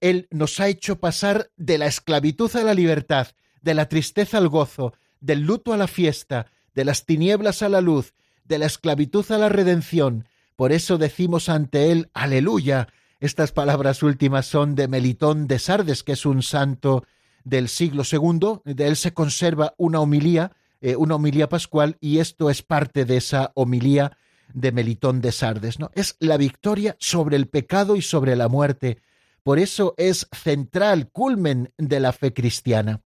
él 0.03 0.27
nos 0.31 0.59
ha 0.59 0.67
hecho 0.67 0.99
pasar 0.99 1.49
de 1.55 1.77
la 1.77 1.85
esclavitud 1.85 2.53
a 2.57 2.63
la 2.63 2.73
libertad, 2.73 3.27
de 3.61 3.73
la 3.73 3.87
tristeza 3.87 4.37
al 4.37 4.49
gozo, 4.49 4.93
del 5.21 5.43
luto 5.43 5.71
a 5.71 5.77
la 5.77 5.87
fiesta, 5.87 6.47
de 6.75 6.83
las 6.83 7.05
tinieblas 7.05 7.61
a 7.61 7.69
la 7.69 7.79
luz, 7.79 8.13
de 8.43 8.57
la 8.57 8.65
esclavitud 8.65 9.25
a 9.31 9.37
la 9.37 9.47
redención. 9.47 10.27
Por 10.57 10.73
eso 10.73 10.97
decimos 10.97 11.47
ante 11.47 11.91
Él, 11.91 12.09
aleluya. 12.13 12.89
Estas 13.23 13.53
palabras 13.53 14.03
últimas 14.03 14.45
son 14.45 14.75
de 14.75 14.87
Melitón 14.87 15.47
de 15.47 15.57
Sardes, 15.57 16.03
que 16.03 16.11
es 16.11 16.25
un 16.25 16.43
santo 16.43 17.05
del 17.45 17.69
siglo 17.69 18.03
II. 18.09 18.59
De 18.65 18.87
él 18.87 18.97
se 18.97 19.13
conserva 19.13 19.73
una 19.77 20.01
homilía, 20.01 20.51
eh, 20.81 20.97
una 20.97 21.15
homilía 21.15 21.47
pascual, 21.47 21.95
y 22.01 22.19
esto 22.19 22.49
es 22.49 22.61
parte 22.63 23.05
de 23.05 23.17
esa 23.17 23.53
homilía 23.55 24.17
de 24.53 24.73
Melitón 24.73 25.21
de 25.21 25.31
Sardes. 25.31 25.79
¿no? 25.79 25.89
Es 25.95 26.17
la 26.19 26.35
victoria 26.35 26.97
sobre 26.99 27.37
el 27.37 27.47
pecado 27.47 27.95
y 27.95 28.01
sobre 28.01 28.35
la 28.35 28.49
muerte 28.49 28.97
por 29.43 29.59
eso 29.59 29.93
es 29.97 30.27
central, 30.31 31.09
culmen 31.09 31.73
de 31.77 31.99
la 31.99 32.13
fe 32.13 32.33
cristiana. 32.33 33.01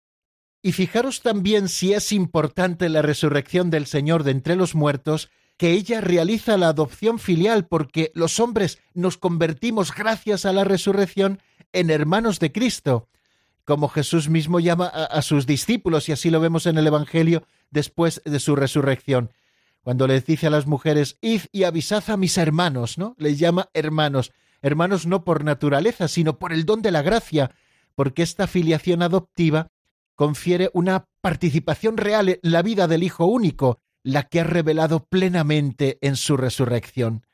Y 0.64 0.72
fijaros 0.72 1.22
también 1.22 1.70
si 1.70 1.94
es 1.94 2.12
importante 2.12 2.90
la 2.90 3.02
resurrección 3.02 3.70
del 3.70 3.86
Señor 3.86 4.24
de 4.24 4.32
entre 4.32 4.56
los 4.56 4.74
muertos, 4.74 5.30
que 5.64 5.72
ella 5.72 6.02
realiza 6.02 6.58
la 6.58 6.68
adopción 6.68 7.20
filial 7.20 7.68
porque 7.68 8.12
los 8.16 8.42
hombres 8.42 8.80
nos 8.94 9.16
convertimos 9.18 9.96
gracias 9.96 10.44
a 10.46 10.52
la 10.52 10.66
resurrección 10.66 11.40
en 11.72 11.90
hermanos 11.90 12.40
de 12.40 12.52
Cristo, 12.52 13.08
como 13.64 13.88
Jesús 13.88 14.28
mismo 14.28 14.60
llama 14.60 14.88
a, 14.88 15.22
sus 15.22 15.46
discípulos, 15.46 16.10
y 16.10 16.12
así 16.12 16.30
lo 16.30 16.42
vemos 16.42 16.66
en 16.66 16.78
el 16.78 16.86
Evangelio 16.86 17.44
después 17.72 18.22
de 18.26 18.42
su 18.42 18.58
resurrección. 18.58 19.32
Cuando 19.84 20.06
les 20.06 20.26
dice 20.26 20.48
a 20.48 20.50
las 20.50 20.68
mujeres, 20.68 21.18
id 21.22 21.44
y 21.54 21.64
avisad 21.64 22.04
a 22.10 22.18
mis 22.18 22.38
hermanos, 22.38 22.98
¿no? 22.98 23.16
Les 23.18 23.40
llama 23.40 23.70
hermanos 23.74 24.34
hermanos 24.62 25.08
no 25.08 25.24
por 25.24 25.46
naturaleza, 25.46 26.10
sino 26.10 26.40
por 26.40 26.52
el 26.52 26.66
don 26.66 26.82
de 26.82 26.92
la 26.92 27.04
gracia, 27.04 27.52
porque 27.96 28.24
esta 28.24 28.48
filiación 28.48 29.02
adoptiva 29.02 29.70
confiere 30.16 30.72
una 30.74 31.06
participación 31.22 31.96
real 31.96 32.28
en 32.28 32.40
la 32.42 32.64
vida 32.64 32.90
del 32.90 33.04
Hijo 33.04 33.28
único, 33.28 33.80
la 34.04 34.24
que 34.24 34.42
ha 34.42 34.44
revelado 34.44 35.06
plenamente 35.06 35.98
en 36.02 36.16
su 36.16 36.38
resurrección. 36.38 37.26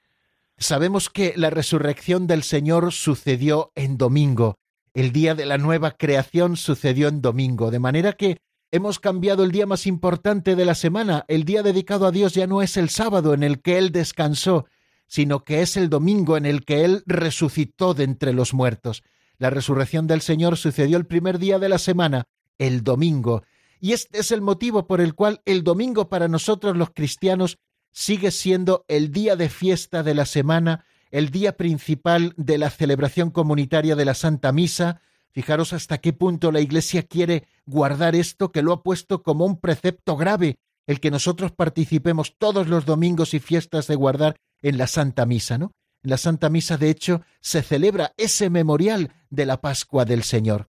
Sabemos 0.57 1.09
que 1.09 1.33
la 1.35 1.49
resurrección 1.49 2.27
del 2.27 2.43
Señor 2.43 2.93
sucedió 2.93 3.71
en 3.75 3.97
domingo, 3.97 4.59
el 4.93 5.11
día 5.11 5.35
de 5.35 5.45
la 5.45 5.57
nueva 5.57 5.91
creación 5.91 6.57
sucedió 6.57 7.07
en 7.07 7.21
domingo, 7.21 7.71
de 7.71 7.79
manera 7.79 8.13
que 8.13 8.41
hemos 8.71 8.99
cambiado 8.99 9.43
el 9.43 9.51
día 9.51 9.65
más 9.65 9.87
importante 9.87 10.55
de 10.55 10.65
la 10.65 10.75
semana, 10.75 11.25
el 11.27 11.43
día 11.43 11.63
dedicado 11.63 12.05
a 12.05 12.11
Dios 12.11 12.33
ya 12.33 12.47
no 12.47 12.61
es 12.61 12.77
el 12.77 12.89
sábado 12.89 13.33
en 13.33 13.43
el 13.43 13.61
que 13.61 13.77
Él 13.77 13.91
descansó, 13.91 14.65
sino 15.07 15.43
que 15.43 15.61
es 15.61 15.77
el 15.77 15.89
domingo 15.89 16.37
en 16.37 16.45
el 16.45 16.65
que 16.65 16.85
Él 16.85 17.03
resucitó 17.05 17.93
de 17.93 18.03
entre 18.03 18.33
los 18.33 18.53
muertos. 18.53 19.03
La 19.37 19.49
resurrección 19.49 20.05
del 20.07 20.21
Señor 20.21 20.57
sucedió 20.57 20.97
el 20.97 21.05
primer 21.05 21.39
día 21.39 21.59
de 21.59 21.69
la 21.69 21.77
semana, 21.77 22.25
el 22.57 22.83
domingo, 22.83 23.43
y 23.79 23.93
este 23.93 24.19
es 24.19 24.31
el 24.31 24.41
motivo 24.41 24.87
por 24.87 25.01
el 25.01 25.15
cual 25.15 25.41
el 25.45 25.63
domingo 25.63 26.09
para 26.09 26.27
nosotros 26.27 26.75
los 26.75 26.91
cristianos 26.91 27.57
sigue 27.91 28.31
siendo 28.31 28.85
el 28.87 29.11
día 29.11 29.35
de 29.35 29.49
fiesta 29.49 30.03
de 30.03 30.13
la 30.13 30.25
semana, 30.25 30.85
el 31.11 31.29
día 31.29 31.57
principal 31.57 32.33
de 32.37 32.57
la 32.57 32.69
celebración 32.69 33.31
comunitaria 33.31 33.95
de 33.95 34.05
la 34.05 34.13
Santa 34.13 34.51
Misa. 34.51 35.01
Fijaros 35.31 35.73
hasta 35.73 35.99
qué 35.99 36.13
punto 36.13 36.51
la 36.51 36.59
Iglesia 36.59 37.03
quiere 37.03 37.47
guardar 37.65 38.15
esto, 38.15 38.51
que 38.51 38.61
lo 38.61 38.73
ha 38.73 38.83
puesto 38.83 39.23
como 39.23 39.45
un 39.45 39.59
precepto 39.59 40.17
grave, 40.17 40.57
el 40.87 40.99
que 40.99 41.11
nosotros 41.11 41.51
participemos 41.51 42.35
todos 42.37 42.67
los 42.67 42.85
domingos 42.85 43.33
y 43.33 43.39
fiestas 43.39 43.87
de 43.87 43.95
guardar 43.95 44.35
en 44.61 44.77
la 44.77 44.87
Santa 44.87 45.25
Misa, 45.25 45.57
¿no? 45.57 45.71
En 46.03 46.11
la 46.11 46.17
Santa 46.17 46.49
Misa, 46.49 46.77
de 46.77 46.89
hecho, 46.89 47.21
se 47.41 47.61
celebra 47.61 48.13
ese 48.17 48.49
memorial 48.49 49.13
de 49.29 49.45
la 49.45 49.61
Pascua 49.61 50.05
del 50.05 50.23
Señor. 50.23 50.69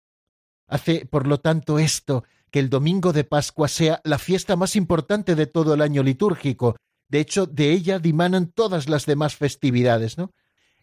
Hace, 0.67 1.05
por 1.05 1.27
lo 1.27 1.39
tanto, 1.39 1.79
esto 1.79 2.23
que 2.51 2.59
el 2.59 2.69
domingo 2.69 3.13
de 3.13 3.23
Pascua 3.23 3.67
sea 3.67 4.01
la 4.03 4.19
fiesta 4.19 4.55
más 4.55 4.75
importante 4.75 5.35
de 5.35 5.47
todo 5.47 5.73
el 5.73 5.81
año 5.81 6.03
litúrgico. 6.03 6.75
De 7.07 7.19
hecho, 7.19 7.45
de 7.45 7.71
ella 7.71 7.99
dimanan 7.99 8.47
todas 8.47 8.89
las 8.89 9.05
demás 9.05 9.35
festividades, 9.35 10.17
¿no? 10.17 10.31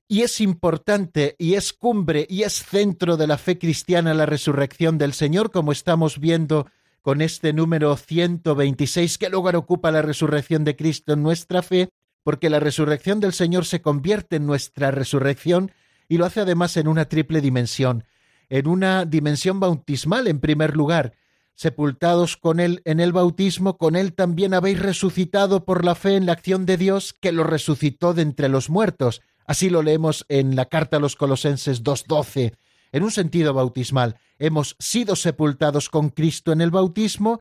Y 0.09 0.23
es 0.23 0.41
importante 0.41 1.37
y 1.39 1.55
es 1.55 1.75
cumbre 1.75 2.27
y 2.31 2.43
es 2.43 2.65
centro 2.65 3.19
de 3.19 3.27
la 3.27 3.37
fe 3.37 3.59
cristiana 3.59 4.15
la 4.15 4.25
resurrección 4.25 4.97
del 4.97 5.13
Señor, 5.13 5.51
como 5.51 5.71
estamos 5.71 6.19
viendo 6.19 6.67
con 7.03 7.21
este 7.21 7.53
número 7.53 7.95
126, 7.97 9.19
que 9.19 9.29
lugar 9.29 9.55
ocupa 9.55 9.91
la 9.91 10.01
resurrección 10.01 10.65
de 10.65 10.77
Cristo 10.77 11.13
en 11.13 11.23
nuestra 11.23 11.63
fe, 11.63 11.91
porque 12.23 12.49
la 12.49 12.59
resurrección 12.59 13.21
del 13.21 13.35
Señor 13.35 13.67
se 13.67 13.83
convierte 13.83 14.37
en 14.37 14.47
nuestra 14.47 14.91
resurrección 14.91 15.73
y 16.09 16.17
lo 16.17 16.25
hace 16.25 16.41
además 16.41 16.79
en 16.79 16.89
una 16.89 17.07
triple 17.07 17.43
dimensión, 17.43 18.05
en 18.49 18.67
una 18.67 19.05
dimensión 19.05 19.61
bautismal 19.61 20.27
en 20.27 20.41
primer 20.41 20.75
lugar, 20.75 21.15
sepultados 21.59 22.37
con 22.37 22.61
Él 22.61 22.83
en 22.85 23.01
el 23.01 23.13
bautismo, 23.13 23.79
con 23.79 23.97
Él 23.97 24.15
también 24.15 24.55
habéis 24.55 24.79
resucitado 24.79 25.65
por 25.65 25.85
la 25.85 25.97
fe 25.97 26.15
en 26.15 26.25
la 26.25 26.33
acción 26.33 26.67
de 26.67 26.77
Dios 26.77 27.17
que 27.21 27.33
lo 27.33 27.43
resucitó 27.43 28.15
de 28.15 28.23
entre 28.23 28.49
los 28.49 28.71
muertos. 28.71 29.23
Así 29.45 29.69
lo 29.69 29.83
leemos 29.83 30.25
en 30.29 30.55
la 30.55 30.67
carta 30.67 30.99
a 30.99 31.01
los 31.01 31.17
Colosenses 31.17 31.83
2.12, 31.83 32.55
en 32.93 33.03
un 33.03 33.11
sentido 33.11 33.55
bautismal. 33.55 34.21
Hemos 34.39 34.77
sido 34.79 35.17
sepultados 35.17 35.89
con 35.89 36.11
Cristo 36.11 36.53
en 36.53 36.61
el 36.61 36.71
bautismo 36.71 37.41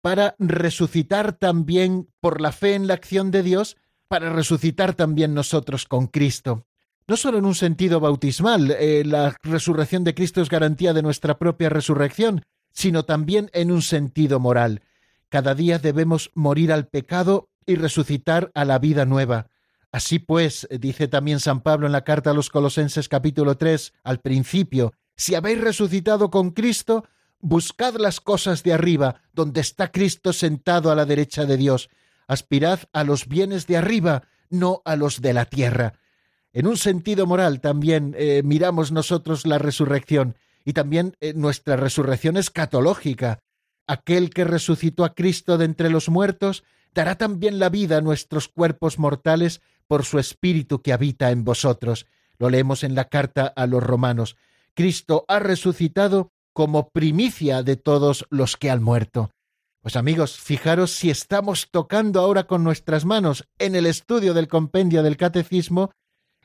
para 0.00 0.34
resucitar 0.38 1.34
también 1.34 2.08
por 2.20 2.40
la 2.40 2.52
fe 2.52 2.74
en 2.74 2.86
la 2.86 2.94
acción 2.94 3.30
de 3.30 3.42
Dios 3.42 3.76
para 4.08 4.32
resucitar 4.32 4.94
también 4.94 5.34
nosotros 5.34 5.84
con 5.84 6.06
Cristo. 6.06 6.64
no 7.06 7.16
solo 7.16 7.38
en 7.38 7.44
un 7.44 7.54
sentido 7.54 8.00
bautismal, 8.00 8.70
eh, 8.70 9.02
la 9.04 9.36
resurrección 9.42 10.04
de 10.04 10.14
Cristo 10.14 10.40
es 10.40 10.48
garantía 10.48 10.92
de 10.94 11.02
nuestra 11.02 11.38
propia 11.38 11.68
resurrección, 11.68 12.42
sino 12.78 13.04
también 13.04 13.50
en 13.54 13.72
un 13.72 13.82
sentido 13.82 14.38
moral. 14.38 14.82
Cada 15.30 15.56
día 15.56 15.80
debemos 15.80 16.30
morir 16.34 16.72
al 16.72 16.86
pecado 16.86 17.48
y 17.66 17.74
resucitar 17.74 18.52
a 18.54 18.64
la 18.64 18.78
vida 18.78 19.04
nueva. 19.04 19.48
Así 19.90 20.20
pues, 20.20 20.68
dice 20.70 21.08
también 21.08 21.40
San 21.40 21.62
Pablo 21.62 21.86
en 21.86 21.92
la 21.92 22.04
carta 22.04 22.30
a 22.30 22.34
los 22.34 22.50
Colosenses 22.50 23.08
capítulo 23.08 23.56
3, 23.56 23.94
al 24.04 24.20
principio, 24.20 24.92
si 25.16 25.34
habéis 25.34 25.60
resucitado 25.60 26.30
con 26.30 26.52
Cristo, 26.52 27.04
buscad 27.40 27.96
las 27.96 28.20
cosas 28.20 28.62
de 28.62 28.74
arriba, 28.74 29.22
donde 29.32 29.60
está 29.60 29.90
Cristo 29.90 30.32
sentado 30.32 30.92
a 30.92 30.94
la 30.94 31.04
derecha 31.04 31.46
de 31.46 31.56
Dios. 31.56 31.90
Aspirad 32.28 32.78
a 32.92 33.02
los 33.02 33.26
bienes 33.26 33.66
de 33.66 33.76
arriba, 33.76 34.22
no 34.50 34.82
a 34.84 34.94
los 34.94 35.20
de 35.20 35.32
la 35.32 35.46
tierra. 35.46 35.94
En 36.52 36.68
un 36.68 36.76
sentido 36.76 37.26
moral 37.26 37.60
también 37.60 38.14
eh, 38.16 38.42
miramos 38.44 38.92
nosotros 38.92 39.48
la 39.48 39.58
resurrección 39.58 40.36
y 40.68 40.74
también 40.74 41.16
eh, 41.20 41.32
nuestra 41.32 41.76
resurrección 41.76 42.36
escatológica. 42.36 43.38
Aquel 43.86 44.28
que 44.28 44.44
resucitó 44.44 45.06
a 45.06 45.14
Cristo 45.14 45.56
de 45.56 45.64
entre 45.64 45.88
los 45.88 46.10
muertos 46.10 46.62
dará 46.92 47.14
también 47.14 47.58
la 47.58 47.70
vida 47.70 47.96
a 47.96 48.00
nuestros 48.02 48.48
cuerpos 48.48 48.98
mortales 48.98 49.62
por 49.86 50.04
su 50.04 50.18
Espíritu 50.18 50.82
que 50.82 50.92
habita 50.92 51.30
en 51.30 51.42
vosotros. 51.42 52.04
Lo 52.36 52.50
leemos 52.50 52.84
en 52.84 52.94
la 52.94 53.06
carta 53.06 53.46
a 53.46 53.66
los 53.66 53.82
romanos. 53.82 54.36
Cristo 54.74 55.24
ha 55.26 55.38
resucitado 55.38 56.32
como 56.52 56.90
primicia 56.90 57.62
de 57.62 57.76
todos 57.76 58.26
los 58.28 58.58
que 58.58 58.70
han 58.70 58.82
muerto. 58.82 59.30
Pues 59.80 59.96
amigos, 59.96 60.36
fijaros 60.36 60.90
si 60.90 61.08
estamos 61.08 61.68
tocando 61.70 62.20
ahora 62.20 62.46
con 62.46 62.62
nuestras 62.62 63.06
manos 63.06 63.48
en 63.58 63.74
el 63.74 63.86
estudio 63.86 64.34
del 64.34 64.48
compendio 64.48 65.02
del 65.02 65.16
catecismo 65.16 65.92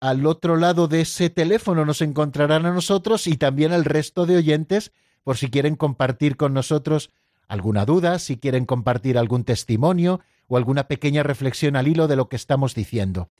Al 0.00 0.26
otro 0.26 0.56
lado 0.56 0.88
de 0.88 1.02
ese 1.02 1.30
teléfono 1.30 1.84
nos 1.84 2.02
encontrarán 2.02 2.66
a 2.66 2.72
nosotros 2.72 3.26
y 3.26 3.36
también 3.36 3.72
al 3.72 3.84
resto 3.84 4.26
de 4.26 4.36
oyentes 4.36 4.92
por 5.22 5.36
si 5.36 5.50
quieren 5.50 5.76
compartir 5.76 6.36
con 6.36 6.54
nosotros 6.54 7.10
alguna 7.48 7.84
duda, 7.84 8.18
si 8.18 8.38
quieren 8.38 8.64
compartir 8.64 9.18
algún 9.18 9.44
testimonio 9.44 10.20
o 10.46 10.56
alguna 10.56 10.88
pequeña 10.88 11.22
reflexión 11.22 11.76
al 11.76 11.88
hilo 11.88 12.08
de 12.08 12.16
lo 12.16 12.28
que 12.28 12.36
estamos 12.36 12.74
diciendo. 12.74 13.30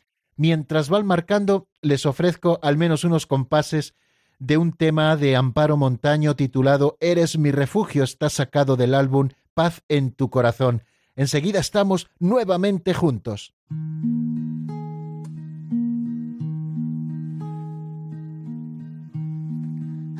Mientras 0.41 0.89
van 0.89 1.05
marcando, 1.05 1.69
les 1.83 2.07
ofrezco 2.07 2.61
al 2.63 2.79
menos 2.79 3.05
unos 3.05 3.27
compases 3.27 3.93
de 4.39 4.57
un 4.57 4.73
tema 4.73 5.15
de 5.19 5.37
Amparo 5.37 5.77
Montaño 5.77 6.35
titulado 6.35 6.97
Eres 6.99 7.37
mi 7.37 7.51
refugio, 7.51 8.05
está 8.05 8.31
sacado 8.31 8.77
del 8.77 8.95
álbum 8.95 9.29
Paz 9.53 9.83
en 9.91 10.13
tu 10.13 10.31
corazón. 10.31 10.83
Enseguida 11.15 11.61
estamos 11.61 12.09
nuevamente 12.19 12.95
juntos. 12.95 13.53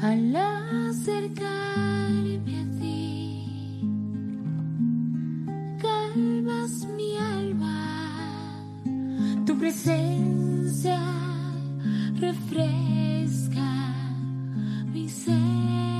Al 0.03 0.37
acercarme 0.87 2.37
a 2.61 2.79
ti, 2.79 3.81
calmas 5.81 6.87
mi 6.95 7.17
alma, 7.17 7.90
tu 9.51 9.57
presencia 9.59 11.01
refresca 12.21 13.69
mi 14.93 15.09
ser. 15.09 16.00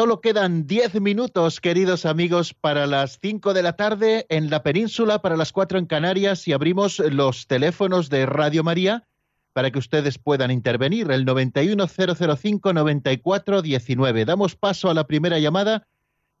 Solo 0.00 0.22
quedan 0.22 0.66
diez 0.66 0.98
minutos, 0.98 1.60
queridos 1.60 2.06
amigos, 2.06 2.54
para 2.54 2.86
las 2.86 3.18
cinco 3.20 3.52
de 3.52 3.62
la 3.62 3.74
tarde 3.74 4.24
en 4.30 4.48
la 4.48 4.62
península, 4.62 5.20
para 5.20 5.36
las 5.36 5.52
cuatro 5.52 5.78
en 5.78 5.84
Canarias, 5.84 6.48
y 6.48 6.54
abrimos 6.54 7.00
los 7.00 7.46
teléfonos 7.46 8.08
de 8.08 8.24
Radio 8.24 8.64
María 8.64 9.04
para 9.52 9.70
que 9.70 9.78
ustedes 9.78 10.18
puedan 10.18 10.50
intervenir. 10.50 11.10
El 11.10 11.26
910059419. 11.26 14.24
Damos 14.24 14.56
paso 14.56 14.88
a 14.88 14.94
la 14.94 15.06
primera 15.06 15.38
llamada 15.38 15.86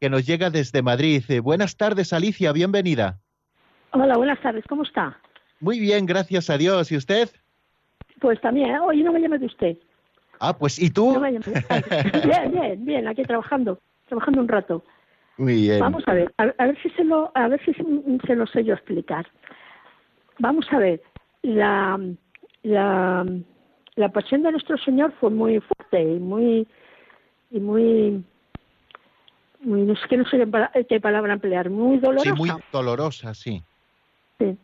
que 0.00 0.08
nos 0.08 0.24
llega 0.24 0.48
desde 0.48 0.80
Madrid. 0.80 1.22
Eh, 1.28 1.40
buenas 1.40 1.76
tardes, 1.76 2.14
Alicia, 2.14 2.52
bienvenida. 2.52 3.18
Hola, 3.92 4.16
buenas 4.16 4.40
tardes, 4.40 4.64
¿cómo 4.70 4.84
está? 4.84 5.18
Muy 5.60 5.80
bien, 5.80 6.06
gracias 6.06 6.48
a 6.48 6.56
Dios. 6.56 6.90
¿Y 6.92 6.96
usted? 6.96 7.28
Pues 8.22 8.40
también, 8.40 8.70
¿eh? 8.70 8.80
oye, 8.80 9.02
no 9.02 9.12
me 9.12 9.20
llame 9.20 9.36
de 9.36 9.44
usted. 9.44 9.76
Ah, 10.40 10.56
pues 10.56 10.80
¿y 10.80 10.90
tú? 10.90 11.12
No 11.20 11.20
usted. 11.38 11.54
Bien, 12.24 12.50
bien, 12.50 12.84
bien, 12.84 13.06
aquí 13.08 13.22
trabajando, 13.24 13.78
trabajando 14.08 14.40
un 14.40 14.48
rato. 14.48 14.82
Muy 15.36 15.54
bien. 15.62 15.80
Vamos 15.80 16.02
a 16.06 16.14
ver, 16.14 16.32
a, 16.38 16.44
a 16.58 16.66
ver 16.66 16.82
si 16.82 16.88
se 16.90 17.04
lo, 17.04 17.30
a 17.34 17.48
ver 17.48 17.62
si 17.64 17.72
se, 17.74 17.84
se 18.26 18.34
lo 18.34 18.46
sé 18.46 18.64
yo 18.64 18.74
explicar. 18.74 19.26
Vamos 20.38 20.66
a 20.70 20.78
ver, 20.78 21.02
la, 21.42 22.00
la, 22.62 23.26
la 23.96 24.08
pasión 24.08 24.42
de 24.42 24.52
nuestro 24.52 24.78
Señor 24.78 25.12
fue 25.20 25.28
muy 25.30 25.60
fuerte 25.60 26.02
y 26.02 26.18
muy, 26.18 26.66
y 27.50 27.60
muy, 27.60 28.24
muy 29.60 29.82
no 29.82 29.94
sé 29.96 30.02
qué 30.08 30.16
no 30.16 30.24
sé 30.24 30.38
qué 30.38 30.46
pala- 30.46 30.72
qué 30.88 31.00
palabra 31.00 31.34
emplear, 31.34 31.68
muy 31.68 31.98
dolorosa. 31.98 32.30
Sí, 32.30 32.32
muy 32.38 32.50
dolorosa, 32.72 33.34
sí. 33.34 33.62
Sí. 34.38 34.56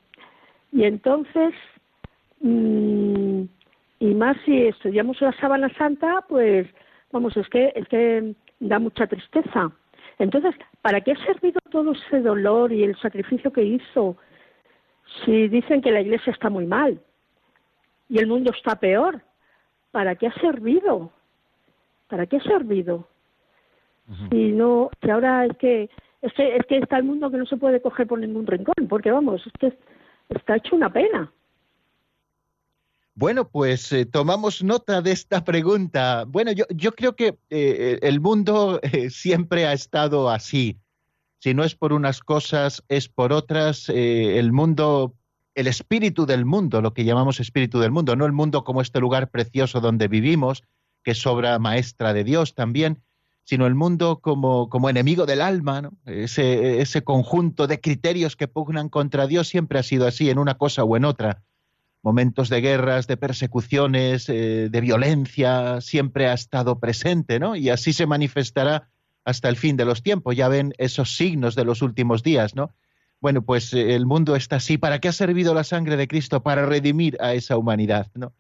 Y 0.73 0.85
entonces, 0.85 1.53
mm, 2.41 3.26
y 3.99 4.15
más 4.15 4.37
si 4.45 4.67
estudiamos 4.67 5.21
la 5.21 5.33
sábana 5.33 5.69
santa, 5.77 6.25
pues 6.29 6.67
vamos, 7.13 7.37
es 7.37 7.49
que, 7.49 7.73
es 7.75 7.89
que 7.89 8.35
da 8.61 8.79
mucha 8.79 9.07
tristeza. 9.07 9.71
Entonces, 10.19 10.55
¿para 10.83 11.01
qué 11.01 11.13
ha 11.13 11.25
servido 11.25 11.61
todo 11.71 11.93
ese 11.93 12.21
dolor 12.21 12.73
y 12.73 12.85
el 12.85 12.97
sacrificio 12.97 13.53
que 13.53 13.63
hizo 13.63 14.17
si 15.25 15.49
dicen 15.49 15.83
que 15.83 15.93
la 15.93 16.01
iglesia 16.01 16.33
está 16.33 16.51
muy 16.51 16.67
mal 16.67 17.01
y 18.09 18.19
el 18.19 18.27
mundo 18.27 18.51
está 18.51 18.77
peor? 18.77 19.21
¿Para 19.91 20.15
qué 20.17 20.27
ha 20.27 20.35
servido? 20.35 21.11
¿Para 22.09 22.27
qué 22.27 22.37
ha 22.37 22.43
servido? 22.43 23.09
Si 24.31 24.53
no, 24.53 24.91
si 25.03 25.11
ahora 25.11 25.47
es 25.47 25.57
que, 25.57 25.91
es 26.23 26.33
que 26.35 26.57
es 26.57 26.65
que 26.67 26.79
está 26.79 26.99
el 26.99 27.05
mundo 27.05 27.31
que 27.31 27.39
no 27.39 27.47
se 27.47 27.57
puede 27.57 27.81
coger 27.81 28.07
por 28.07 28.21
ningún 28.21 28.47
rincón, 28.47 28.87
porque 28.89 29.11
vamos, 29.11 29.45
es 29.45 29.53
que 29.55 29.77
está 30.29 30.57
hecho 30.57 30.77
una 30.77 30.91
pena. 30.91 31.33
Bueno, 33.19 33.49
pues 33.49 33.91
eh, 33.93 34.05
tomamos 34.05 34.63
nota 34.63 35.01
de 35.01 35.11
esta 35.11 35.43
pregunta. 35.43 36.27
Bueno, 36.29 36.53
yo, 36.53 36.67
yo 36.69 36.93
creo 36.93 37.17
que 37.17 37.39
eh, 37.49 37.99
el 38.03 38.21
mundo 38.21 38.79
eh, 38.83 39.09
siempre 39.09 39.65
ha 39.65 39.73
estado 39.73 40.29
así. 40.29 40.77
Si 41.39 41.55
no 41.55 41.65
es 41.65 41.75
por 41.75 41.95
unas 41.95 42.21
cosas, 42.21 42.85
es 42.89 43.09
por 43.09 43.33
otras. 43.33 43.89
El 43.89 44.53
mundo, 44.53 45.15
el 45.55 45.67
espíritu 45.67 46.27
del 46.27 46.45
mundo, 46.45 46.83
lo 46.83 46.93
que 46.93 47.05
llamamos 47.05 47.41
espíritu 47.41 47.79
del 47.79 47.91
mundo, 47.91 48.17
no 48.17 48.27
el 48.27 48.33
mundo 48.33 48.65
como 48.65 48.83
este 48.83 49.01
lugar 49.01 49.31
precioso 49.31 49.81
donde 49.81 50.09
vivimos, 50.09 50.63
que 51.03 51.13
es 51.13 51.27
obra 51.27 51.59
maestra 51.59 52.13
de 52.13 52.23
Dios 52.23 52.55
también, 52.55 53.03
sino 53.45 53.67
el 53.67 53.75
mundo 53.75 54.19
como, 54.21 54.69
como 54.69 54.91
enemigo 54.91 55.25
del 55.25 55.41
alma, 55.41 55.81
¿no? 55.81 55.93
ese, 56.05 56.83
ese 56.83 57.03
conjunto 57.03 57.67
de 57.67 57.81
criterios 57.81 58.37
que 58.37 58.49
pugnan 58.49 58.91
contra 58.91 59.27
Dios 59.27 59.49
siempre 59.49 59.79
ha 59.79 59.83
sido 59.83 60.07
así, 60.07 60.29
en 60.29 60.39
una 60.39 60.59
cosa 60.59 60.85
o 60.85 60.97
en 60.99 61.07
otra 61.07 61.43
momentos 62.07 62.49
de 62.49 62.61
guerras, 62.61 63.09
de 63.09 63.17
persecuciones, 63.17 64.29
eh, 64.29 64.69
de 64.71 64.81
violencia, 64.81 65.81
siempre 65.81 66.29
ha 66.29 66.35
estado 66.35 66.79
presente, 66.79 67.41
¿no? 67.41 67.57
Y 67.57 67.69
así 67.69 67.93
se 67.93 68.07
manifestará 68.07 68.89
hasta 69.25 69.49
el 69.49 69.57
fin 69.57 69.77
de 69.77 69.85
los 69.85 70.05
tiempos. 70.05 70.37
Ya 70.37 70.47
ven 70.47 70.73
esos 70.79 71.17
signos 71.17 71.57
de 71.57 71.65
los 71.65 71.83
últimos 71.83 72.23
días, 72.23 72.55
¿no? 72.55 72.73
Bueno, 73.21 73.43
pues 73.43 73.75
eh, 73.75 73.97
el 73.97 74.07
mundo 74.07 74.37
está 74.37 74.57
así. 74.57 74.79
¿Para 74.79 75.01
qué 75.01 75.09
ha 75.09 75.13
servido 75.13 75.53
la 75.53 75.65
sangre 75.65 75.97
de 75.97 76.07
Cristo? 76.07 76.45
Para 76.45 76.65
redimir 76.65 77.17
a 77.21 77.35
esa 77.35 77.57
humanidad, 77.57 78.07
¿no? 78.15 78.33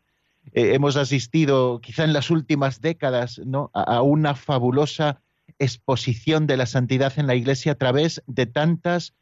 Eh, 0.52 0.74
hemos 0.74 0.94
asistido, 0.94 1.80
quizá 1.80 2.04
en 2.04 2.12
las 2.12 2.30
últimas 2.30 2.80
décadas, 2.80 3.40
¿no? 3.44 3.72
a, 3.74 3.82
a 3.96 4.02
una 4.02 4.36
fabulosa 4.36 5.22
exposición 5.58 6.46
de 6.46 6.56
la 6.56 6.66
santidad 6.66 7.14
en 7.16 7.26
la 7.26 7.34
Iglesia 7.34 7.72
a 7.72 7.74
través 7.74 8.22
de 8.28 8.46
tantas 8.46 9.14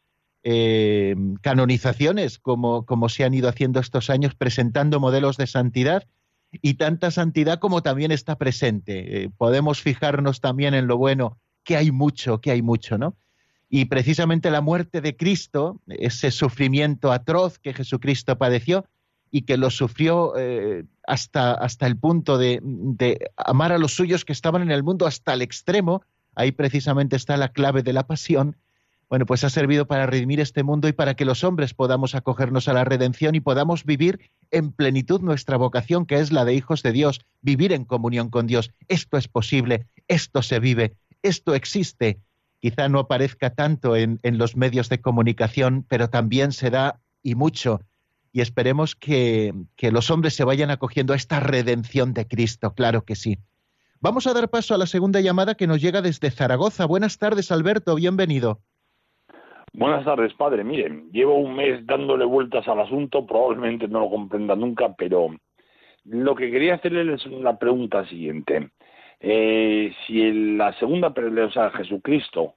eh, 0.47 1.17
canonizaciones 1.41 2.39
como, 2.39 2.85
como 2.85 3.09
se 3.09 3.25
han 3.25 3.33
ido 3.33 3.49
haciendo 3.49 3.81
estos 3.81 4.11
años, 4.11 4.35
presentando 4.35 5.01
modelos 5.01 5.39
de 5.39 5.47
santidad 5.47 6.07
y 6.63 6.75
tanta 6.75 7.11
santidad 7.11 7.59
como 7.59 7.83
también 7.83 8.13
está 8.13 8.37
presente. 8.37 9.25
Eh, 9.25 9.31
podemos 9.37 9.81
fijarnos 9.81 10.43
también 10.43 10.75
en 10.75 10.87
lo 10.87 10.99
bueno, 10.99 11.39
que 11.65 11.79
hay 11.79 11.91
mucho, 11.91 12.43
que 12.43 12.51
hay 12.51 12.61
mucho, 12.61 12.99
¿no? 12.99 13.17
Y 13.71 13.87
precisamente 13.87 14.51
la 14.51 14.61
muerte 14.61 15.01
de 15.01 15.17
Cristo, 15.17 15.81
ese 15.89 16.31
sufrimiento 16.31 17.11
atroz 17.11 17.59
que 17.59 17.73
Jesucristo 17.73 18.37
padeció 18.37 18.85
y 19.31 19.43
que 19.43 19.57
lo 19.57 19.71
sufrió 19.71 20.35
eh, 20.37 20.85
hasta, 21.07 21.55
hasta 21.55 21.87
el 21.87 21.97
punto 21.97 22.37
de, 22.37 22.61
de 22.63 23.31
amar 23.37 23.73
a 23.73 23.79
los 23.79 23.95
suyos 23.95 24.25
que 24.25 24.35
estaban 24.35 24.61
en 24.61 24.71
el 24.71 24.83
mundo 24.83 25.07
hasta 25.07 25.33
el 25.33 25.43
extremo, 25.43 26.03
ahí 26.35 26.53
precisamente 26.53 27.17
está 27.17 27.37
la 27.39 27.49
clave 27.49 27.83
de 27.83 27.95
la 27.95 28.07
pasión, 28.07 28.57
bueno, 29.15 29.27
pues 29.27 29.45
ha 29.45 29.49
servido 29.49 29.87
para 29.87 30.07
redimir 30.07 30.41
este 30.41 30.65
mundo 30.65 30.89
y 30.89 30.93
para 30.93 31.15
que 31.15 31.25
los 31.25 31.45
hombres 31.45 31.73
podamos 31.73 32.17
acogernos 32.17 32.67
a 32.67 32.73
la 32.73 32.83
redención 32.83 33.37
y 33.37 33.41
podamos 33.41 33.85
vivir 33.85 34.33
en 34.51 34.73
plenitud 34.73 35.21
nuestra 35.21 35.57
vocación, 35.57 36.05
que 36.05 36.17
es 36.17 36.33
la 36.33 36.45
de 36.45 36.55
hijos 36.55 36.83
de 36.83 36.91
Dios, 36.91 37.25
vivir 37.41 37.73
en 37.73 37.85
comunión 37.85 38.29
con 38.29 38.49
Dios. 38.49 38.73
Esto 38.89 39.17
es 39.17 39.29
posible, 39.29 39.87
esto 40.09 40.43
se 40.43 40.59
vive, 40.59 40.97
esto 41.23 41.55
existe. 41.55 42.19
Quizá 42.59 42.89
no 42.89 42.99
aparezca 42.99 43.51
tanto 43.51 43.95
en, 43.95 44.19
los 44.25 44.57
medios 44.57 44.89
de 44.89 45.01
comunicación, 45.01 45.87
pero 45.89 46.11
también 46.11 46.51
se 46.51 46.71
da 46.71 46.99
y 47.23 47.37
mucho. 47.37 47.83
Y 48.33 48.41
esperemos 48.41 48.97
que 48.97 49.55
los 49.93 50.11
hombres 50.11 50.35
se 50.35 50.43
vayan 50.43 50.73
acogiendo 50.73 51.13
a 51.13 51.17
esta 51.17 51.39
redención 51.39 52.15
de 52.15 52.27
Cristo, 52.27 52.75
claro 52.75 53.05
que 53.05 53.15
sí. 53.15 53.39
Vamos 54.01 54.27
a 54.27 54.35
dar 54.35 54.51
paso 54.51 54.75
a 54.75 54.79
la 54.79 54.89
segunda 54.89 55.21
llamada 55.21 55.55
que 55.55 55.69
nos 55.69 55.81
llega 55.81 56.03
desde 56.03 56.33
Zaragoza. 56.33 56.85
Buenas 56.85 57.19
tardes, 57.19 57.53
Alberto, 57.53 57.95
bienvenido. 57.95 58.61
Buenas 59.77 60.05
tardes, 60.05 60.33
padre. 60.35 60.63
Miren, 60.63 61.11
llevo 61.11 61.35
un 61.35 61.57
mes 61.57 61.85
dándole 61.85 62.25
vueltas 62.25 62.67
al 62.69 62.79
asunto, 62.79 63.27
probablemente 63.27 63.89
no 63.89 64.01
lo 64.01 64.09
comprenda 64.09 64.55
nunca, 64.55 64.95
pero 64.97 65.35
lo 66.05 66.35
que 66.37 66.49
quería 66.53 66.75
hacerle 66.77 67.15
es 67.15 67.27
la 67.27 67.59
pregunta 67.59 68.07
siguiente. 68.07 68.71
Eh, 69.19 69.93
si 70.07 70.23
en 70.23 70.59
la 70.59 70.73
segunda, 70.75 71.09
o 71.09 71.51
sea, 71.51 71.71
Jesucristo, 71.71 72.55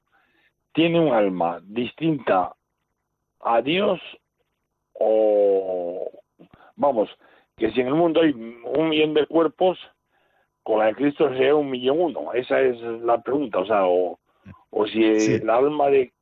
tiene 0.73 0.99
un 0.99 1.11
alma 1.11 1.59
distinta 1.63 2.53
a 3.39 3.61
Dios 3.63 3.99
o, 4.93 6.11
vamos, 6.75 7.09
que 7.55 7.71
si 7.71 7.81
en 7.81 7.87
el 7.87 7.95
mundo 7.95 8.21
hay 8.21 8.31
un 8.31 8.89
millón 8.89 9.15
de 9.15 9.25
cuerpos, 9.25 9.79
con 10.61 10.79
la 10.79 10.85
de 10.85 10.95
Cristo 10.95 11.29
sería 11.29 11.55
un 11.55 11.71
millón 11.71 11.99
uno. 11.99 12.33
Esa 12.33 12.61
es 12.61 12.79
la 12.81 13.23
pregunta, 13.23 13.57
o 13.57 13.65
sea, 13.65 13.87
o, 13.87 14.19
o 14.69 14.85
si 14.85 15.19
Sí. 15.19 15.33
el 15.41 15.49
alma 15.49 15.89
de 15.89 16.13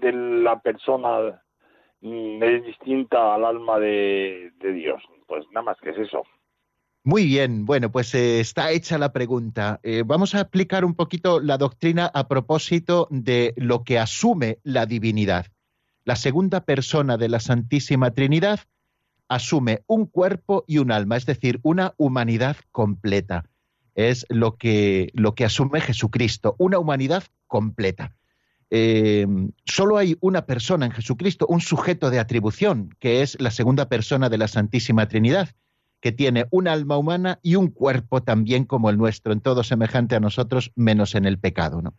de 0.00 0.12
la 0.12 0.60
persona 0.60 1.42
mm, 2.00 2.42
es 2.42 2.64
distinta 2.64 3.34
al 3.34 3.44
alma 3.44 3.78
de, 3.78 4.52
Dios. 4.60 5.02
Pues 5.26 5.44
nada 5.52 5.64
más 5.64 5.78
que 5.80 5.90
es 5.90 5.98
eso. 5.98 6.24
Muy 7.04 7.24
bien, 7.24 7.66
bueno, 7.66 7.90
pues 7.90 8.14
eh, 8.14 8.40
está 8.40 8.70
hecha 8.70 8.96
la 8.96 9.12
pregunta. 9.12 9.80
Eh, 9.82 10.04
vamos 10.06 10.34
a 10.34 10.42
explicar 10.42 10.84
un 10.84 10.94
poquito 10.94 11.40
la 11.40 11.58
doctrina 11.58 12.10
a 12.14 12.28
propósito 12.28 13.08
de 13.10 13.54
lo 13.56 13.82
que 13.82 13.98
asume 13.98 14.58
la 14.62 14.86
divinidad. 14.86 15.46
La 16.04 16.16
segunda 16.16 16.64
persona 16.64 17.16
de 17.16 17.28
la 17.28 17.40
Santísima 17.40 18.12
Trinidad 18.12 18.60
asume 19.28 19.82
un 19.86 20.06
cuerpo 20.06 20.64
y 20.66 20.78
un 20.78 20.92
alma, 20.92 21.16
es 21.16 21.26
decir, 21.26 21.58
una 21.62 21.94
humanidad 21.96 22.56
completa. 22.70 23.44
Es 23.94 24.26
lo 24.28 24.56
que, 24.56 25.10
lo 25.14 25.34
que 25.34 25.44
asume 25.44 25.80
Jesucristo, 25.80 26.54
una 26.58 26.78
humanidad 26.78 27.24
completa. 27.46 28.14
Eh, 28.74 29.26
solo 29.66 29.98
hay 29.98 30.16
una 30.20 30.46
persona 30.46 30.86
en 30.86 30.92
Jesucristo, 30.92 31.46
un 31.46 31.60
sujeto 31.60 32.08
de 32.08 32.18
atribución, 32.18 32.96
que 32.98 33.20
es 33.20 33.38
la 33.38 33.50
segunda 33.50 33.90
persona 33.90 34.30
de 34.30 34.38
la 34.38 34.48
Santísima 34.48 35.08
Trinidad 35.08 35.50
que 36.00 36.10
tiene 36.10 36.46
un 36.50 36.68
alma 36.68 36.96
humana 36.96 37.38
y 37.42 37.54
un 37.54 37.68
cuerpo 37.68 38.22
también 38.22 38.64
como 38.64 38.90
el 38.90 38.98
nuestro, 38.98 39.32
en 39.32 39.40
todo 39.40 39.62
semejante 39.62 40.16
a 40.16 40.20
nosotros, 40.20 40.72
menos 40.74 41.14
en 41.14 41.26
el 41.26 41.38
pecado. 41.38 41.80
¿no? 41.80 41.94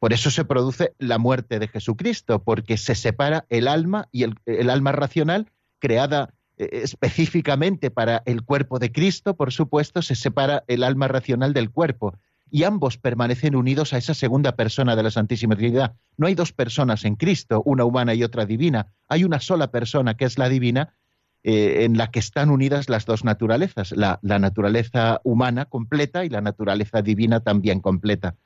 Por 0.00 0.12
eso 0.12 0.30
se 0.30 0.44
produce 0.44 0.92
la 0.98 1.18
muerte 1.18 1.58
de 1.60 1.68
Jesucristo, 1.68 2.42
porque 2.42 2.76
se 2.78 2.94
separa 2.94 3.44
el 3.50 3.68
alma 3.68 4.08
y 4.10 4.24
el, 4.24 4.34
el 4.46 4.70
alma 4.70 4.92
racional, 4.92 5.52
creada 5.78 6.34
eh, 6.56 6.68
específicamente 6.72 7.90
para 7.92 8.22
el 8.26 8.42
cuerpo 8.42 8.80
de 8.80 8.90
Cristo, 8.90 9.36
por 9.36 9.52
supuesto, 9.52 10.02
se 10.02 10.16
separa 10.16 10.64
el 10.66 10.82
alma 10.82 11.06
racional 11.06 11.52
del 11.52 11.70
cuerpo. 11.70 12.18
Y 12.54 12.62
ambos 12.62 12.98
permanecen 12.98 13.56
unidos 13.56 13.92
a 13.94 13.98
esa 13.98 14.14
segunda 14.14 14.54
persona 14.54 14.94
de 14.94 15.02
la 15.02 15.10
Santísima 15.10 15.56
Trinidad. 15.56 15.96
No 16.16 16.28
hay 16.28 16.36
dos 16.36 16.52
personas 16.52 17.04
en 17.04 17.16
Cristo, 17.16 17.60
una 17.66 17.84
humana 17.84 18.14
y 18.14 18.22
otra 18.22 18.46
divina. 18.46 18.92
Hay 19.08 19.24
una 19.24 19.40
sola 19.40 19.72
persona 19.72 20.16
que 20.16 20.24
es 20.24 20.38
la 20.38 20.48
divina, 20.48 20.94
eh, 21.42 21.82
en 21.82 21.98
la 21.98 22.12
que 22.12 22.20
están 22.20 22.50
unidas 22.50 22.88
las 22.88 23.06
dos 23.06 23.24
naturalezas, 23.24 23.90
la, 23.90 24.20
naturaleza 24.22 25.20
humana 25.24 25.64
completa 25.64 26.24
y 26.24 26.28
la 26.28 26.42
naturaleza 26.42 27.02
divina 27.02 27.40
también 27.40 27.80
completa. 27.80 28.36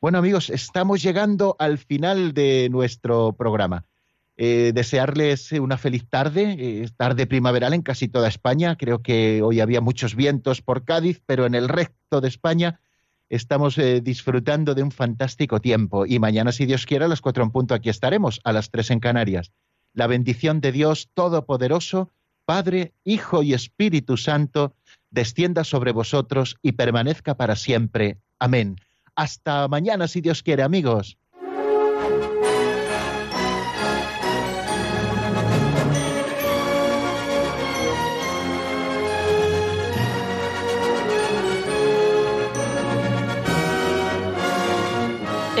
Bueno 0.00 0.18
amigos, 0.18 0.50
estamos 0.50 1.02
llegando 1.02 1.56
al 1.58 1.78
final 1.78 2.34
de 2.34 2.68
nuestro 2.70 3.32
programa. 3.32 3.86
Eh, 4.36 4.70
desearles 4.72 5.50
una 5.50 5.78
feliz 5.78 6.08
tarde, 6.08 6.54
eh, 6.60 6.88
tarde 6.96 7.26
primaveral 7.26 7.74
en 7.74 7.82
casi 7.82 8.06
toda 8.06 8.28
España. 8.28 8.76
Creo 8.76 9.02
que 9.02 9.42
hoy 9.42 9.58
había 9.58 9.80
muchos 9.80 10.14
vientos 10.14 10.62
por 10.62 10.84
Cádiz, 10.84 11.20
pero 11.26 11.44
en 11.44 11.56
el 11.56 11.68
resto 11.68 12.20
de 12.20 12.28
España 12.28 12.78
estamos 13.28 13.78
eh, 13.78 14.00
disfrutando 14.00 14.74
de 14.74 14.82
un 14.82 14.90
fantástico 14.90 15.60
tiempo 15.60 16.06
y 16.06 16.18
mañana, 16.18 16.52
si 16.52 16.66
Dios 16.66 16.86
quiere, 16.86 17.04
a 17.04 17.08
las 17.08 17.20
cuatro 17.20 17.44
en 17.44 17.50
punto 17.50 17.74
aquí 17.74 17.88
estaremos, 17.88 18.40
a 18.44 18.52
las 18.52 18.70
tres 18.70 18.90
en 18.90 19.00
Canarias. 19.00 19.52
La 19.92 20.06
bendición 20.06 20.60
de 20.60 20.72
Dios 20.72 21.10
Todopoderoso, 21.14 22.10
Padre, 22.44 22.94
Hijo 23.04 23.42
y 23.42 23.54
Espíritu 23.54 24.16
Santo, 24.16 24.74
descienda 25.10 25.64
sobre 25.64 25.92
vosotros 25.92 26.56
y 26.62 26.72
permanezca 26.72 27.36
para 27.36 27.56
siempre. 27.56 28.18
Amén. 28.38 28.76
Hasta 29.14 29.68
mañana, 29.68 30.08
si 30.08 30.20
Dios 30.20 30.42
quiere, 30.42 30.62
amigos. 30.62 31.18